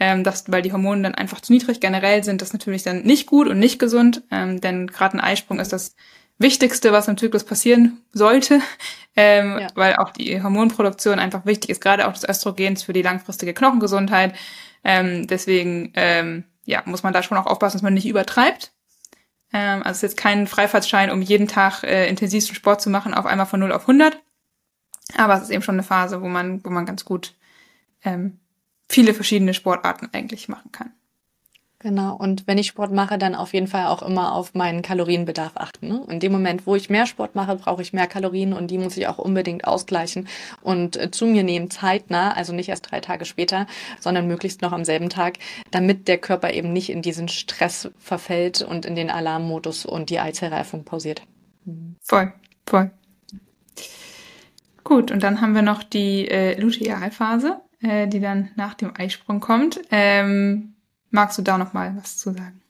Ähm, 0.00 0.22
das, 0.22 0.44
weil 0.50 0.62
die 0.62 0.72
Hormone 0.72 1.02
dann 1.02 1.14
einfach 1.14 1.40
zu 1.40 1.52
niedrig 1.52 1.80
generell 1.80 2.22
sind, 2.22 2.40
das 2.40 2.52
natürlich 2.52 2.84
dann 2.84 3.02
nicht 3.02 3.26
gut 3.26 3.48
und 3.48 3.58
nicht 3.58 3.78
gesund, 3.78 4.22
ähm, 4.30 4.60
denn 4.60 4.86
gerade 4.86 5.16
ein 5.16 5.20
Eisprung 5.20 5.58
ist 5.58 5.72
das 5.72 5.96
Wichtigste, 6.38 6.92
was 6.92 7.08
im 7.08 7.16
Zyklus 7.16 7.42
passieren 7.42 8.00
sollte, 8.12 8.60
ähm, 9.16 9.58
ja. 9.58 9.66
weil 9.74 9.96
auch 9.96 10.10
die 10.10 10.40
Hormonproduktion 10.40 11.18
einfach 11.18 11.46
wichtig 11.46 11.70
ist, 11.70 11.80
gerade 11.80 12.06
auch 12.06 12.12
des 12.12 12.28
Östrogens 12.28 12.84
für 12.84 12.92
die 12.92 13.02
langfristige 13.02 13.54
Knochengesundheit. 13.54 14.34
Ähm, 14.84 15.26
deswegen 15.26 15.92
ähm, 15.96 16.44
ja, 16.64 16.82
muss 16.84 17.02
man 17.02 17.12
da 17.12 17.22
schon 17.22 17.38
auch 17.38 17.46
aufpassen, 17.46 17.76
dass 17.78 17.82
man 17.82 17.94
nicht 17.94 18.06
übertreibt. 18.06 18.72
Ähm, 19.52 19.82
also 19.82 19.90
es 19.90 19.96
ist 19.98 20.02
jetzt 20.02 20.16
kein 20.16 20.46
Freifahrtschein, 20.46 21.10
um 21.10 21.22
jeden 21.22 21.48
Tag 21.48 21.82
äh, 21.82 22.08
intensivsten 22.08 22.54
Sport 22.54 22.80
zu 22.80 22.90
machen, 22.90 23.14
auf 23.14 23.26
einmal 23.26 23.46
von 23.46 23.60
0 23.60 23.72
auf 23.72 23.82
100. 23.82 24.20
Aber 25.16 25.34
es 25.34 25.42
ist 25.42 25.50
eben 25.50 25.62
schon 25.62 25.76
eine 25.76 25.82
Phase, 25.82 26.20
wo 26.20 26.28
man, 26.28 26.62
wo 26.64 26.70
man 26.70 26.84
ganz 26.84 27.04
gut 27.04 27.34
ähm, 28.04 28.38
viele 28.88 29.14
verschiedene 29.14 29.54
Sportarten 29.54 30.08
eigentlich 30.12 30.48
machen 30.48 30.70
kann. 30.72 30.92
Genau. 31.80 32.16
Und 32.16 32.48
wenn 32.48 32.58
ich 32.58 32.66
Sport 32.66 32.90
mache, 32.90 33.18
dann 33.18 33.36
auf 33.36 33.54
jeden 33.54 33.68
Fall 33.68 33.86
auch 33.86 34.02
immer 34.02 34.34
auf 34.34 34.54
meinen 34.54 34.82
Kalorienbedarf 34.82 35.52
achten. 35.54 35.86
Ne? 35.86 36.04
In 36.08 36.18
dem 36.18 36.32
Moment, 36.32 36.66
wo 36.66 36.74
ich 36.74 36.90
mehr 36.90 37.06
Sport 37.06 37.36
mache, 37.36 37.54
brauche 37.54 37.82
ich 37.82 37.92
mehr 37.92 38.08
Kalorien 38.08 38.52
und 38.52 38.72
die 38.72 38.78
muss 38.78 38.96
ich 38.96 39.06
auch 39.06 39.18
unbedingt 39.18 39.64
ausgleichen 39.64 40.26
und 40.60 40.96
äh, 40.96 41.12
zu 41.12 41.26
mir 41.26 41.44
nehmen 41.44 41.70
zeitnah, 41.70 42.32
also 42.32 42.52
nicht 42.52 42.68
erst 42.68 42.90
drei 42.90 42.98
Tage 42.98 43.24
später, 43.24 43.68
sondern 44.00 44.26
möglichst 44.26 44.60
noch 44.60 44.72
am 44.72 44.84
selben 44.84 45.08
Tag, 45.08 45.38
damit 45.70 46.08
der 46.08 46.18
Körper 46.18 46.52
eben 46.52 46.72
nicht 46.72 46.90
in 46.90 47.00
diesen 47.00 47.28
Stress 47.28 47.88
verfällt 47.98 48.60
und 48.60 48.84
in 48.84 48.96
den 48.96 49.08
Alarmmodus 49.08 49.86
und 49.86 50.10
die 50.10 50.18
Eizellreifung 50.18 50.84
pausiert. 50.84 51.22
Voll, 52.02 52.32
voll. 52.66 52.90
Gut, 54.82 55.12
und 55.12 55.22
dann 55.22 55.40
haben 55.40 55.54
wir 55.54 55.62
noch 55.62 55.84
die 55.84 56.26
äh, 56.26 56.58
Lutealphase, 56.58 57.60
äh, 57.82 58.08
die 58.08 58.20
dann 58.20 58.50
nach 58.56 58.74
dem 58.74 58.92
Eisprung 58.96 59.38
kommt. 59.38 59.80
Ähm, 59.92 60.74
Magst 61.10 61.38
du 61.38 61.42
da 61.42 61.58
noch 61.58 61.72
mal 61.72 61.96
was 61.96 62.16
zu 62.16 62.32
sagen? 62.32 62.60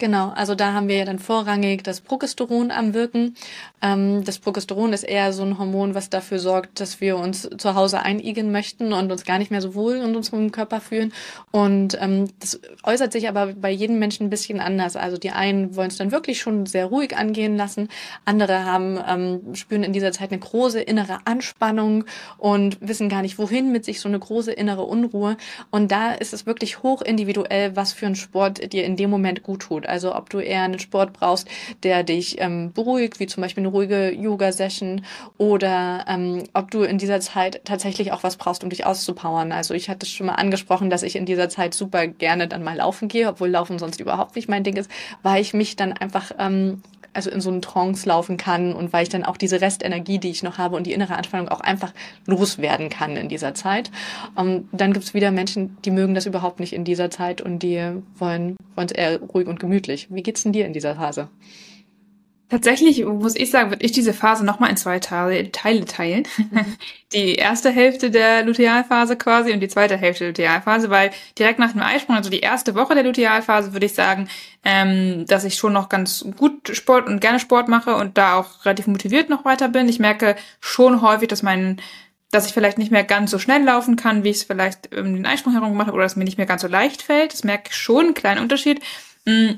Genau, 0.00 0.28
also 0.28 0.54
da 0.54 0.74
haben 0.74 0.86
wir 0.86 0.96
ja 0.96 1.04
dann 1.04 1.18
vorrangig 1.18 1.82
das 1.82 2.00
Progesteron 2.00 2.70
am 2.70 2.94
Wirken. 2.94 3.34
Ähm, 3.82 4.22
das 4.24 4.38
Progesteron 4.38 4.92
ist 4.92 5.02
eher 5.02 5.32
so 5.32 5.42
ein 5.42 5.58
Hormon, 5.58 5.96
was 5.96 6.08
dafür 6.08 6.38
sorgt, 6.38 6.78
dass 6.78 7.00
wir 7.00 7.16
uns 7.16 7.50
zu 7.58 7.74
Hause 7.74 8.02
einigeln 8.02 8.52
möchten 8.52 8.92
und 8.92 9.10
uns 9.10 9.24
gar 9.24 9.38
nicht 9.38 9.50
mehr 9.50 9.60
so 9.60 9.74
wohl 9.74 9.96
in 9.96 10.14
unserem 10.14 10.52
Körper 10.52 10.80
fühlen. 10.80 11.12
Und 11.50 11.98
ähm, 12.00 12.28
das 12.38 12.60
äußert 12.84 13.12
sich 13.12 13.28
aber 13.28 13.54
bei 13.54 13.72
jedem 13.72 13.98
Menschen 13.98 14.26
ein 14.26 14.30
bisschen 14.30 14.60
anders. 14.60 14.94
Also 14.94 15.16
die 15.16 15.32
einen 15.32 15.74
wollen 15.74 15.88
es 15.88 15.96
dann 15.96 16.12
wirklich 16.12 16.38
schon 16.38 16.66
sehr 16.66 16.86
ruhig 16.86 17.16
angehen 17.16 17.56
lassen, 17.56 17.88
andere 18.24 18.64
haben 18.64 19.00
ähm, 19.04 19.54
spüren 19.56 19.82
in 19.82 19.92
dieser 19.92 20.12
Zeit 20.12 20.30
eine 20.30 20.38
große 20.38 20.80
innere 20.80 21.18
Anspannung 21.24 22.04
und 22.36 22.78
wissen 22.80 23.08
gar 23.08 23.22
nicht, 23.22 23.36
wohin 23.36 23.72
mit 23.72 23.84
sich 23.84 24.00
so 24.00 24.08
eine 24.08 24.20
große 24.20 24.52
innere 24.52 24.84
Unruhe. 24.84 25.36
Und 25.72 25.90
da 25.90 26.12
ist 26.12 26.32
es 26.32 26.46
wirklich 26.46 26.84
hoch 26.84 27.02
individuell, 27.02 27.74
was 27.74 27.92
für 27.92 28.06
ein 28.06 28.14
Sport 28.14 28.72
dir 28.72 28.84
in 28.84 28.94
dem 28.94 29.10
Moment 29.10 29.42
gut 29.42 29.62
tut. 29.62 29.87
Also 29.88 30.14
ob 30.14 30.30
du 30.30 30.38
eher 30.38 30.62
einen 30.62 30.78
Sport 30.78 31.12
brauchst, 31.12 31.48
der 31.82 32.02
dich 32.02 32.40
ähm, 32.40 32.72
beruhigt, 32.72 33.20
wie 33.20 33.26
zum 33.26 33.42
Beispiel 33.42 33.62
eine 33.62 33.68
ruhige 33.68 34.12
Yoga-Session 34.14 35.04
oder 35.36 36.04
ähm, 36.08 36.44
ob 36.54 36.70
du 36.70 36.82
in 36.82 36.98
dieser 36.98 37.20
Zeit 37.20 37.64
tatsächlich 37.64 38.12
auch 38.12 38.22
was 38.22 38.36
brauchst, 38.36 38.62
um 38.62 38.70
dich 38.70 38.86
auszupowern. 38.86 39.52
Also 39.52 39.74
ich 39.74 39.88
hatte 39.88 40.06
schon 40.06 40.26
mal 40.26 40.34
angesprochen, 40.34 40.90
dass 40.90 41.02
ich 41.02 41.16
in 41.16 41.26
dieser 41.26 41.48
Zeit 41.48 41.74
super 41.74 42.06
gerne 42.06 42.48
dann 42.48 42.62
mal 42.62 42.76
laufen 42.76 43.08
gehe, 43.08 43.28
obwohl 43.28 43.48
Laufen 43.48 43.78
sonst 43.78 44.00
überhaupt 44.00 44.36
nicht 44.36 44.48
mein 44.48 44.64
Ding 44.64 44.76
ist, 44.76 44.90
weil 45.22 45.40
ich 45.40 45.54
mich 45.54 45.76
dann 45.76 45.92
einfach 45.92 46.32
ähm, 46.38 46.82
also 47.18 47.30
in 47.30 47.40
so 47.40 47.50
einen 47.50 47.62
Trance 47.62 48.08
laufen 48.08 48.36
kann 48.36 48.72
und 48.72 48.92
weil 48.92 49.02
ich 49.02 49.08
dann 49.08 49.24
auch 49.24 49.36
diese 49.36 49.60
Restenergie, 49.60 50.18
die 50.18 50.30
ich 50.30 50.44
noch 50.44 50.56
habe 50.56 50.76
und 50.76 50.86
die 50.86 50.92
innere 50.92 51.16
Anspannung 51.16 51.48
auch 51.48 51.60
einfach 51.60 51.92
loswerden 52.26 52.90
kann 52.90 53.16
in 53.16 53.28
dieser 53.28 53.54
Zeit. 53.54 53.90
Um, 54.36 54.48
ähm, 54.48 54.68
dann 54.72 54.92
gibt 54.92 55.04
es 55.04 55.14
wieder 55.14 55.30
Menschen, 55.30 55.76
die 55.84 55.90
mögen 55.90 56.14
das 56.14 56.26
überhaupt 56.26 56.60
nicht 56.60 56.72
in 56.72 56.84
dieser 56.84 57.10
Zeit 57.10 57.40
und 57.40 57.60
die 57.60 57.82
wollen 58.18 58.56
es 58.76 58.92
eher 58.92 59.20
ruhig 59.20 59.48
und 59.48 59.58
gemütlich. 59.58 59.77
Wie 60.10 60.22
geht's 60.22 60.42
denn 60.42 60.52
dir 60.52 60.66
in 60.66 60.72
dieser 60.72 60.96
Phase? 60.96 61.28
Tatsächlich 62.50 63.04
muss 63.04 63.36
ich 63.36 63.50
sagen, 63.50 63.70
würde 63.70 63.84
ich 63.84 63.92
diese 63.92 64.14
Phase 64.14 64.42
nochmal 64.42 64.70
in 64.70 64.78
zwei 64.78 65.00
Teile, 65.00 65.52
Teile 65.52 65.84
teilen. 65.84 66.26
Mhm. 66.50 66.76
Die 67.12 67.34
erste 67.34 67.70
Hälfte 67.70 68.10
der 68.10 68.42
Lutealphase 68.42 69.16
quasi 69.16 69.52
und 69.52 69.60
die 69.60 69.68
zweite 69.68 69.96
Hälfte 69.96 70.24
der 70.24 70.28
Lutealphase, 70.28 70.90
weil 70.90 71.10
direkt 71.38 71.58
nach 71.58 71.72
dem 71.72 71.80
Eisprung, 71.80 72.16
also 72.16 72.28
die 72.28 72.40
erste 72.40 72.74
Woche 72.74 72.94
der 72.94 73.02
Lutealphase, 73.02 73.72
würde 73.72 73.86
ich 73.86 73.94
sagen, 73.94 74.28
ähm, 74.62 75.24
dass 75.26 75.44
ich 75.44 75.54
schon 75.54 75.72
noch 75.72 75.88
ganz 75.88 76.22
gut 76.36 76.68
Sport 76.76 77.06
und 77.06 77.20
gerne 77.20 77.40
Sport 77.40 77.68
mache 77.68 77.96
und 77.96 78.18
da 78.18 78.34
auch 78.34 78.66
relativ 78.66 78.88
motiviert 78.88 79.30
noch 79.30 79.46
weiter 79.46 79.70
bin. 79.70 79.88
Ich 79.88 79.98
merke 79.98 80.36
schon 80.60 81.00
häufig, 81.00 81.28
dass 81.28 81.42
mein 81.42 81.80
dass 82.30 82.46
ich 82.46 82.52
vielleicht 82.52 82.76
nicht 82.76 82.92
mehr 82.92 83.04
ganz 83.04 83.30
so 83.30 83.38
schnell 83.38 83.64
laufen 83.64 83.96
kann, 83.96 84.22
wie 84.22 84.28
ich 84.28 84.38
es 84.38 84.42
vielleicht 84.42 84.94
um 84.94 85.14
den 85.14 85.24
Eisprung 85.24 85.54
herum 85.54 85.70
gemacht 85.70 85.86
habe, 85.86 85.96
oder 85.96 86.04
dass 86.04 86.16
mir 86.16 86.24
nicht 86.24 86.36
mehr 86.36 86.46
ganz 86.46 86.60
so 86.60 86.68
leicht 86.68 87.00
fällt. 87.00 87.32
Das 87.32 87.42
merke 87.42 87.70
ich 87.70 87.76
schon, 87.76 88.06
einen 88.06 88.14
kleinen 88.14 88.42
Unterschied. 88.42 88.82
Mm, 89.24 89.52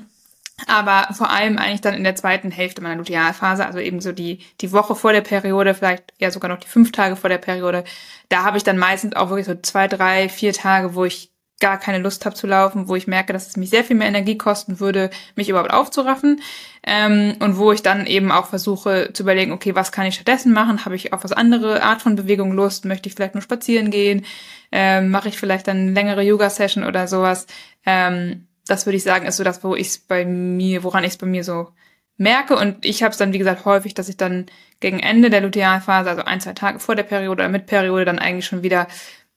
aber 0.67 1.13
vor 1.13 1.29
allem 1.29 1.57
eigentlich 1.57 1.81
dann 1.81 1.93
in 1.93 2.03
der 2.03 2.15
zweiten 2.15 2.51
Hälfte 2.51 2.81
meiner 2.81 2.97
Lutealphase, 2.97 3.65
also 3.65 3.79
eben 3.79 4.01
so 4.01 4.11
die, 4.11 4.39
die 4.61 4.71
Woche 4.71 4.95
vor 4.95 5.13
der 5.13 5.21
Periode, 5.21 5.73
vielleicht 5.73 6.13
eher 6.19 6.31
sogar 6.31 6.49
noch 6.49 6.59
die 6.59 6.67
fünf 6.67 6.91
Tage 6.91 7.15
vor 7.15 7.29
der 7.29 7.37
Periode, 7.37 7.83
da 8.29 8.43
habe 8.43 8.57
ich 8.57 8.63
dann 8.63 8.77
meistens 8.77 9.15
auch 9.15 9.29
wirklich 9.29 9.47
so 9.47 9.55
zwei, 9.55 9.87
drei, 9.87 10.29
vier 10.29 10.53
Tage, 10.53 10.95
wo 10.95 11.05
ich 11.05 11.31
gar 11.61 11.79
keine 11.79 11.99
Lust 11.99 12.25
habe 12.25 12.35
zu 12.35 12.47
laufen, 12.47 12.89
wo 12.89 12.95
ich 12.95 13.07
merke, 13.07 13.31
dass 13.31 13.47
es 13.47 13.55
mich 13.55 13.69
sehr 13.69 13.85
viel 13.85 13.95
mehr 13.95 14.07
Energie 14.07 14.37
kosten 14.37 14.81
würde, 14.81 15.09
mich 15.35 15.47
überhaupt 15.47 15.71
aufzuraffen. 15.71 16.41
Ähm, 16.83 17.35
und 17.39 17.57
wo 17.57 17.71
ich 17.71 17.83
dann 17.83 18.07
eben 18.07 18.31
auch 18.31 18.47
versuche 18.47 19.11
zu 19.13 19.23
überlegen, 19.23 19.53
okay, 19.53 19.75
was 19.75 19.93
kann 19.93 20.07
ich 20.07 20.15
stattdessen 20.15 20.51
machen? 20.51 20.83
Habe 20.83 20.95
ich 20.95 21.13
auf 21.13 21.23
was 21.23 21.31
andere 21.31 21.83
Art 21.83 22.01
von 22.01 22.15
Bewegung 22.15 22.51
Lust? 22.51 22.83
Möchte 22.83 23.07
ich 23.07 23.15
vielleicht 23.15 23.35
nur 23.35 23.43
spazieren 23.43 23.91
gehen? 23.91 24.25
Ähm, 24.71 25.11
Mache 25.11 25.29
ich 25.29 25.37
vielleicht 25.37 25.67
dann 25.67 25.93
längere 25.93 26.23
Yoga-Session 26.23 26.83
oder 26.83 27.07
sowas? 27.07 27.45
Ähm, 27.85 28.47
das 28.67 28.85
würde 28.85 28.97
ich 28.97 29.03
sagen, 29.03 29.25
ist 29.25 29.37
so 29.37 29.43
das, 29.43 29.63
wo 29.63 29.75
ich 29.75 29.87
es 29.87 29.97
bei 29.97 30.25
mir, 30.25 30.83
woran 30.83 31.03
ich 31.03 31.11
es 31.11 31.17
bei 31.17 31.27
mir 31.27 31.43
so 31.43 31.69
merke. 32.17 32.55
Und 32.55 32.85
ich 32.85 33.03
habe 33.03 33.11
es 33.11 33.17
dann, 33.17 33.33
wie 33.33 33.39
gesagt, 33.39 33.65
häufig, 33.65 33.93
dass 33.93 34.09
ich 34.09 34.17
dann 34.17 34.45
gegen 34.79 34.99
Ende 34.99 35.29
der 35.29 35.41
Lutealphase, 35.41 36.09
also 36.09 36.23
ein, 36.23 36.41
zwei 36.41 36.53
Tage 36.53 36.79
vor 36.79 36.95
der 36.95 37.03
Periode 37.03 37.43
oder 37.43 37.49
mit 37.49 37.65
Periode, 37.65 38.05
dann 38.05 38.19
eigentlich 38.19 38.45
schon 38.45 38.63
wieder 38.63 38.87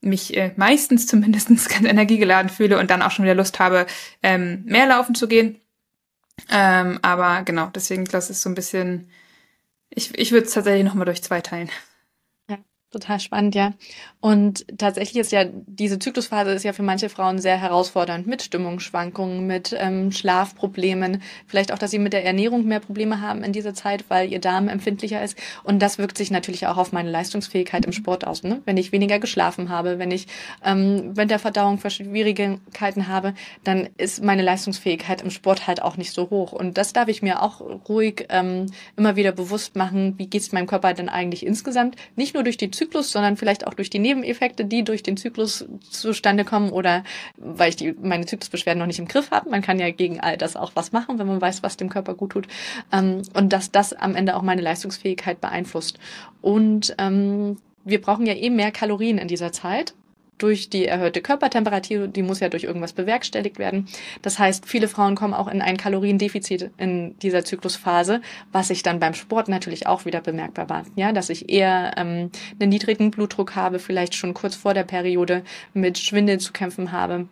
mich 0.00 0.36
äh, 0.36 0.52
meistens 0.56 1.06
zumindest 1.08 1.48
ganz 1.48 1.84
energiegeladen 1.84 2.50
fühle 2.50 2.78
und 2.78 2.90
dann 2.90 3.02
auch 3.02 3.10
schon 3.10 3.24
wieder 3.24 3.34
Lust 3.34 3.58
habe, 3.58 3.86
ähm, 4.22 4.62
mehr 4.66 4.86
laufen 4.86 5.14
zu 5.14 5.28
gehen. 5.28 5.60
Ähm, 6.50 6.98
aber 7.02 7.42
genau, 7.44 7.70
deswegen, 7.74 8.04
das 8.04 8.28
ist 8.28 8.42
so 8.42 8.50
ein 8.50 8.54
bisschen, 8.54 9.08
ich, 9.88 10.16
ich 10.18 10.32
würde 10.32 10.46
es 10.46 10.52
tatsächlich 10.52 10.84
nochmal 10.84 11.06
durch 11.06 11.22
zwei 11.22 11.40
teilen. 11.40 11.70
Total 12.94 13.18
spannend, 13.18 13.56
ja. 13.56 13.72
Und 14.20 14.64
tatsächlich 14.78 15.20
ist 15.20 15.32
ja 15.32 15.44
diese 15.44 15.98
Zyklusphase 15.98 16.52
ist 16.52 16.62
ja 16.62 16.72
für 16.72 16.84
manche 16.84 17.08
Frauen 17.08 17.40
sehr 17.40 17.56
herausfordernd 17.60 18.28
mit 18.28 18.40
Stimmungsschwankungen, 18.40 19.48
mit 19.48 19.74
ähm, 19.76 20.12
Schlafproblemen, 20.12 21.20
vielleicht 21.48 21.72
auch, 21.72 21.78
dass 21.78 21.90
sie 21.90 21.98
mit 21.98 22.12
der 22.12 22.24
Ernährung 22.24 22.66
mehr 22.66 22.78
Probleme 22.78 23.20
haben 23.20 23.42
in 23.42 23.52
dieser 23.52 23.74
Zeit, 23.74 24.04
weil 24.06 24.30
ihr 24.30 24.38
Darm 24.38 24.68
empfindlicher 24.68 25.24
ist. 25.24 25.36
Und 25.64 25.80
das 25.80 25.98
wirkt 25.98 26.16
sich 26.16 26.30
natürlich 26.30 26.68
auch 26.68 26.76
auf 26.76 26.92
meine 26.92 27.10
Leistungsfähigkeit 27.10 27.84
im 27.84 27.90
Sport 27.90 28.24
aus. 28.24 28.44
Ne? 28.44 28.62
Wenn 28.64 28.76
ich 28.76 28.92
weniger 28.92 29.18
geschlafen 29.18 29.70
habe, 29.70 29.98
wenn 29.98 30.12
ich 30.12 30.28
ähm, 30.64 31.10
wenn 31.16 31.26
der 31.26 31.40
Verdauung 31.40 31.80
Schwierigkeiten 31.84 33.08
habe, 33.08 33.34
dann 33.64 33.88
ist 33.96 34.22
meine 34.22 34.42
Leistungsfähigkeit 34.42 35.20
im 35.22 35.30
Sport 35.30 35.66
halt 35.66 35.82
auch 35.82 35.96
nicht 35.96 36.12
so 36.12 36.30
hoch. 36.30 36.52
Und 36.52 36.78
das 36.78 36.92
darf 36.92 37.08
ich 37.08 37.22
mir 37.22 37.42
auch 37.42 37.60
ruhig 37.88 38.26
ähm, 38.28 38.66
immer 38.96 39.16
wieder 39.16 39.32
bewusst 39.32 39.74
machen. 39.74 40.14
Wie 40.16 40.28
geht 40.28 40.42
es 40.42 40.52
meinem 40.52 40.68
Körper 40.68 40.94
denn 40.94 41.08
eigentlich 41.08 41.44
insgesamt? 41.44 41.96
Nicht 42.14 42.34
nur 42.34 42.44
durch 42.44 42.56
die 42.56 42.70
Zyklus 42.70 42.83
Zyklus, 42.84 43.10
sondern 43.10 43.36
vielleicht 43.36 43.66
auch 43.66 43.74
durch 43.74 43.90
die 43.90 43.98
Nebeneffekte, 43.98 44.64
die 44.64 44.84
durch 44.84 45.02
den 45.02 45.16
Zyklus 45.16 45.64
zustande 45.90 46.44
kommen 46.44 46.70
oder 46.70 47.04
weil 47.36 47.70
ich 47.70 47.76
die, 47.76 47.94
meine 48.00 48.26
Zyklusbeschwerden 48.26 48.78
noch 48.78 48.86
nicht 48.86 48.98
im 48.98 49.08
Griff 49.08 49.30
habe. 49.30 49.50
Man 49.50 49.62
kann 49.62 49.78
ja 49.78 49.90
gegen 49.90 50.20
all 50.20 50.36
das 50.36 50.56
auch 50.56 50.72
was 50.74 50.92
machen, 50.92 51.18
wenn 51.18 51.26
man 51.26 51.40
weiß, 51.40 51.62
was 51.62 51.76
dem 51.76 51.88
Körper 51.88 52.14
gut 52.14 52.32
tut. 52.32 52.46
Ähm, 52.92 53.22
und 53.34 53.52
dass 53.52 53.70
das 53.70 53.92
am 53.92 54.14
Ende 54.14 54.36
auch 54.36 54.42
meine 54.42 54.62
Leistungsfähigkeit 54.62 55.40
beeinflusst. 55.40 55.98
Und 56.40 56.94
ähm, 56.98 57.56
wir 57.84 58.00
brauchen 58.00 58.26
ja 58.26 58.34
eh 58.34 58.50
mehr 58.50 58.70
Kalorien 58.70 59.18
in 59.18 59.28
dieser 59.28 59.52
Zeit 59.52 59.94
durch 60.38 60.70
die 60.70 60.86
erhöhte 60.86 61.20
Körpertemperatur, 61.20 62.08
die 62.08 62.22
muss 62.22 62.40
ja 62.40 62.48
durch 62.48 62.64
irgendwas 62.64 62.92
bewerkstelligt 62.92 63.58
werden. 63.58 63.86
Das 64.22 64.38
heißt, 64.38 64.66
viele 64.66 64.88
Frauen 64.88 65.14
kommen 65.14 65.34
auch 65.34 65.48
in 65.48 65.62
ein 65.62 65.76
Kaloriendefizit 65.76 66.70
in 66.76 67.16
dieser 67.18 67.44
Zyklusphase, 67.44 68.20
was 68.52 68.68
sich 68.68 68.82
dann 68.82 69.00
beim 69.00 69.14
Sport 69.14 69.48
natürlich 69.48 69.86
auch 69.86 70.04
wieder 70.04 70.20
bemerkbar 70.20 70.68
war. 70.68 70.84
Ja, 70.96 71.12
dass 71.12 71.30
ich 71.30 71.50
eher 71.50 71.92
ähm, 71.96 72.30
einen 72.60 72.70
niedrigen 72.70 73.10
Blutdruck 73.10 73.54
habe, 73.54 73.78
vielleicht 73.78 74.14
schon 74.14 74.34
kurz 74.34 74.56
vor 74.56 74.74
der 74.74 74.84
Periode 74.84 75.42
mit 75.72 75.98
Schwindel 75.98 76.38
zu 76.38 76.52
kämpfen 76.52 76.92
habe 76.92 77.28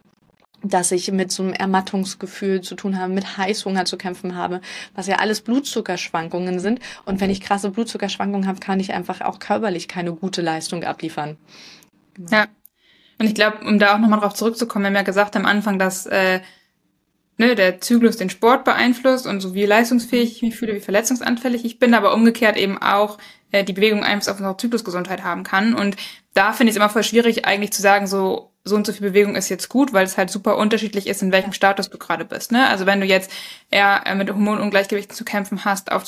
dass 0.65 0.93
ich 0.93 1.11
mit 1.11 1.33
so 1.33 1.43
einem 1.43 1.53
Ermattungsgefühl 1.53 2.61
zu 2.61 2.75
tun 2.75 2.99
habe, 2.99 3.13
mit 3.13 3.37
Heißhunger 3.37 3.85
zu 3.85 3.97
kämpfen 3.97 4.37
habe, 4.37 4.61
was 4.95 5.07
ja 5.07 5.17
alles 5.17 5.41
Blutzuckerschwankungen 5.41 6.61
sind. 6.61 6.81
Und 7.05 7.21
wenn 7.21 7.31
ich 7.31 7.41
krasse 7.41 7.71
Blutzuckerschwankungen 7.71 8.47
habe, 8.47 8.61
kann 8.61 8.81
ich 8.81 8.93
einfach 8.93 9.21
auch 9.23 9.39
körperlich 9.39 9.89
keine 9.89 10.13
gute 10.13 10.41
Leistung 10.41 10.85
abliefern. 10.85 11.37
Genau. 12.15 12.31
Ja, 12.31 12.47
und 13.19 13.27
ich 13.27 13.35
glaube, 13.35 13.59
um 13.67 13.79
da 13.79 13.95
auch 13.95 13.99
nochmal 13.99 14.21
drauf 14.21 14.35
zurückzukommen, 14.35 14.85
wir 14.85 14.89
haben 14.89 14.97
ja 14.97 15.03
gesagt 15.03 15.37
am 15.37 15.47
Anfang, 15.47 15.79
dass 15.79 16.07
äh, 16.07 16.41
ne, 17.39 17.55
der 17.55 17.81
Zyklus 17.81 18.17
den 18.17 18.31
Sport 18.31 18.65
beeinflusst 18.65 19.27
und 19.27 19.41
so 19.41 19.55
wie 19.55 19.67
leistungsfähig 19.67 20.33
ich 20.33 20.43
mich 20.43 20.57
fühle, 20.57 20.75
wie 20.75 20.81
verletzungsanfällig 20.81 21.65
ich 21.65 21.79
bin, 21.79 21.95
aber 21.95 22.15
umgekehrt 22.15 22.57
eben 22.57 22.81
auch 22.81 23.19
äh, 23.51 23.65
die 23.65 23.73
Bewegung 23.73 24.03
Einfluss 24.03 24.29
auf 24.29 24.39
unsere 24.39 24.57
Zyklusgesundheit 24.57 25.23
haben 25.23 25.45
kann. 25.45 25.75
Und 25.75 25.97
da 26.35 26.53
finde 26.53 26.71
ich 26.71 26.77
es 26.77 26.77
immer 26.77 26.89
voll 26.89 27.05
schwierig, 27.05 27.45
eigentlich 27.45 27.73
zu 27.73 27.83
sagen, 27.83 28.07
so 28.07 28.53
so 28.65 28.77
und 28.77 28.87
so 28.87 28.93
viel 28.93 29.09
Bewegung 29.09 29.35
ist 29.35 29.49
jetzt 29.49 29.69
gut, 29.69 29.93
weil 29.93 30.05
es 30.05 30.17
halt 30.17 30.31
super 30.31 30.57
unterschiedlich 30.57 31.07
ist, 31.07 31.23
in 31.23 31.33
welchem 31.33 31.53
Status 31.53 31.91
du 31.91 31.99
gerade 31.99 32.25
bist. 32.25 32.53
Ne? 32.53 32.69
Also 32.69 32.87
wenn 32.87 33.01
du 33.01 33.07
jetzt 33.07 33.31
eher 33.71 34.03
äh, 34.07 34.15
mit 34.15 34.31
Hormonungleichgewichten 34.31 35.17
zu 35.17 35.25
kämpfen 35.25 35.65
hast, 35.65 35.91
auf 35.91 36.05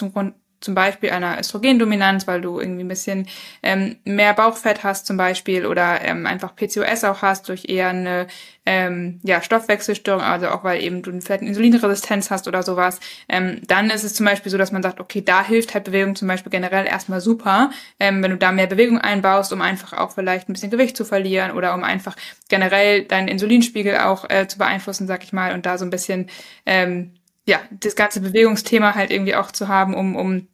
zum 0.64 0.74
Beispiel 0.74 1.11
einer 1.11 1.38
Östrogendominanz, 1.38 2.27
weil 2.27 2.40
du 2.40 2.59
irgendwie 2.59 2.85
ein 2.85 2.88
bisschen 2.88 3.29
ähm, 3.62 3.96
mehr 4.05 4.35
Bauchfett 4.35 4.83
hast 4.83 5.07
zum 5.07 5.16
Beispiel 5.16 5.66
oder 5.66 6.00
ähm, 6.03 6.27
einfach 6.27 6.57
PCOS 6.57 7.05
auch 7.05 7.22
hast 7.22 7.48
durch 7.48 7.68
eher 7.68 7.90
eine 7.90 8.27
ähm, 8.66 9.20
ja, 9.22 9.42
Stoffwechselstörung, 9.42 10.22
also 10.22 10.48
auch 10.48 10.64
weil 10.64 10.83
eben 10.83 11.03
du 11.03 11.12
vielleicht 11.20 11.42
eine 11.42 11.50
Insulinresistenz 11.50 12.31
hast 12.31 12.48
oder 12.48 12.62
sowas, 12.62 12.98
ähm, 13.29 13.61
dann 13.66 13.90
ist 13.90 14.05
es 14.05 14.14
zum 14.14 14.24
Beispiel 14.27 14.50
so, 14.50 14.57
dass 14.57 14.72
man 14.72 14.83
sagt, 14.83 15.00
okay, 15.00 15.20
da 15.20 15.44
hilft 15.44 15.74
halt 15.74 15.85
Bewegung 15.85 16.16
zum 16.16 16.29
Beispiel 16.29 16.50
generell 16.50 16.87
erstmal 16.87 17.20
super, 17.20 17.70
ähm, 18.00 18.22
wenn 18.22 18.31
du 18.31 18.38
da 18.38 18.53
mehr 18.53 18.66
Bewegung 18.66 18.98
einbaust, 18.98 19.53
um 19.53 19.61
einfach 19.61 19.92
auch 19.92 20.12
vielleicht 20.12 20.48
ein 20.48 20.55
bisschen 20.55 20.70
Gewicht 20.70 20.96
zu 20.96 21.05
verlieren 21.05 21.53
oder 21.53 21.74
um 21.74 21.85
einfach 21.85 22.16
generell 22.48 23.05
deinen 23.05 23.29
Insulinspiegel 23.29 23.98
auch 23.98 24.29
äh, 24.31 24.48
zu 24.48 24.59
beeinflussen, 24.59 25.07
sag 25.07 25.24
ich 25.24 25.33
mal, 25.33 25.53
und 25.53 25.66
da 25.66 25.77
so 25.77 25.85
ein 25.85 25.90
bisschen 25.90 26.31
ähm, 26.64 27.12
ja, 27.46 27.61
das 27.70 27.96
ganze 27.96 28.20
Bewegungsthema 28.20 28.94
halt 28.94 29.11
irgendwie 29.11 29.35
auch 29.35 29.50
zu 29.53 29.68
haben, 29.68 29.94
um, 29.94 30.16
um 30.16 30.48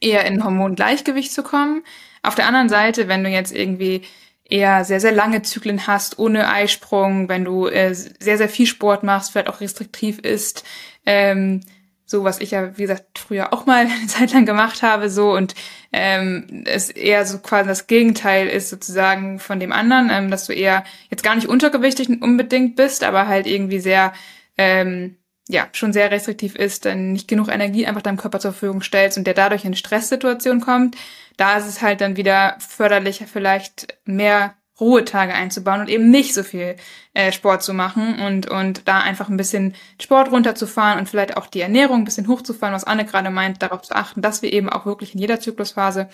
eher 0.00 0.24
in 0.24 0.44
Hormongleichgewicht 0.44 1.32
zu 1.32 1.42
kommen. 1.42 1.82
Auf 2.22 2.34
der 2.34 2.46
anderen 2.46 2.68
Seite, 2.68 3.08
wenn 3.08 3.24
du 3.24 3.30
jetzt 3.30 3.54
irgendwie 3.54 4.02
eher 4.44 4.84
sehr, 4.84 5.00
sehr 5.00 5.12
lange 5.12 5.42
Zyklen 5.42 5.86
hast, 5.86 6.18
ohne 6.18 6.48
Eisprung, 6.48 7.28
wenn 7.28 7.44
du 7.44 7.66
äh, 7.66 7.94
sehr, 7.94 8.36
sehr 8.36 8.48
viel 8.48 8.66
Sport 8.66 9.02
machst, 9.02 9.30
vielleicht 9.30 9.48
auch 9.48 9.60
restriktiv 9.60 10.18
isst, 10.18 10.64
ähm, 11.06 11.60
so 12.04 12.24
was 12.24 12.40
ich 12.40 12.50
ja, 12.50 12.76
wie 12.76 12.82
gesagt, 12.82 13.18
früher 13.18 13.52
auch 13.52 13.66
mal 13.66 13.86
eine 13.86 14.06
Zeit 14.08 14.32
lang 14.32 14.44
gemacht 14.44 14.82
habe, 14.82 15.08
so 15.08 15.32
und 15.32 15.54
ähm, 15.92 16.64
es 16.66 16.90
eher 16.90 17.24
so 17.24 17.38
quasi 17.38 17.68
das 17.68 17.86
Gegenteil 17.86 18.48
ist 18.48 18.68
sozusagen 18.68 19.38
von 19.38 19.60
dem 19.60 19.72
anderen, 19.72 20.10
ähm, 20.10 20.30
dass 20.30 20.46
du 20.46 20.52
eher 20.52 20.84
jetzt 21.08 21.22
gar 21.22 21.36
nicht 21.36 21.48
untergewichtig 21.48 22.08
unbedingt 22.20 22.74
bist, 22.74 23.04
aber 23.04 23.28
halt 23.28 23.46
irgendwie 23.46 23.80
sehr 23.80 24.12
ähm, 24.58 25.16
ja, 25.50 25.68
schon 25.72 25.92
sehr 25.92 26.10
restriktiv 26.10 26.54
ist, 26.54 26.84
dann 26.84 27.12
nicht 27.12 27.28
genug 27.28 27.48
Energie 27.48 27.86
einfach 27.86 28.02
deinem 28.02 28.16
Körper 28.16 28.38
zur 28.38 28.52
Verfügung 28.52 28.82
stellst 28.82 29.18
und 29.18 29.26
der 29.26 29.34
dadurch 29.34 29.64
in 29.64 29.74
Stresssituation 29.74 30.60
kommt, 30.60 30.96
da 31.36 31.56
ist 31.56 31.66
es 31.66 31.82
halt 31.82 32.00
dann 32.00 32.16
wieder 32.16 32.56
förderlicher, 32.60 33.26
vielleicht 33.26 33.98
mehr 34.04 34.54
Ruhetage 34.78 35.34
einzubauen 35.34 35.80
und 35.82 35.88
eben 35.88 36.10
nicht 36.10 36.32
so 36.32 36.42
viel 36.42 36.76
äh, 37.12 37.32
Sport 37.32 37.62
zu 37.62 37.74
machen 37.74 38.18
und, 38.20 38.48
und 38.48 38.88
da 38.88 39.00
einfach 39.00 39.28
ein 39.28 39.36
bisschen 39.36 39.74
Sport 40.00 40.30
runterzufahren 40.30 40.98
und 40.98 41.08
vielleicht 41.08 41.36
auch 41.36 41.48
die 41.48 41.60
Ernährung 41.60 41.98
ein 41.98 42.04
bisschen 42.04 42.28
hochzufahren, 42.28 42.74
was 42.74 42.84
Anne 42.84 43.04
gerade 43.04 43.30
meint, 43.30 43.62
darauf 43.62 43.82
zu 43.82 43.94
achten, 43.94 44.22
dass 44.22 44.40
wir 44.40 44.52
eben 44.52 44.70
auch 44.70 44.86
wirklich 44.86 45.14
in 45.14 45.20
jeder 45.20 45.40
Zyklusphase 45.40 46.08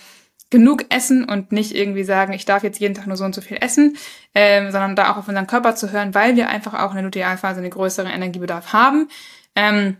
genug 0.50 0.86
essen 0.90 1.24
und 1.24 1.50
nicht 1.52 1.74
irgendwie 1.74 2.04
sagen, 2.04 2.32
ich 2.32 2.44
darf 2.44 2.62
jetzt 2.62 2.78
jeden 2.78 2.94
Tag 2.94 3.06
nur 3.06 3.16
so 3.16 3.24
und 3.24 3.34
so 3.34 3.40
viel 3.40 3.58
essen, 3.60 3.96
ähm, 4.34 4.70
sondern 4.70 4.94
da 4.94 5.12
auch 5.12 5.16
auf 5.16 5.28
unseren 5.28 5.46
Körper 5.46 5.74
zu 5.74 5.90
hören, 5.90 6.14
weil 6.14 6.36
wir 6.36 6.48
einfach 6.48 6.74
auch 6.74 6.90
in 6.90 6.96
der 6.96 7.04
Lutealphase 7.04 7.60
einen 7.60 7.70
größeren 7.70 8.10
Energiebedarf 8.10 8.72
haben. 8.72 9.08
Ähm, 9.56 9.96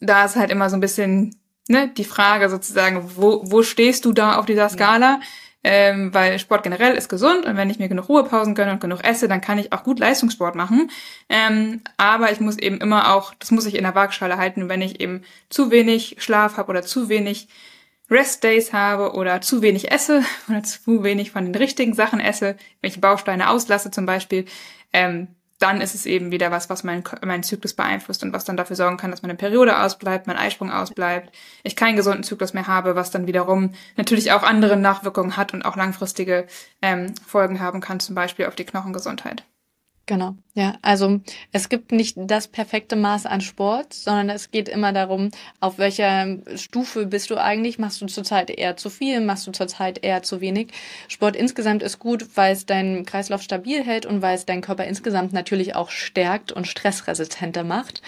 da 0.00 0.24
ist 0.24 0.36
halt 0.36 0.50
immer 0.50 0.68
so 0.68 0.76
ein 0.76 0.80
bisschen 0.80 1.34
ne, 1.68 1.88
die 1.88 2.04
Frage 2.04 2.50
sozusagen, 2.50 3.12
wo, 3.16 3.42
wo 3.44 3.62
stehst 3.62 4.04
du 4.04 4.12
da 4.12 4.36
auf 4.36 4.46
dieser 4.46 4.68
Skala? 4.68 5.20
Ähm, 5.64 6.14
weil 6.14 6.38
Sport 6.38 6.62
generell 6.62 6.94
ist 6.94 7.08
gesund 7.08 7.44
und 7.44 7.56
wenn 7.56 7.68
ich 7.68 7.80
mir 7.80 7.88
genug 7.88 8.08
Ruhepausen 8.08 8.54
gönne 8.54 8.70
und 8.70 8.80
genug 8.80 9.02
esse, 9.02 9.26
dann 9.26 9.40
kann 9.40 9.58
ich 9.58 9.72
auch 9.72 9.82
gut 9.82 9.98
Leistungssport 9.98 10.54
machen. 10.54 10.88
Ähm, 11.28 11.82
aber 11.96 12.30
ich 12.30 12.38
muss 12.38 12.56
eben 12.58 12.80
immer 12.80 13.12
auch, 13.12 13.34
das 13.40 13.50
muss 13.50 13.66
ich 13.66 13.74
in 13.74 13.82
der 13.82 13.94
Waagschale 13.94 14.36
halten, 14.36 14.68
wenn 14.68 14.82
ich 14.82 15.00
eben 15.00 15.22
zu 15.50 15.72
wenig 15.72 16.16
Schlaf 16.20 16.58
habe 16.58 16.70
oder 16.70 16.82
zu 16.82 17.08
wenig 17.08 17.48
Restdays 18.10 18.72
habe 18.72 19.12
oder 19.12 19.40
zu 19.40 19.62
wenig 19.62 19.90
esse 19.90 20.22
oder 20.48 20.62
zu 20.62 21.04
wenig 21.04 21.30
von 21.30 21.44
den 21.44 21.54
richtigen 21.54 21.94
Sachen 21.94 22.20
esse, 22.20 22.56
welche 22.80 23.00
Bausteine 23.00 23.50
auslasse 23.50 23.90
zum 23.90 24.06
Beispiel, 24.06 24.46
ähm, 24.92 25.28
dann 25.58 25.80
ist 25.80 25.94
es 25.94 26.06
eben 26.06 26.30
wieder 26.30 26.50
was, 26.50 26.70
was 26.70 26.84
meinen 26.84 27.02
mein 27.24 27.42
Zyklus 27.42 27.74
beeinflusst 27.74 28.22
und 28.22 28.32
was 28.32 28.44
dann 28.44 28.56
dafür 28.56 28.76
sorgen 28.76 28.96
kann, 28.96 29.10
dass 29.10 29.22
meine 29.22 29.34
Periode 29.34 29.80
ausbleibt, 29.82 30.26
mein 30.26 30.36
Eisprung 30.36 30.70
ausbleibt, 30.70 31.34
ich 31.64 31.74
keinen 31.74 31.96
gesunden 31.96 32.22
Zyklus 32.22 32.54
mehr 32.54 32.68
habe, 32.68 32.94
was 32.94 33.10
dann 33.10 33.26
wiederum 33.26 33.72
natürlich 33.96 34.30
auch 34.32 34.44
andere 34.44 34.76
Nachwirkungen 34.76 35.36
hat 35.36 35.52
und 35.54 35.64
auch 35.64 35.76
langfristige 35.76 36.46
ähm, 36.80 37.12
Folgen 37.26 37.60
haben 37.60 37.80
kann, 37.80 37.98
zum 37.98 38.14
Beispiel 38.14 38.46
auf 38.46 38.54
die 38.54 38.64
Knochengesundheit. 38.64 39.44
Genau, 40.08 40.36
ja. 40.54 40.78
Also 40.80 41.20
es 41.52 41.68
gibt 41.68 41.92
nicht 41.92 42.16
das 42.18 42.48
perfekte 42.48 42.96
Maß 42.96 43.26
an 43.26 43.42
Sport, 43.42 43.92
sondern 43.92 44.30
es 44.30 44.50
geht 44.50 44.66
immer 44.66 44.94
darum, 44.94 45.30
auf 45.60 45.76
welcher 45.76 46.38
Stufe 46.56 47.04
bist 47.04 47.28
du 47.28 47.36
eigentlich? 47.36 47.78
Machst 47.78 48.00
du 48.00 48.06
zurzeit 48.06 48.48
eher 48.48 48.78
zu 48.78 48.88
viel? 48.88 49.20
Machst 49.20 49.46
du 49.46 49.52
zurzeit 49.52 50.02
eher 50.02 50.22
zu 50.22 50.40
wenig? 50.40 50.72
Sport 51.08 51.36
insgesamt 51.36 51.82
ist 51.82 51.98
gut, 51.98 52.26
weil 52.36 52.54
es 52.54 52.64
deinen 52.64 53.04
Kreislauf 53.04 53.42
stabil 53.42 53.84
hält 53.84 54.06
und 54.06 54.22
weil 54.22 54.34
es 54.34 54.46
deinen 54.46 54.62
Körper 54.62 54.86
insgesamt 54.86 55.34
natürlich 55.34 55.76
auch 55.76 55.90
stärkt 55.90 56.52
und 56.52 56.66
stressresistenter 56.66 57.62
macht. 57.62 58.00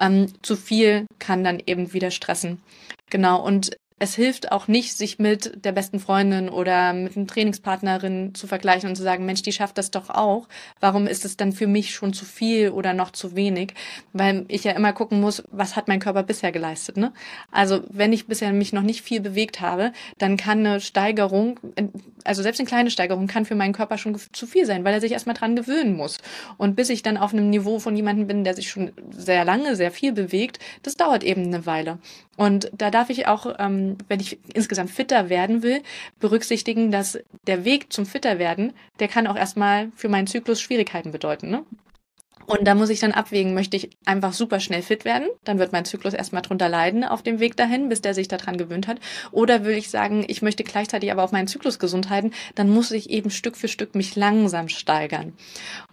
Ähm, 0.00 0.32
zu 0.42 0.54
viel 0.54 1.06
kann 1.18 1.42
dann 1.42 1.60
eben 1.66 1.92
wieder 1.92 2.12
stressen. 2.12 2.62
Genau, 3.10 3.44
und 3.44 3.76
es 3.98 4.14
hilft 4.14 4.52
auch 4.52 4.68
nicht, 4.68 4.96
sich 4.96 5.18
mit 5.18 5.64
der 5.64 5.72
besten 5.72 5.98
Freundin 5.98 6.48
oder 6.48 6.92
mit 6.92 7.16
einer 7.16 7.26
Trainingspartnerin 7.26 8.34
zu 8.34 8.46
vergleichen 8.46 8.88
und 8.88 8.96
zu 8.96 9.02
sagen, 9.02 9.26
Mensch, 9.26 9.42
die 9.42 9.52
schafft 9.52 9.78
das 9.78 9.90
doch 9.90 10.10
auch. 10.10 10.48
Warum 10.80 11.06
ist 11.06 11.24
es 11.24 11.36
dann 11.36 11.52
für 11.52 11.66
mich 11.66 11.94
schon 11.94 12.12
zu 12.12 12.24
viel 12.24 12.70
oder 12.70 12.94
noch 12.94 13.10
zu 13.10 13.34
wenig? 13.34 13.74
Weil 14.12 14.44
ich 14.48 14.64
ja 14.64 14.72
immer 14.72 14.92
gucken 14.92 15.20
muss, 15.20 15.42
was 15.50 15.76
hat 15.76 15.88
mein 15.88 16.00
Körper 16.00 16.22
bisher 16.22 16.52
geleistet, 16.52 16.96
ne? 16.96 17.12
Also, 17.50 17.82
wenn 17.88 18.12
ich 18.12 18.26
bisher 18.26 18.52
mich 18.52 18.72
noch 18.72 18.82
nicht 18.82 19.02
viel 19.02 19.20
bewegt 19.20 19.60
habe, 19.60 19.92
dann 20.18 20.36
kann 20.36 20.64
eine 20.64 20.80
Steigerung, 20.80 21.58
also 22.24 22.42
selbst 22.42 22.60
eine 22.60 22.68
kleine 22.68 22.90
Steigerung 22.90 23.26
kann 23.26 23.44
für 23.44 23.54
meinen 23.54 23.72
Körper 23.72 23.98
schon 23.98 24.18
zu 24.32 24.46
viel 24.46 24.66
sein, 24.66 24.84
weil 24.84 24.94
er 24.94 25.00
sich 25.00 25.12
erstmal 25.12 25.36
dran 25.36 25.56
gewöhnen 25.56 25.96
muss. 25.96 26.18
Und 26.56 26.76
bis 26.76 26.90
ich 26.90 27.02
dann 27.02 27.16
auf 27.16 27.32
einem 27.32 27.50
Niveau 27.50 27.78
von 27.78 27.96
jemandem 27.96 28.26
bin, 28.26 28.44
der 28.44 28.54
sich 28.54 28.70
schon 28.70 28.92
sehr 29.10 29.44
lange, 29.44 29.76
sehr 29.76 29.90
viel 29.90 30.12
bewegt, 30.12 30.58
das 30.82 30.96
dauert 30.96 31.24
eben 31.24 31.46
eine 31.46 31.66
Weile. 31.66 31.98
Und 32.36 32.70
da 32.72 32.90
darf 32.92 33.10
ich 33.10 33.26
auch, 33.26 33.52
ähm, 33.58 33.87
wenn 34.08 34.20
ich 34.20 34.38
insgesamt 34.52 34.90
fitter 34.90 35.28
werden 35.28 35.62
will, 35.62 35.82
berücksichtigen, 36.20 36.90
dass 36.90 37.18
der 37.46 37.64
Weg 37.64 37.92
zum 37.92 38.04
fitter 38.04 38.38
werden, 38.38 38.72
der 38.98 39.08
kann 39.08 39.26
auch 39.26 39.36
erstmal 39.36 39.90
für 39.94 40.08
meinen 40.08 40.26
Zyklus 40.26 40.60
Schwierigkeiten 40.60 41.12
bedeuten. 41.12 41.50
Ne? 41.50 41.64
Und 42.48 42.64
da 42.66 42.74
muss 42.74 42.88
ich 42.88 42.98
dann 42.98 43.12
abwägen, 43.12 43.52
möchte 43.52 43.76
ich 43.76 43.90
einfach 44.06 44.32
super 44.32 44.58
schnell 44.58 44.80
fit 44.80 45.04
werden, 45.04 45.28
dann 45.44 45.58
wird 45.58 45.72
mein 45.72 45.84
Zyklus 45.84 46.14
erstmal 46.14 46.40
drunter 46.40 46.70
leiden 46.70 47.04
auf 47.04 47.22
dem 47.22 47.40
Weg 47.40 47.58
dahin, 47.58 47.90
bis 47.90 48.00
der 48.00 48.14
sich 48.14 48.26
daran 48.26 48.56
gewöhnt 48.56 48.88
hat. 48.88 49.00
Oder 49.32 49.66
will 49.66 49.76
ich 49.76 49.90
sagen, 49.90 50.24
ich 50.26 50.40
möchte 50.40 50.64
gleichzeitig 50.64 51.12
aber 51.12 51.24
auf 51.24 51.30
meinen 51.30 51.46
Zyklus 51.46 51.78
gesund 51.78 52.08
halten, 52.08 52.32
dann 52.54 52.70
muss 52.70 52.90
ich 52.90 53.10
eben 53.10 53.28
Stück 53.28 53.54
für 53.54 53.68
Stück 53.68 53.94
mich 53.94 54.16
langsam 54.16 54.70
steigern. 54.70 55.34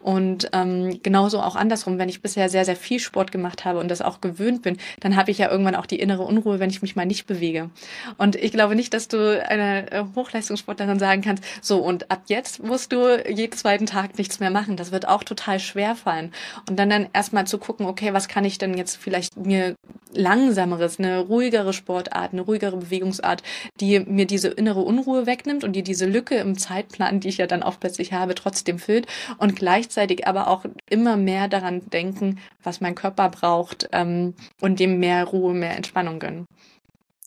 Und 0.02 0.50
ähm, 0.54 1.02
genauso 1.04 1.42
auch 1.42 1.58
andersrum, 1.58 1.98
wenn 1.98 2.08
ich 2.08 2.22
bisher 2.22 2.48
sehr, 2.48 2.64
sehr 2.64 2.78
viel 2.78 3.00
Sport 3.00 3.34
gemacht 3.34 3.66
habe 3.66 3.80
und 3.80 3.90
das 3.92 4.02
auch 4.02 4.22
gewöhnt 4.22 4.62
bin, 4.62 4.78
dann 5.02 5.18
habe 5.18 5.32
ich 5.32 5.40
ja 5.40 5.52
irgendwann 5.52 5.76
auch 5.76 5.86
die 5.86 6.00
innere 6.00 6.24
Unruhe, 6.24 6.62
wenn 6.62 6.70
ich 6.70 6.82
mich 6.82 6.96
mal 6.96 7.06
nicht 7.06 7.28
bewege. 7.28 7.70
Und 8.18 8.38
ich 8.38 8.54
glaube 8.54 8.76
nicht, 8.76 8.94
dass 8.94 9.10
du 9.10 9.46
einer 9.46 9.92
äh, 9.92 10.06
Hochleistungssportlerin 10.16 11.00
sagen 11.00 11.22
kannst, 11.22 11.44
so 11.62 11.80
und 11.80 12.10
ab 12.12 12.22
jetzt 12.28 12.64
musst 12.64 12.94
du 12.94 13.22
jeden 13.30 13.58
zweiten 13.58 13.88
Tag 13.88 14.18
nichts 14.18 14.40
mehr 14.40 14.52
machen. 14.52 14.78
Das 14.78 14.94
wird 14.94 15.06
auch 15.06 15.24
total 15.26 15.60
schwer 15.60 15.96
fallen. 15.96 16.32
Und 16.70 16.78
dann 16.78 16.90
dann 16.90 17.10
erstmal 17.14 17.48
zu 17.48 17.58
gucken, 17.58 17.86
okay, 17.86 18.14
was 18.14 18.28
kann 18.28 18.46
ich 18.46 18.58
denn 18.58 18.76
jetzt 18.76 18.98
vielleicht 18.98 19.36
mir 19.38 19.76
langsameres, 20.14 21.00
eine 21.00 21.20
ruhigere 21.20 21.74
Sportart, 21.74 22.32
eine 22.32 22.42
ruhigere 22.42 22.78
Bewegungsart, 22.78 23.44
die 23.80 24.00
mir 24.00 24.26
diese 24.26 24.48
innere 24.50 24.82
Unruhe 24.82 25.26
wegnimmt 25.26 25.64
und 25.64 25.74
die 25.74 25.84
diese 25.84 26.06
Lücke 26.06 26.36
im 26.36 26.58
Zeitplan, 26.58 27.20
die 27.20 27.30
ich 27.30 27.38
ja 27.38 27.48
dann 27.48 27.64
auch 27.64 27.80
plötzlich 27.80 28.14
habe, 28.14 28.36
trotzdem 28.36 28.80
füllt 28.80 29.08
und 29.38 29.56
gleichzeitig 29.56 30.28
aber 30.28 30.48
auch 30.48 30.66
immer 30.90 31.18
mehr 31.18 31.48
daran 31.48 31.82
denken, 31.90 32.40
was 32.64 32.82
mein 32.82 32.96
Körper 32.96 33.30
braucht 33.30 33.90
ähm, 33.92 34.36
und 34.62 34.80
dem 34.80 35.00
mehr 35.00 35.26
Ruhe, 35.26 35.54
mehr 35.54 35.76
Entspannung 35.76 36.20
gönnen. 36.20 36.46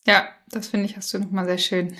Ja, 0.05 0.27
das 0.49 0.67
finde 0.67 0.87
ich, 0.87 0.97
hast 0.97 1.13
du 1.13 1.19
nochmal 1.19 1.45
sehr 1.45 1.57
schön, 1.57 1.95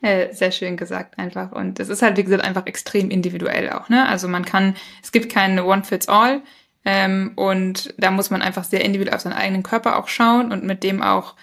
äh, 0.00 0.32
sehr 0.32 0.52
schön 0.52 0.76
gesagt 0.76 1.18
einfach. 1.18 1.52
Und 1.52 1.80
es 1.80 1.88
ist 1.88 2.02
halt, 2.02 2.16
wie 2.16 2.24
gesagt, 2.24 2.44
einfach 2.44 2.66
extrem 2.66 3.10
individuell 3.10 3.70
auch, 3.70 3.88
ne? 3.88 4.06
Also 4.08 4.28
man 4.28 4.44
kann, 4.44 4.76
es 5.02 5.12
gibt 5.12 5.32
keine 5.32 5.64
One-Fits-All. 5.64 6.42
Ähm, 6.84 7.32
und 7.34 7.92
da 7.98 8.10
muss 8.10 8.30
man 8.30 8.40
einfach 8.40 8.64
sehr 8.64 8.84
individuell 8.84 9.16
auf 9.16 9.22
seinen 9.22 9.34
eigenen 9.34 9.62
Körper 9.62 9.98
auch 9.98 10.08
schauen 10.08 10.52
und 10.52 10.64
mit 10.64 10.82
dem 10.82 11.02
auch 11.02 11.34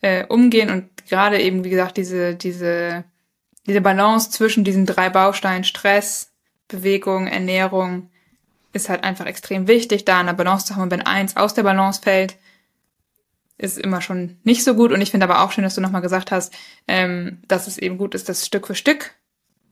äh, 0.00 0.24
umgehen. 0.26 0.70
Und 0.70 1.06
gerade 1.06 1.40
eben, 1.40 1.64
wie 1.64 1.70
gesagt, 1.70 1.96
diese, 1.96 2.34
diese, 2.34 3.04
diese 3.66 3.80
Balance 3.80 4.30
zwischen 4.30 4.64
diesen 4.64 4.86
drei 4.86 5.10
Bausteinen 5.10 5.64
Stress, 5.64 6.32
Bewegung, 6.68 7.26
Ernährung 7.26 8.10
ist 8.72 8.88
halt 8.88 9.04
einfach 9.04 9.26
extrem 9.26 9.68
wichtig, 9.68 10.04
da 10.04 10.20
eine 10.20 10.34
Balance 10.34 10.66
zu 10.66 10.74
haben. 10.74 10.84
Und 10.84 10.90
wenn 10.90 11.06
eins 11.06 11.36
aus 11.36 11.54
der 11.54 11.62
Balance 11.62 12.00
fällt, 12.02 12.36
ist 13.58 13.78
immer 13.78 14.00
schon 14.00 14.36
nicht 14.44 14.64
so 14.64 14.74
gut. 14.74 14.92
Und 14.92 15.00
ich 15.00 15.10
finde 15.10 15.24
aber 15.24 15.42
auch 15.42 15.52
schön, 15.52 15.64
dass 15.64 15.74
du 15.74 15.80
nochmal 15.80 16.02
gesagt 16.02 16.30
hast, 16.30 16.54
ähm, 16.86 17.38
dass 17.48 17.66
es 17.66 17.76
eben 17.76 17.98
gut 17.98 18.14
ist, 18.14 18.28
das 18.28 18.46
Stück 18.46 18.66
für 18.66 18.74
Stück 18.74 19.12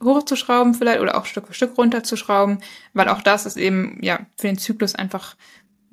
hochzuschrauben 0.03 0.75
vielleicht 0.75 1.01
oder 1.01 1.17
auch 1.17 1.25
Stück 1.25 1.47
für 1.47 1.55
Stück 1.55 1.79
runterzuschrauben, 1.79 2.59
weil 2.93 3.09
auch 3.09 3.23
das 3.23 3.47
ist 3.47 3.57
eben 3.57 3.99
ja 4.03 4.21
für 4.37 4.49
den 4.49 4.59
Zyklus 4.59 4.95
einfach 4.95 5.37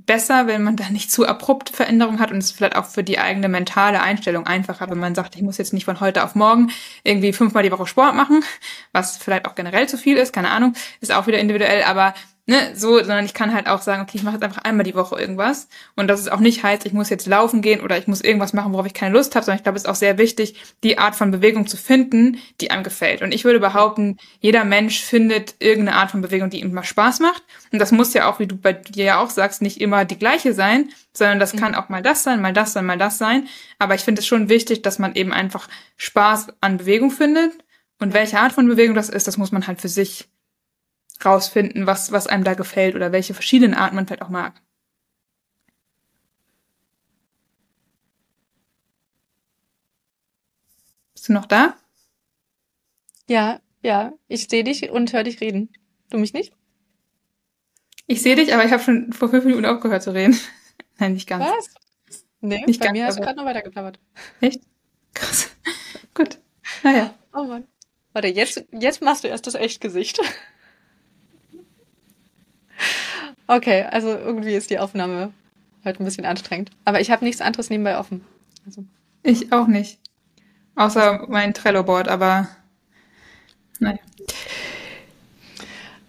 besser, 0.06 0.48
wenn 0.48 0.64
man 0.64 0.76
da 0.76 0.90
nicht 0.90 1.12
zu 1.12 1.26
abrupte 1.26 1.72
Veränderungen 1.72 2.20
hat 2.20 2.32
und 2.32 2.40
es 2.40 2.48
ist 2.48 2.58
vielleicht 2.58 2.76
auch 2.76 2.86
für 2.86 3.04
die 3.04 3.20
eigene 3.20 3.48
mentale 3.48 4.02
Einstellung 4.02 4.46
einfacher, 4.46 4.90
wenn 4.90 5.00
man 5.00 5.16
sagt, 5.16 5.38
ich 5.38 5.42
muss 5.42 5.58
jetzt 5.58 5.72
nicht 5.72 5.86
von 5.86 6.02
heute 6.02 6.26
auf 6.26 6.36
morgen 6.36 6.72
irgendwie 7.04 7.32
fünfmal 7.32 7.64
die 7.64 7.72
Woche 7.72 7.88
Sport 7.88 8.16
machen, 8.16 8.44
was 8.92 9.16
vielleicht 9.16 9.48
auch 9.48 9.56
generell 9.56 9.88
zu 9.88 9.98
viel 9.98 10.18
ist, 10.18 10.34
keine 10.34 10.50
Ahnung, 10.52 10.74
ist 11.00 11.14
auch 11.14 11.28
wieder 11.28 11.40
individuell, 11.40 11.84
aber 11.84 12.14
ne, 12.46 12.74
so, 12.76 12.98
sondern 12.98 13.26
ich 13.26 13.34
kann 13.34 13.54
halt 13.54 13.68
auch 13.68 13.82
sagen, 13.82 14.02
okay, 14.02 14.18
ich 14.18 14.24
mache 14.24 14.36
jetzt 14.36 14.44
einfach 14.44 14.64
einmal 14.64 14.84
die 14.84 14.96
Woche 14.96 15.20
irgendwas. 15.20 15.68
Und 15.96 16.08
dass 16.08 16.20
es 16.20 16.28
auch 16.28 16.40
nicht 16.40 16.64
heißt, 16.64 16.86
ich 16.86 16.94
muss 16.94 17.10
jetzt 17.10 17.26
laufen 17.26 17.62
gehen 17.62 17.82
oder 17.82 17.98
ich 17.98 18.08
muss 18.08 18.22
irgendwas 18.22 18.54
machen, 18.54 18.74
worauf 18.74 18.86
ich 18.86 18.94
keine 18.94 19.16
Lust 19.16 19.36
habe, 19.36 19.46
sondern 19.46 19.58
ich 19.58 19.64
glaube, 19.64 19.78
es 19.78 19.84
ist 19.84 19.90
auch 19.90 19.96
sehr 19.96 20.18
wichtig, 20.18 20.56
die 20.84 20.98
Art 20.98 21.16
von 21.16 21.32
Bewegung 21.32 21.68
zu 21.68 21.78
finden, 21.78 22.38
die 22.60 22.72
einem 22.72 22.84
gefällt. 22.84 23.22
Und 23.22 23.34
ich 23.34 23.46
würde 23.46 23.60
behaupten, 23.60 24.18
jeder 24.40 24.66
Mensch 24.66 25.02
findet 25.02 25.56
irgendeine 25.60 25.98
Art 25.98 26.12
von 26.12 26.22
Bewegung, 26.22 26.50
die 26.50 26.60
ihm 26.60 26.74
mal 26.74 26.84
Spaß 26.84 27.20
macht. 27.22 27.44
Und 27.72 27.80
das 27.80 27.92
muss 27.92 28.14
ja 28.14 28.30
auch, 28.30 28.40
wie 28.40 28.48
du 28.48 28.58
bei 28.58 28.74
dir 28.74 29.06
ja 29.06 29.20
auch 29.20 29.30
sagst, 29.30 29.62
nicht 29.62 29.80
immer 29.80 30.04
die 30.06 30.20
gleiche 30.20 30.54
sein, 30.54 30.90
sondern 31.14 31.40
das 31.40 31.54
mhm. 31.54 31.60
kann 31.60 31.76
auch 31.76 31.90
mal 31.90 32.02
das 32.02 32.24
sein, 32.24 32.42
mal 32.42 32.54
das 32.54 32.74
sein, 32.74 32.86
mal 32.86 32.98
das 32.98 33.18
sein. 33.18 33.48
Aber 33.80 33.96
ich 33.96 34.02
finde 34.02 34.20
es 34.20 34.28
schon 34.28 34.50
wichtig, 34.50 34.82
dass 34.82 35.00
man 35.00 35.16
eben 35.16 35.32
einfach 35.32 35.70
Spaß 35.98 36.48
an 36.60 36.78
Bewegung 36.78 37.12
findet. 37.12 37.52
Und 38.00 38.14
welche 38.14 38.40
Art 38.40 38.52
von 38.52 38.68
Bewegung 38.68 38.96
das 38.96 39.08
ist, 39.08 39.28
das 39.28 39.38
muss 39.38 39.54
man 39.54 39.66
halt 39.66 39.80
für 39.80 39.88
sich 39.88 40.28
rausfinden, 41.24 41.88
was, 41.88 42.12
was 42.12 42.28
einem 42.28 42.44
da 42.44 42.54
gefällt 42.54 42.96
oder 42.96 43.12
welche 43.12 43.34
verschiedenen 43.34 43.74
Arten 43.74 43.96
man 43.96 44.08
vielleicht 44.08 44.22
auch 44.24 44.30
mag. 44.30 44.62
Bist 51.14 51.30
du 51.30 51.34
noch 51.34 51.46
da? 51.46 51.76
Ja, 53.28 53.62
ja, 53.82 54.14
ich 54.28 54.48
sehe 54.48 54.64
dich 54.64 54.90
und 54.90 55.14
höre 55.14 55.24
dich 55.24 55.40
reden. 55.42 55.70
Du 56.10 56.18
mich 56.18 56.34
nicht? 56.34 56.54
Ich 58.08 58.22
sehe 58.22 58.36
dich, 58.36 58.54
aber 58.54 58.66
ich 58.66 58.72
habe 58.72 58.84
schon 58.84 59.14
vor 59.14 59.30
fünf 59.30 59.46
Minuten 59.46 59.66
aufgehört 59.66 60.04
zu 60.04 60.14
reden. 60.14 60.38
Nein, 60.98 61.14
nicht 61.14 61.28
ganz. 61.28 61.46
Was? 61.46 62.26
Nee, 62.42 62.64
nicht 62.66 62.80
bei 62.80 62.88
ganz, 62.88 62.98
mir 62.98 63.06
hast 63.06 63.18
du 63.18 63.22
gerade 63.22 63.38
noch 63.38 63.46
weitergeplappert. 63.46 64.00
Echt? 64.42 64.62
Krass. 65.14 65.50
Gut. 66.14 66.40
Naja. 66.84 67.14
Oh 67.34 67.44
Mann. 67.44 67.66
Warte, 68.12 68.28
jetzt, 68.28 68.66
jetzt 68.72 69.02
machst 69.02 69.24
du 69.24 69.30
erst 69.30 69.48
das 69.48 69.56
Echtgesicht. 69.56 70.20
Okay, 73.48 73.84
also 73.84 74.10
irgendwie 74.10 74.54
ist 74.54 74.70
die 74.70 74.80
Aufnahme 74.80 75.34
heute 75.84 76.02
ein 76.02 76.06
bisschen 76.06 76.26
anstrengend. 76.26 76.72
Aber 76.86 77.02
ich 77.02 77.12
habe 77.12 77.26
nichts 77.26 77.42
anderes 77.42 77.70
nebenbei 77.70 77.98
offen. 77.98 78.24
Also. 78.66 78.86
Ich 79.24 79.52
auch 79.52 79.68
nicht. 79.68 80.00
Außer 80.76 81.26
mein 81.28 81.54
Trello-Board, 81.54 82.08
aber 82.08 82.48
naja. 83.80 84.00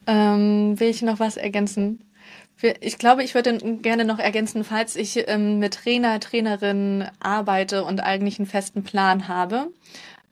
Ähm, 0.06 0.78
will 0.78 0.88
ich 0.88 1.02
noch 1.02 1.18
was 1.18 1.36
ergänzen? 1.36 2.04
Ich 2.80 2.98
glaube, 2.98 3.24
ich 3.24 3.34
würde 3.34 3.58
gerne 3.82 4.04
noch 4.04 4.18
ergänzen, 4.18 4.64
falls 4.64 4.96
ich 4.96 5.28
ähm, 5.28 5.58
mit 5.58 5.74
Trainer, 5.74 6.18
Trainerin 6.20 7.06
arbeite 7.20 7.84
und 7.84 8.00
eigentlich 8.00 8.38
einen 8.38 8.46
festen 8.46 8.84
Plan 8.84 9.28
habe. 9.28 9.70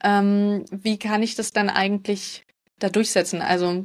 Ähm, 0.02 0.64
wie 0.70 0.98
kann 0.98 1.22
ich 1.22 1.34
das 1.34 1.52
dann 1.52 1.68
eigentlich 1.68 2.46
da 2.82 2.88
durchsetzen? 2.88 3.42
Also 3.42 3.84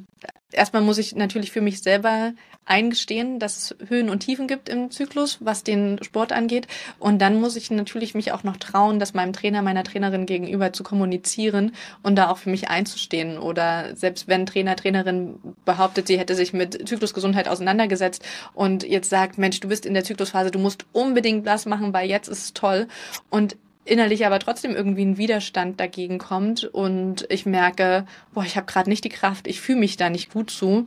erstmal 0.51 0.81
muss 0.81 0.97
ich 0.97 1.15
natürlich 1.15 1.51
für 1.51 1.61
mich 1.61 1.81
selber 1.81 2.33
eingestehen, 2.67 3.39
dass 3.39 3.57
es 3.57 3.89
Höhen 3.89 4.09
und 4.09 4.19
Tiefen 4.19 4.47
gibt 4.47 4.67
im 4.67 4.91
Zyklus, 4.91 5.37
was 5.39 5.63
den 5.63 6.03
Sport 6.03 6.33
angeht. 6.33 6.67
Und 6.99 7.19
dann 7.21 7.39
muss 7.39 7.55
ich 7.55 7.71
natürlich 7.71 8.13
mich 8.13 8.31
auch 8.33 8.43
noch 8.43 8.57
trauen, 8.57 8.99
das 8.99 9.13
meinem 9.13 9.33
Trainer, 9.33 9.61
meiner 9.61 9.83
Trainerin 9.83 10.25
gegenüber 10.25 10.73
zu 10.73 10.83
kommunizieren 10.83 11.73
und 12.03 12.15
da 12.15 12.29
auch 12.29 12.37
für 12.37 12.49
mich 12.49 12.69
einzustehen. 12.69 13.37
Oder 13.37 13.95
selbst 13.95 14.27
wenn 14.27 14.45
Trainer, 14.45 14.75
Trainerin 14.75 15.39
behauptet, 15.65 16.07
sie 16.07 16.19
hätte 16.19 16.35
sich 16.35 16.53
mit 16.53 16.87
Zyklusgesundheit 16.87 17.47
auseinandergesetzt 17.47 18.23
und 18.53 18.83
jetzt 18.83 19.09
sagt, 19.09 19.37
Mensch, 19.37 19.59
du 19.59 19.69
bist 19.69 19.85
in 19.85 19.93
der 19.93 20.03
Zyklusphase, 20.03 20.51
du 20.51 20.59
musst 20.59 20.85
unbedingt 20.91 21.47
das 21.47 21.65
machen, 21.65 21.93
weil 21.93 22.09
jetzt 22.09 22.27
ist 22.27 22.43
es 22.43 22.53
toll. 22.53 22.87
Und 23.29 23.55
innerlich 23.87 24.25
aber 24.25 24.39
trotzdem 24.39 24.75
irgendwie 24.75 25.05
ein 25.05 25.17
Widerstand 25.17 25.79
dagegen 25.79 26.17
kommt 26.17 26.63
und 26.63 27.25
ich 27.29 27.45
merke, 27.45 28.05
boah, 28.33 28.43
ich 28.43 28.55
habe 28.57 28.65
gerade 28.65 28.89
nicht 28.89 29.03
die 29.03 29.09
Kraft, 29.09 29.47
ich 29.47 29.61
fühle 29.61 29.79
mich 29.79 29.97
da 29.97 30.09
nicht 30.09 30.31
gut 30.31 30.51
zu, 30.51 30.85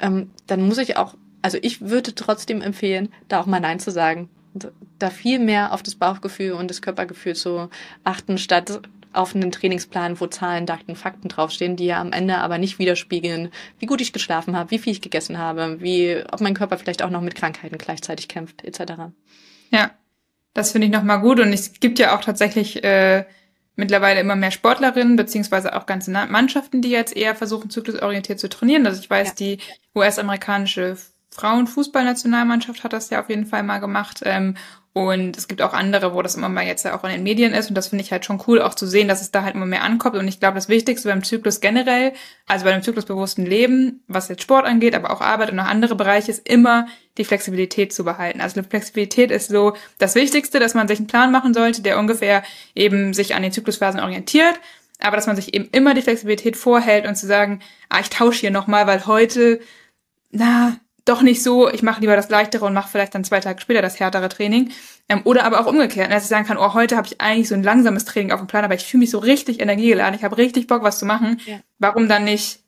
ähm, 0.00 0.30
dann 0.46 0.66
muss 0.66 0.78
ich 0.78 0.96
auch, 0.96 1.14
also 1.42 1.58
ich 1.62 1.80
würde 1.80 2.14
trotzdem 2.14 2.60
empfehlen, 2.60 3.08
da 3.28 3.40
auch 3.40 3.46
mal 3.46 3.60
Nein 3.60 3.80
zu 3.80 3.90
sagen. 3.90 4.28
Da 4.98 5.08
viel 5.08 5.38
mehr 5.38 5.72
auf 5.72 5.82
das 5.82 5.94
Bauchgefühl 5.94 6.52
und 6.52 6.68
das 6.68 6.82
Körpergefühl 6.82 7.34
zu 7.34 7.70
achten, 8.04 8.36
statt 8.36 8.82
auf 9.14 9.34
einen 9.34 9.50
Trainingsplan, 9.50 10.20
wo 10.20 10.26
Zahlen, 10.26 10.66
Daten, 10.66 10.96
Fakten 10.96 11.28
draufstehen, 11.28 11.76
die 11.76 11.86
ja 11.86 12.00
am 12.00 12.12
Ende 12.12 12.38
aber 12.38 12.58
nicht 12.58 12.78
widerspiegeln, 12.78 13.50
wie 13.78 13.86
gut 13.86 14.00
ich 14.00 14.12
geschlafen 14.12 14.56
habe, 14.56 14.70
wie 14.70 14.78
viel 14.78 14.92
ich 14.92 15.00
gegessen 15.00 15.38
habe, 15.38 15.80
wie, 15.80 16.22
ob 16.30 16.40
mein 16.40 16.54
Körper 16.54 16.78
vielleicht 16.78 17.02
auch 17.02 17.10
noch 17.10 17.20
mit 17.20 17.34
Krankheiten 17.34 17.78
gleichzeitig 17.78 18.28
kämpft, 18.28 18.64
etc. 18.64 18.92
Ja, 19.70 19.90
das 20.54 20.72
finde 20.72 20.86
ich 20.86 20.92
nochmal 20.92 21.20
gut 21.20 21.40
und 21.40 21.52
es 21.52 21.74
gibt 21.80 21.98
ja 21.98 22.16
auch 22.16 22.20
tatsächlich 22.20 22.84
äh, 22.84 23.24
mittlerweile 23.76 24.20
immer 24.20 24.36
mehr 24.36 24.50
Sportlerinnen, 24.50 25.16
beziehungsweise 25.16 25.74
auch 25.74 25.86
ganze 25.86 26.10
Mannschaften, 26.10 26.82
die 26.82 26.90
jetzt 26.90 27.16
eher 27.16 27.34
versuchen, 27.34 27.70
zyklusorientiert 27.70 28.38
zu 28.38 28.48
trainieren. 28.48 28.86
Also 28.86 29.00
ich 29.00 29.08
weiß, 29.08 29.28
ja. 29.28 29.34
die 29.34 29.58
US-amerikanische 29.94 30.96
Frauenfußballnationalmannschaft 31.30 32.84
hat 32.84 32.92
das 32.92 33.08
ja 33.10 33.20
auf 33.20 33.30
jeden 33.30 33.46
Fall 33.46 33.62
mal 33.62 33.78
gemacht. 33.78 34.20
Ähm, 34.24 34.56
und 34.94 35.38
es 35.38 35.48
gibt 35.48 35.62
auch 35.62 35.72
andere, 35.72 36.12
wo 36.12 36.20
das 36.20 36.34
immer 36.34 36.50
mal 36.50 36.66
jetzt 36.66 36.84
ja 36.84 36.94
auch 36.94 37.02
in 37.04 37.10
den 37.10 37.22
Medien 37.22 37.54
ist. 37.54 37.70
Und 37.70 37.76
das 37.76 37.88
finde 37.88 38.04
ich 38.04 38.12
halt 38.12 38.26
schon 38.26 38.42
cool, 38.46 38.60
auch 38.60 38.74
zu 38.74 38.86
sehen, 38.86 39.08
dass 39.08 39.22
es 39.22 39.30
da 39.30 39.42
halt 39.42 39.54
immer 39.54 39.64
mehr 39.64 39.84
ankommt. 39.84 40.16
Und 40.16 40.28
ich 40.28 40.38
glaube, 40.38 40.56
das 40.56 40.68
Wichtigste 40.68 41.08
beim 41.08 41.24
Zyklus 41.24 41.60
generell, 41.60 42.12
also 42.46 42.66
bei 42.66 42.72
dem 42.72 42.82
zyklusbewussten 42.82 43.46
Leben, 43.46 44.02
was 44.06 44.28
jetzt 44.28 44.42
Sport 44.42 44.66
angeht, 44.66 44.94
aber 44.94 45.10
auch 45.10 45.22
Arbeit 45.22 45.50
und 45.50 45.58
auch 45.60 45.66
andere 45.66 45.94
Bereiche, 45.94 46.30
ist 46.30 46.46
immer 46.46 46.88
die 47.16 47.24
Flexibilität 47.24 47.94
zu 47.94 48.04
behalten. 48.04 48.42
Also 48.42 48.62
Flexibilität 48.62 49.30
ist 49.30 49.48
so 49.48 49.74
das 49.96 50.14
Wichtigste, 50.14 50.60
dass 50.60 50.74
man 50.74 50.88
sich 50.88 50.98
einen 50.98 51.06
Plan 51.06 51.32
machen 51.32 51.54
sollte, 51.54 51.80
der 51.80 51.98
ungefähr 51.98 52.42
eben 52.74 53.14
sich 53.14 53.34
an 53.34 53.42
den 53.42 53.52
Zyklusphasen 53.52 54.00
orientiert. 54.00 54.60
Aber 54.98 55.16
dass 55.16 55.26
man 55.26 55.36
sich 55.36 55.54
eben 55.54 55.68
immer 55.72 55.94
die 55.94 56.02
Flexibilität 56.02 56.56
vorhält 56.56 57.06
und 57.06 57.16
zu 57.16 57.26
sagen, 57.26 57.60
ah, 57.88 58.00
ich 58.00 58.10
tausche 58.10 58.40
hier 58.40 58.50
nochmal, 58.50 58.86
weil 58.86 59.06
heute, 59.06 59.58
na, 60.30 60.76
doch 61.04 61.22
nicht 61.22 61.42
so, 61.42 61.68
ich 61.68 61.82
mache 61.82 62.00
lieber 62.00 62.14
das 62.14 62.28
Leichtere 62.28 62.64
und 62.64 62.74
mache 62.74 62.88
vielleicht 62.90 63.14
dann 63.14 63.24
zwei 63.24 63.40
Tage 63.40 63.60
später 63.60 63.82
das 63.82 63.98
härtere 63.98 64.28
Training. 64.28 64.70
Ähm, 65.08 65.22
oder 65.24 65.44
aber 65.44 65.60
auch 65.60 65.66
umgekehrt, 65.66 66.08
ne, 66.08 66.14
dass 66.14 66.24
ich 66.24 66.28
sagen 66.28 66.46
kann, 66.46 66.58
oh, 66.58 66.74
heute 66.74 66.96
habe 66.96 67.06
ich 67.08 67.20
eigentlich 67.20 67.48
so 67.48 67.54
ein 67.54 67.62
langsames 67.62 68.04
Training 68.04 68.32
auf 68.32 68.40
dem 68.40 68.46
Plan, 68.46 68.64
aber 68.64 68.74
ich 68.74 68.84
fühle 68.84 69.00
mich 69.00 69.10
so 69.10 69.18
richtig 69.18 69.60
energiegeladen, 69.60 70.14
ich 70.14 70.24
habe 70.24 70.36
richtig 70.36 70.66
Bock, 70.66 70.82
was 70.82 70.98
zu 70.98 71.06
machen. 71.06 71.40
Ja. 71.46 71.60
Warum 71.78 72.08
dann 72.08 72.24
nicht 72.24 72.60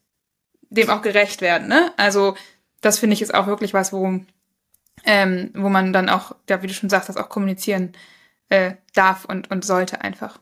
dem 0.70 0.90
auch 0.90 1.02
gerecht 1.02 1.40
werden? 1.40 1.68
Ne? 1.68 1.92
Also 1.96 2.34
das 2.80 2.98
finde 2.98 3.14
ich 3.14 3.22
ist 3.22 3.34
auch 3.34 3.46
wirklich 3.46 3.72
was, 3.72 3.92
wo, 3.92 4.20
ähm, 5.04 5.50
wo 5.54 5.68
man 5.68 5.92
dann 5.92 6.08
auch, 6.08 6.34
ja, 6.48 6.62
wie 6.62 6.66
du 6.66 6.74
schon 6.74 6.90
sagst, 6.90 7.08
das 7.08 7.16
auch 7.16 7.28
kommunizieren 7.28 7.92
äh, 8.48 8.74
darf 8.94 9.24
und, 9.24 9.50
und 9.50 9.64
sollte 9.64 10.00
einfach. 10.02 10.38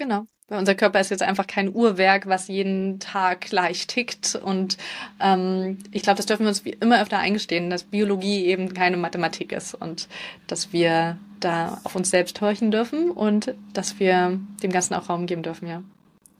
Genau. 0.00 0.24
Weil 0.48 0.58
unser 0.58 0.74
Körper 0.74 0.98
ist 0.98 1.10
jetzt 1.10 1.22
einfach 1.22 1.46
kein 1.46 1.72
Uhrwerk, 1.72 2.26
was 2.26 2.48
jeden 2.48 3.00
Tag 3.00 3.42
gleich 3.42 3.86
tickt. 3.86 4.34
Und 4.34 4.78
ähm, 5.20 5.78
ich 5.92 6.02
glaube, 6.02 6.16
das 6.16 6.24
dürfen 6.24 6.44
wir 6.44 6.48
uns 6.48 6.60
immer 6.60 7.02
öfter 7.02 7.18
eingestehen, 7.18 7.68
dass 7.68 7.84
Biologie 7.84 8.46
eben 8.46 8.72
keine 8.72 8.96
Mathematik 8.96 9.52
ist 9.52 9.74
und 9.74 10.08
dass 10.46 10.72
wir 10.72 11.18
da 11.38 11.82
auf 11.84 11.94
uns 11.96 12.08
selbst 12.08 12.40
horchen 12.40 12.70
dürfen 12.70 13.10
und 13.10 13.54
dass 13.74 14.00
wir 14.00 14.40
dem 14.62 14.72
Ganzen 14.72 14.94
auch 14.94 15.10
Raum 15.10 15.26
geben 15.26 15.42
dürfen, 15.42 15.68
ja. 15.68 15.82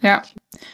Ja. 0.01 0.23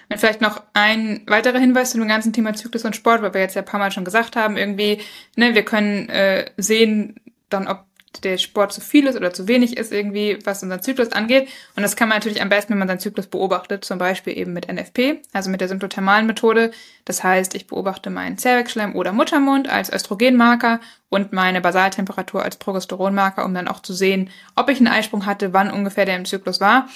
Und 0.08 0.20
vielleicht 0.20 0.40
noch 0.40 0.62
ein 0.72 1.22
weiterer 1.26 1.58
Hinweis 1.58 1.90
zu 1.90 1.98
dem 1.98 2.06
ganzen 2.06 2.32
Thema 2.32 2.54
Zyklus 2.54 2.84
und 2.84 2.94
Sport, 2.94 3.20
weil 3.22 3.34
wir 3.34 3.40
jetzt 3.40 3.56
ja 3.56 3.62
ein 3.62 3.66
paar 3.66 3.80
Mal 3.80 3.90
schon 3.90 4.04
gesagt 4.04 4.36
haben, 4.36 4.56
irgendwie, 4.56 5.00
ne, 5.34 5.56
wir 5.56 5.64
können 5.64 6.08
äh, 6.08 6.52
sehen 6.56 7.16
dann, 7.48 7.66
ob 7.66 7.84
der 8.24 8.38
Sport 8.38 8.72
zu 8.72 8.80
viel 8.80 9.06
ist 9.06 9.16
oder 9.16 9.32
zu 9.32 9.48
wenig 9.48 9.76
ist 9.76 9.92
irgendwie, 9.92 10.38
was 10.44 10.62
unseren 10.62 10.82
Zyklus 10.82 11.12
angeht. 11.12 11.48
Und 11.74 11.82
das 11.82 11.96
kann 11.96 12.08
man 12.08 12.18
natürlich 12.18 12.42
am 12.42 12.48
besten, 12.48 12.72
wenn 12.72 12.78
man 12.78 12.88
seinen 12.88 13.00
Zyklus 13.00 13.26
beobachtet, 13.26 13.84
zum 13.84 13.98
Beispiel 13.98 14.36
eben 14.36 14.52
mit 14.52 14.72
NFP, 14.72 15.22
also 15.32 15.50
mit 15.50 15.60
der 15.60 15.68
symptothermalen 15.68 16.26
Methode. 16.26 16.70
Das 17.04 17.22
heißt, 17.22 17.54
ich 17.54 17.66
beobachte 17.66 18.10
meinen 18.10 18.38
Zervixschleim 18.38 18.94
oder 18.94 19.12
Muttermund 19.12 19.68
als 19.68 19.92
Östrogenmarker 19.92 20.80
und 21.08 21.32
meine 21.32 21.60
Basaltemperatur 21.60 22.42
als 22.42 22.56
Progesteronmarker, 22.56 23.44
um 23.44 23.54
dann 23.54 23.68
auch 23.68 23.80
zu 23.80 23.92
sehen, 23.92 24.30
ob 24.54 24.68
ich 24.68 24.78
einen 24.78 24.88
Eisprung 24.88 25.26
hatte, 25.26 25.52
wann 25.52 25.70
ungefähr 25.70 26.04
der 26.04 26.16
im 26.16 26.24
Zyklus 26.24 26.60
war 26.60 26.88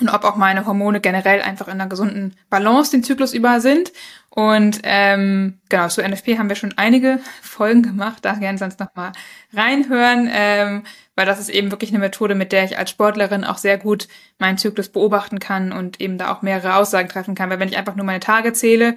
und 0.00 0.08
ob 0.08 0.24
auch 0.24 0.36
meine 0.36 0.66
Hormone 0.66 1.00
generell 1.00 1.42
einfach 1.42 1.66
in 1.68 1.74
einer 1.74 1.88
gesunden 1.88 2.36
Balance 2.48 2.90
den 2.90 3.02
Zyklus 3.02 3.32
über 3.32 3.60
sind. 3.60 3.92
Und 4.30 4.80
ähm, 4.84 5.58
genau, 5.68 5.88
zu 5.88 6.02
NFP 6.02 6.38
haben 6.38 6.48
wir 6.48 6.56
schon 6.56 6.74
einige 6.76 7.18
Folgen 7.42 7.82
gemacht, 7.82 8.24
da 8.24 8.34
gerne 8.34 8.58
sonst 8.58 8.80
nochmal 8.80 9.12
reinhören, 9.52 10.28
ähm, 10.32 10.84
weil 11.16 11.26
das 11.26 11.40
ist 11.40 11.50
eben 11.50 11.70
wirklich 11.70 11.90
eine 11.90 11.98
Methode, 11.98 12.34
mit 12.34 12.52
der 12.52 12.64
ich 12.64 12.78
als 12.78 12.90
Sportlerin 12.90 13.44
auch 13.44 13.58
sehr 13.58 13.76
gut 13.76 14.08
meinen 14.38 14.58
Zyklus 14.58 14.88
beobachten 14.88 15.38
kann 15.40 15.72
und 15.72 16.00
eben 16.00 16.16
da 16.16 16.32
auch 16.32 16.42
mehrere 16.42 16.76
Aussagen 16.76 17.08
treffen 17.08 17.34
kann. 17.34 17.50
Weil 17.50 17.60
wenn 17.60 17.68
ich 17.68 17.76
einfach 17.76 17.96
nur 17.96 18.06
meine 18.06 18.20
Tage 18.20 18.52
zähle, 18.52 18.96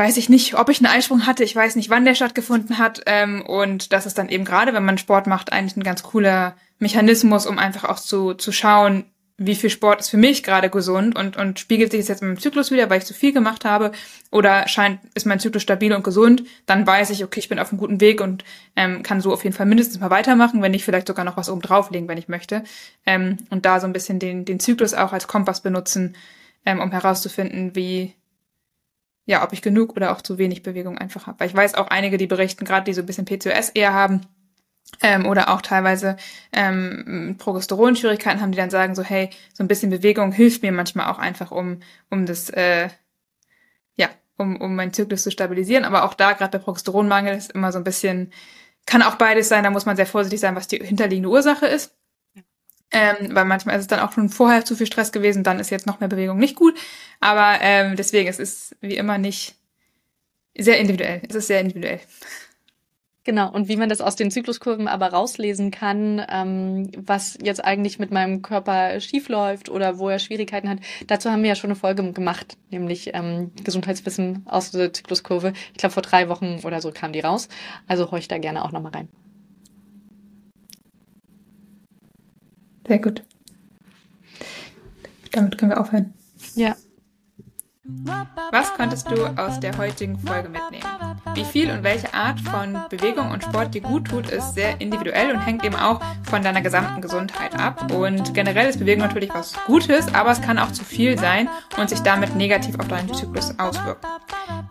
weiß 0.00 0.16
ich 0.16 0.30
nicht, 0.30 0.54
ob 0.54 0.70
ich 0.70 0.78
einen 0.78 0.92
Eisprung 0.92 1.26
hatte, 1.26 1.44
ich 1.44 1.54
weiß 1.54 1.76
nicht, 1.76 1.90
wann 1.90 2.06
der 2.06 2.14
stattgefunden 2.14 2.78
hat. 2.78 3.02
Ähm, 3.04 3.42
und 3.46 3.92
das 3.92 4.06
ist 4.06 4.16
dann 4.16 4.30
eben 4.30 4.46
gerade, 4.46 4.72
wenn 4.72 4.84
man 4.84 4.96
Sport 4.96 5.26
macht, 5.26 5.52
eigentlich 5.52 5.76
ein 5.76 5.82
ganz 5.82 6.02
cooler 6.02 6.56
Mechanismus, 6.78 7.46
um 7.46 7.58
einfach 7.58 7.84
auch 7.84 7.98
zu, 7.98 8.32
zu 8.32 8.50
schauen, 8.50 9.04
wie 9.42 9.54
viel 9.54 9.70
Sport 9.70 10.00
ist 10.00 10.10
für 10.10 10.18
mich 10.18 10.42
gerade 10.42 10.68
gesund 10.68 11.16
und, 11.16 11.38
und 11.38 11.58
spiegelt 11.58 11.92
sich 11.92 12.00
das 12.00 12.08
jetzt 12.08 12.22
mit 12.22 12.36
dem 12.36 12.38
Zyklus 12.38 12.70
wieder, 12.70 12.90
weil 12.90 12.98
ich 12.98 13.06
zu 13.06 13.14
viel 13.14 13.32
gemacht 13.32 13.64
habe 13.64 13.90
oder 14.30 14.68
scheint, 14.68 15.00
ist 15.14 15.24
mein 15.24 15.40
Zyklus 15.40 15.62
stabil 15.62 15.94
und 15.94 16.04
gesund, 16.04 16.44
dann 16.66 16.86
weiß 16.86 17.08
ich, 17.08 17.24
okay, 17.24 17.40
ich 17.40 17.48
bin 17.48 17.58
auf 17.58 17.70
einem 17.70 17.78
guten 17.78 18.02
Weg 18.02 18.20
und 18.20 18.44
ähm, 18.76 19.02
kann 19.02 19.22
so 19.22 19.32
auf 19.32 19.42
jeden 19.42 19.56
Fall 19.56 19.64
mindestens 19.64 19.98
mal 19.98 20.10
weitermachen, 20.10 20.60
wenn 20.60 20.72
nicht 20.72 20.84
vielleicht 20.84 21.08
sogar 21.08 21.24
noch 21.24 21.38
was 21.38 21.48
oben 21.48 21.62
drauflegen, 21.62 22.06
wenn 22.06 22.18
ich 22.18 22.28
möchte. 22.28 22.64
Ähm, 23.06 23.38
und 23.48 23.64
da 23.64 23.80
so 23.80 23.86
ein 23.86 23.94
bisschen 23.94 24.18
den, 24.18 24.44
den 24.44 24.60
Zyklus 24.60 24.92
auch 24.92 25.14
als 25.14 25.26
Kompass 25.26 25.62
benutzen, 25.62 26.16
ähm, 26.66 26.78
um 26.78 26.90
herauszufinden, 26.90 27.74
wie, 27.74 28.14
ja, 29.24 29.42
ob 29.42 29.54
ich 29.54 29.62
genug 29.62 29.96
oder 29.96 30.12
auch 30.12 30.20
zu 30.20 30.36
wenig 30.36 30.62
Bewegung 30.62 30.98
einfach 30.98 31.26
habe. 31.26 31.40
Weil 31.40 31.48
ich 31.48 31.56
weiß 31.56 31.76
auch 31.76 31.88
einige, 31.88 32.18
die 32.18 32.26
berichten, 32.26 32.66
gerade 32.66 32.84
die 32.84 32.92
so 32.92 33.00
ein 33.00 33.06
bisschen 33.06 33.24
PCOS 33.24 33.70
eher 33.70 33.94
haben, 33.94 34.20
ähm, 35.02 35.26
oder 35.26 35.50
auch 35.50 35.62
teilweise 35.62 36.16
ähm, 36.52 37.36
Progesteronschwierigkeiten 37.38 38.40
haben, 38.40 38.52
die 38.52 38.58
dann 38.58 38.70
sagen 38.70 38.94
so, 38.94 39.02
hey, 39.02 39.30
so 39.52 39.62
ein 39.64 39.68
bisschen 39.68 39.90
Bewegung 39.90 40.32
hilft 40.32 40.62
mir 40.62 40.72
manchmal 40.72 41.10
auch 41.10 41.18
einfach, 41.18 41.50
um, 41.50 41.80
um 42.10 42.26
das, 42.26 42.50
äh, 42.50 42.88
ja, 43.96 44.08
um, 44.36 44.60
um 44.60 44.74
meinen 44.76 44.92
Zyklus 44.92 45.22
zu 45.22 45.30
stabilisieren. 45.30 45.84
Aber 45.84 46.04
auch 46.04 46.14
da, 46.14 46.32
gerade 46.32 46.58
bei 46.58 46.64
Progesteronmangel, 46.64 47.36
ist 47.36 47.52
immer 47.52 47.72
so 47.72 47.78
ein 47.78 47.84
bisschen, 47.84 48.32
kann 48.86 49.02
auch 49.02 49.16
beides 49.16 49.48
sein, 49.48 49.64
da 49.64 49.70
muss 49.70 49.86
man 49.86 49.96
sehr 49.96 50.06
vorsichtig 50.06 50.40
sein, 50.40 50.56
was 50.56 50.68
die 50.68 50.78
hinterliegende 50.78 51.30
Ursache 51.30 51.66
ist. 51.66 51.94
Ähm, 52.92 53.34
weil 53.36 53.44
manchmal 53.44 53.76
ist 53.76 53.82
es 53.82 53.86
dann 53.86 54.00
auch 54.00 54.12
schon 54.12 54.28
vorher 54.28 54.64
zu 54.64 54.74
viel 54.74 54.86
Stress 54.86 55.12
gewesen, 55.12 55.44
dann 55.44 55.60
ist 55.60 55.70
jetzt 55.70 55.86
noch 55.86 56.00
mehr 56.00 56.08
Bewegung 56.08 56.38
nicht 56.38 56.56
gut. 56.56 56.76
Aber 57.20 57.58
ähm, 57.60 57.94
deswegen, 57.94 58.28
es 58.28 58.40
ist 58.40 58.76
wie 58.80 58.96
immer 58.96 59.16
nicht 59.16 59.54
sehr 60.58 60.78
individuell. 60.78 61.22
Es 61.28 61.36
ist 61.36 61.46
sehr 61.46 61.60
individuell. 61.60 62.00
Genau, 63.24 63.52
und 63.52 63.68
wie 63.68 63.76
man 63.76 63.90
das 63.90 64.00
aus 64.00 64.16
den 64.16 64.30
Zykluskurven 64.30 64.88
aber 64.88 65.08
rauslesen 65.08 65.70
kann, 65.70 66.24
ähm, 66.30 66.90
was 66.96 67.36
jetzt 67.42 67.62
eigentlich 67.62 67.98
mit 67.98 68.10
meinem 68.10 68.40
Körper 68.40 68.98
schiefläuft 68.98 69.68
oder 69.68 69.98
wo 69.98 70.08
er 70.08 70.18
Schwierigkeiten 70.18 70.70
hat, 70.70 70.78
dazu 71.06 71.30
haben 71.30 71.42
wir 71.42 71.50
ja 71.50 71.54
schon 71.54 71.68
eine 71.68 71.76
Folge 71.76 72.12
gemacht, 72.12 72.56
nämlich 72.70 73.10
ähm, 73.12 73.52
Gesundheitswissen 73.62 74.44
aus 74.46 74.70
der 74.70 74.94
Zykluskurve. 74.94 75.52
Ich 75.72 75.78
glaube, 75.78 75.92
vor 75.92 76.02
drei 76.02 76.30
Wochen 76.30 76.60
oder 76.64 76.80
so 76.80 76.92
kam 76.92 77.12
die 77.12 77.20
raus. 77.20 77.48
Also 77.86 78.10
horch 78.10 78.26
da 78.26 78.38
gerne 78.38 78.64
auch 78.64 78.72
nochmal 78.72 78.92
rein. 78.92 79.08
Sehr 82.88 83.00
gut. 83.00 83.22
Damit 85.32 85.58
können 85.58 85.72
wir 85.72 85.80
aufhören. 85.80 86.14
Ja. 86.54 86.74
Was 88.52 88.74
konntest 88.74 89.10
du 89.10 89.24
aus 89.40 89.58
der 89.58 89.78
heutigen 89.78 90.18
Folge 90.18 90.50
mitnehmen? 90.50 90.84
Wie 91.32 91.44
viel 91.44 91.70
und 91.70 91.82
welche 91.82 92.12
Art 92.12 92.38
von 92.38 92.76
Bewegung 92.90 93.30
und 93.30 93.42
Sport 93.42 93.72
dir 93.72 93.80
gut 93.80 94.08
tut, 94.08 94.28
ist 94.28 94.54
sehr 94.54 94.78
individuell 94.82 95.32
und 95.32 95.40
hängt 95.40 95.64
eben 95.64 95.76
auch 95.76 95.98
von 96.24 96.42
deiner 96.42 96.60
gesamten 96.60 97.00
Gesundheit 97.00 97.58
ab. 97.58 97.90
Und 97.90 98.34
generell 98.34 98.68
ist 98.68 98.80
Bewegung 98.80 99.04
natürlich 99.04 99.32
was 99.32 99.54
Gutes, 99.66 100.12
aber 100.12 100.30
es 100.30 100.42
kann 100.42 100.58
auch 100.58 100.72
zu 100.72 100.84
viel 100.84 101.18
sein 101.18 101.48
und 101.78 101.88
sich 101.88 102.00
damit 102.00 102.36
negativ 102.36 102.78
auf 102.78 102.88
deinen 102.88 103.14
Zyklus 103.14 103.58
auswirken. 103.58 104.06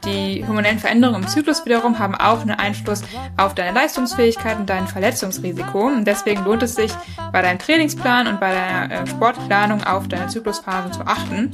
Die 0.06 0.46
hormonellen 0.48 0.80
Veränderungen 0.80 1.24
im 1.24 1.28
Zyklus 1.28 1.66
wiederum 1.66 1.98
haben 2.00 2.16
auch 2.16 2.42
einen 2.42 2.52
Einfluss 2.52 3.02
auf 3.38 3.56
deine 3.56 3.74
Leistungsfähigkeit 3.74 4.58
und 4.58 4.70
dein 4.70 4.88
Verletzungsrisiko. 4.88 5.88
Und 5.88 6.06
deswegen 6.06 6.44
lohnt 6.44 6.64
es 6.64 6.76
sich, 6.76 6.92
bei 7.32 7.42
deinem 7.42 7.60
Trainingsplan 7.60 8.28
und 8.28 8.40
bei 8.40 8.54
deiner 8.54 8.92
äh, 8.92 9.08
Sportplanung 9.08 9.84
auf 9.84 10.08
deine 10.08 10.28
Zyklusphasen 10.28 10.94
zu 10.94 11.02
achten. 11.02 11.52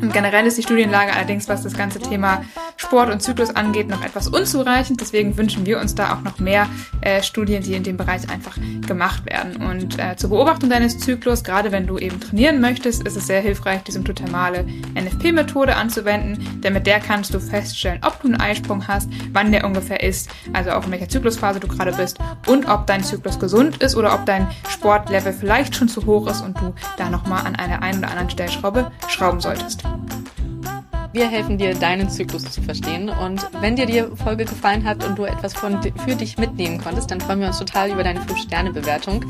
Und 0.00 0.12
generell 0.12 0.46
ist 0.46 0.58
die 0.58 0.62
Studienlage 0.84 1.14
allerdings, 1.14 1.48
was 1.48 1.62
das 1.62 1.72
ganze 1.72 1.98
Thema 1.98 2.44
Sport 2.76 3.10
und 3.10 3.20
Zyklus 3.20 3.56
angeht, 3.56 3.88
noch 3.88 4.04
etwas 4.04 4.28
unzureichend. 4.28 5.00
Deswegen 5.00 5.38
wünschen 5.38 5.64
wir 5.64 5.80
uns 5.80 5.94
da 5.94 6.12
auch 6.12 6.20
noch 6.20 6.38
mehr 6.38 6.68
äh, 7.00 7.22
Studien, 7.22 7.62
die 7.62 7.72
in 7.72 7.82
dem 7.82 7.96
Bereich 7.96 8.28
einfach 8.28 8.58
gemacht 8.86 9.24
werden. 9.24 9.64
Und 9.66 9.98
äh, 9.98 10.14
zur 10.16 10.28
Beobachtung 10.28 10.68
deines 10.68 10.98
Zyklus, 10.98 11.42
gerade 11.42 11.72
wenn 11.72 11.86
du 11.86 11.96
eben 11.96 12.20
trainieren 12.20 12.60
möchtest, 12.60 13.06
ist 13.06 13.16
es 13.16 13.26
sehr 13.26 13.40
hilfreich, 13.40 13.82
die 13.84 13.92
symptothermale 13.92 14.66
NFP-Methode 14.94 15.74
anzuwenden, 15.74 16.60
denn 16.60 16.74
mit 16.74 16.86
der 16.86 17.00
kannst 17.00 17.32
du 17.32 17.40
feststellen, 17.40 18.00
ob 18.04 18.20
du 18.20 18.28
einen 18.28 18.40
Eisprung 18.40 18.86
hast, 18.86 19.08
wann 19.32 19.52
der 19.52 19.64
ungefähr 19.64 20.02
ist, 20.02 20.28
also 20.52 20.72
auch 20.72 20.84
in 20.84 20.92
welcher 20.92 21.08
Zyklusphase 21.08 21.60
du 21.60 21.68
gerade 21.68 21.92
bist 21.92 22.18
und 22.46 22.68
ob 22.68 22.86
dein 22.86 23.02
Zyklus 23.02 23.38
gesund 23.38 23.78
ist 23.78 23.96
oder 23.96 24.12
ob 24.12 24.26
dein 24.26 24.48
Sportlevel 24.68 25.32
vielleicht 25.32 25.74
schon 25.76 25.88
zu 25.88 26.04
hoch 26.04 26.26
ist 26.26 26.42
und 26.42 26.60
du 26.60 26.74
da 26.98 27.08
nochmal 27.08 27.46
an 27.46 27.56
einer 27.56 27.80
einen 27.82 28.00
oder 28.00 28.08
anderen 28.08 28.28
Stellschraube 28.30 28.92
schrauben 29.08 29.40
solltest. 29.40 29.84
Wir 31.14 31.28
helfen 31.28 31.58
dir, 31.58 31.76
deinen 31.76 32.10
Zyklus 32.10 32.42
zu 32.50 32.60
verstehen. 32.60 33.08
Und 33.08 33.48
wenn 33.60 33.76
dir 33.76 33.86
die 33.86 34.02
Folge 34.16 34.46
gefallen 34.46 34.82
hat 34.82 35.04
und 35.04 35.16
du 35.16 35.22
etwas 35.22 35.54
von, 35.54 35.80
für 35.80 36.16
dich 36.16 36.38
mitnehmen 36.38 36.78
konntest, 36.78 37.08
dann 37.12 37.20
freuen 37.20 37.38
wir 37.38 37.46
uns 37.46 37.60
total 37.60 37.92
über 37.92 38.02
deine 38.02 38.18
5-Sterne-Bewertung. 38.18 39.24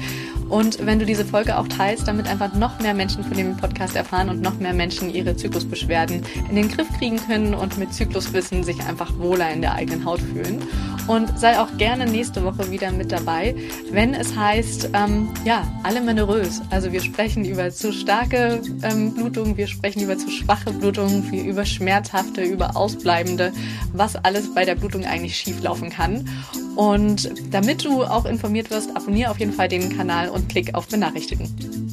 Und 0.49 0.87
wenn 0.87 0.99
du 0.99 1.05
diese 1.05 1.27
Folge 1.27 1.59
auch 1.59 1.68
teilst, 1.68 2.09
damit 2.09 2.27
einfach 2.27 2.55
noch 2.55 2.79
mehr 2.81 2.94
Menschen 2.94 3.23
von 3.23 3.37
dem 3.37 3.59
Podcast 3.59 3.97
erfahren 3.97 4.31
und 4.31 4.40
noch 4.40 4.59
mehr 4.59 4.73
Menschen 4.73 5.12
ihre 5.12 5.37
Zyklusbeschwerden 5.37 6.23
in 6.49 6.57
den 6.57 6.70
Griff 6.70 6.88
kriegen 6.99 7.18
können 7.18 7.53
und 7.53 7.77
mit 7.77 7.92
Zykluswissen 7.92 8.64
sich 8.64 8.83
einfach 8.85 9.18
wohler 9.18 9.51
in 9.51 9.61
der 9.61 9.75
eigenen 9.75 10.07
Haut 10.07 10.20
fühlen. 10.20 10.62
Und 11.07 11.38
sei 11.38 11.61
auch 11.61 11.77
gerne 11.77 12.07
nächste 12.07 12.42
Woche 12.44 12.70
wieder 12.70 12.90
mit 12.90 13.12
dabei, 13.12 13.55
wenn 13.90 14.14
es 14.14 14.35
heißt, 14.35 14.88
ähm, 14.94 15.29
ja, 15.44 15.66
alle 15.83 16.01
menorös. 16.01 16.62
Also 16.70 16.92
wir 16.92 17.03
sprechen 17.03 17.44
über 17.44 17.70
zu 17.70 17.92
starke 17.92 18.62
ähm, 18.83 19.12
Blutungen, 19.12 19.57
wir 19.59 19.66
sprechen 19.66 20.01
über 20.01 20.16
zu 20.16 20.31
schwache 20.31 20.73
Blutungen, 20.73 21.31
über 21.31 21.66
schmerzhafte, 21.75 22.43
über 22.43 22.77
ausbleibende, 22.77 23.53
was 23.93 24.17
alles 24.17 24.55
bei 24.55 24.65
der 24.65 24.75
Blutung 24.75 25.05
eigentlich 25.05 25.37
schieflaufen 25.37 25.91
kann. 25.91 26.29
Und 26.77 27.31
damit 27.51 27.85
du 27.85 28.05
auch 28.05 28.25
informiert 28.25 28.71
wirst, 28.71 28.97
abonniere 28.97 29.31
auf 29.31 29.39
jeden 29.39 29.53
Fall 29.53 29.69
den 29.69 29.97
Kanal 29.97 30.29
und 30.29 30.49
klick 30.49 30.75
auf 30.75 30.89
Benachrichtigen. 30.89 31.84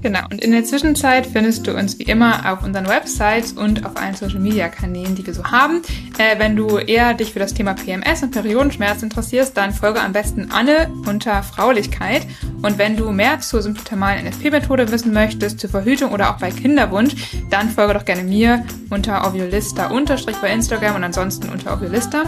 Genau, 0.00 0.20
und 0.30 0.40
in 0.44 0.52
der 0.52 0.64
Zwischenzeit 0.64 1.26
findest 1.26 1.66
du 1.66 1.76
uns 1.76 1.98
wie 1.98 2.04
immer 2.04 2.52
auf 2.52 2.62
unseren 2.62 2.86
Websites 2.86 3.52
und 3.52 3.84
auf 3.84 3.96
allen 3.96 4.14
Social 4.14 4.38
Media 4.38 4.68
Kanälen, 4.68 5.16
die 5.16 5.26
wir 5.26 5.34
so 5.34 5.44
haben. 5.44 5.82
Äh, 6.18 6.38
wenn 6.38 6.54
du 6.54 6.78
eher 6.78 7.14
dich 7.14 7.32
für 7.32 7.40
das 7.40 7.52
Thema 7.52 7.74
PMS 7.74 8.22
und 8.22 8.30
Periodenschmerz 8.30 9.02
interessierst, 9.02 9.56
dann 9.56 9.72
folge 9.72 10.00
am 10.00 10.12
besten 10.12 10.50
Anne 10.52 10.88
unter 11.06 11.42
Fraulichkeit. 11.42 12.22
Und 12.62 12.78
wenn 12.78 12.96
du 12.96 13.10
mehr 13.10 13.40
zur 13.40 13.60
symptothermalen 13.60 14.24
NFP-Methode 14.24 14.90
wissen 14.92 15.12
möchtest, 15.12 15.58
zur 15.58 15.70
Verhütung 15.70 16.12
oder 16.12 16.30
auch 16.30 16.38
bei 16.38 16.50
Kinderwunsch, 16.50 17.14
dann 17.50 17.68
folge 17.68 17.94
doch 17.94 18.04
gerne 18.04 18.22
mir 18.22 18.64
unter 18.90 19.26
Oviolista 19.26 19.88
unterstrich 19.88 20.36
bei 20.36 20.52
Instagram 20.52 20.94
und 20.94 21.04
ansonsten 21.04 21.48
unter 21.48 21.74
Oviolista. 21.74 22.22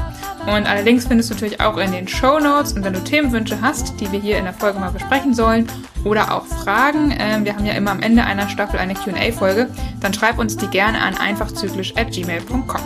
Und 0.47 0.67
alle 0.67 0.83
Links 0.83 1.07
findest 1.07 1.31
du 1.31 1.35
natürlich 1.35 1.61
auch 1.61 1.77
in 1.77 1.93
den 1.93 2.09
Show 2.09 2.41
Notes. 2.41 2.73
Und 2.73 2.85
wenn 2.85 2.95
du 2.95 3.05
Themenwünsche 3.05 3.61
hast, 3.61 4.01
die 4.01 4.11
wir 4.11 4.21
hier 4.21 4.39
in 4.39 4.45
der 4.45 4.55
Folge 4.55 4.81
mal 4.81 4.91
besprechen 4.91 5.35
sollen 5.35 5.69
oder 6.05 6.35
auch 6.35 6.47
Fragen, 6.47 7.11
äh, 7.11 7.41
wir 7.43 7.55
haben 7.55 7.67
ja 7.67 7.75
immer 7.75 7.91
am 7.91 8.01
Ende 8.01 8.25
einer 8.25 8.49
Staffel 8.49 8.79
eine 8.79 8.95
Q&A-Folge, 8.95 9.71
dann 10.01 10.15
schreib 10.15 10.39
uns 10.39 10.57
die 10.57 10.69
gerne 10.69 11.01
an 11.01 11.17
einfachzyklisch 11.17 11.97
at 11.97 12.13
gmail.com. 12.13 12.81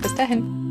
Bis 0.00 0.14
dahin. 0.14 0.61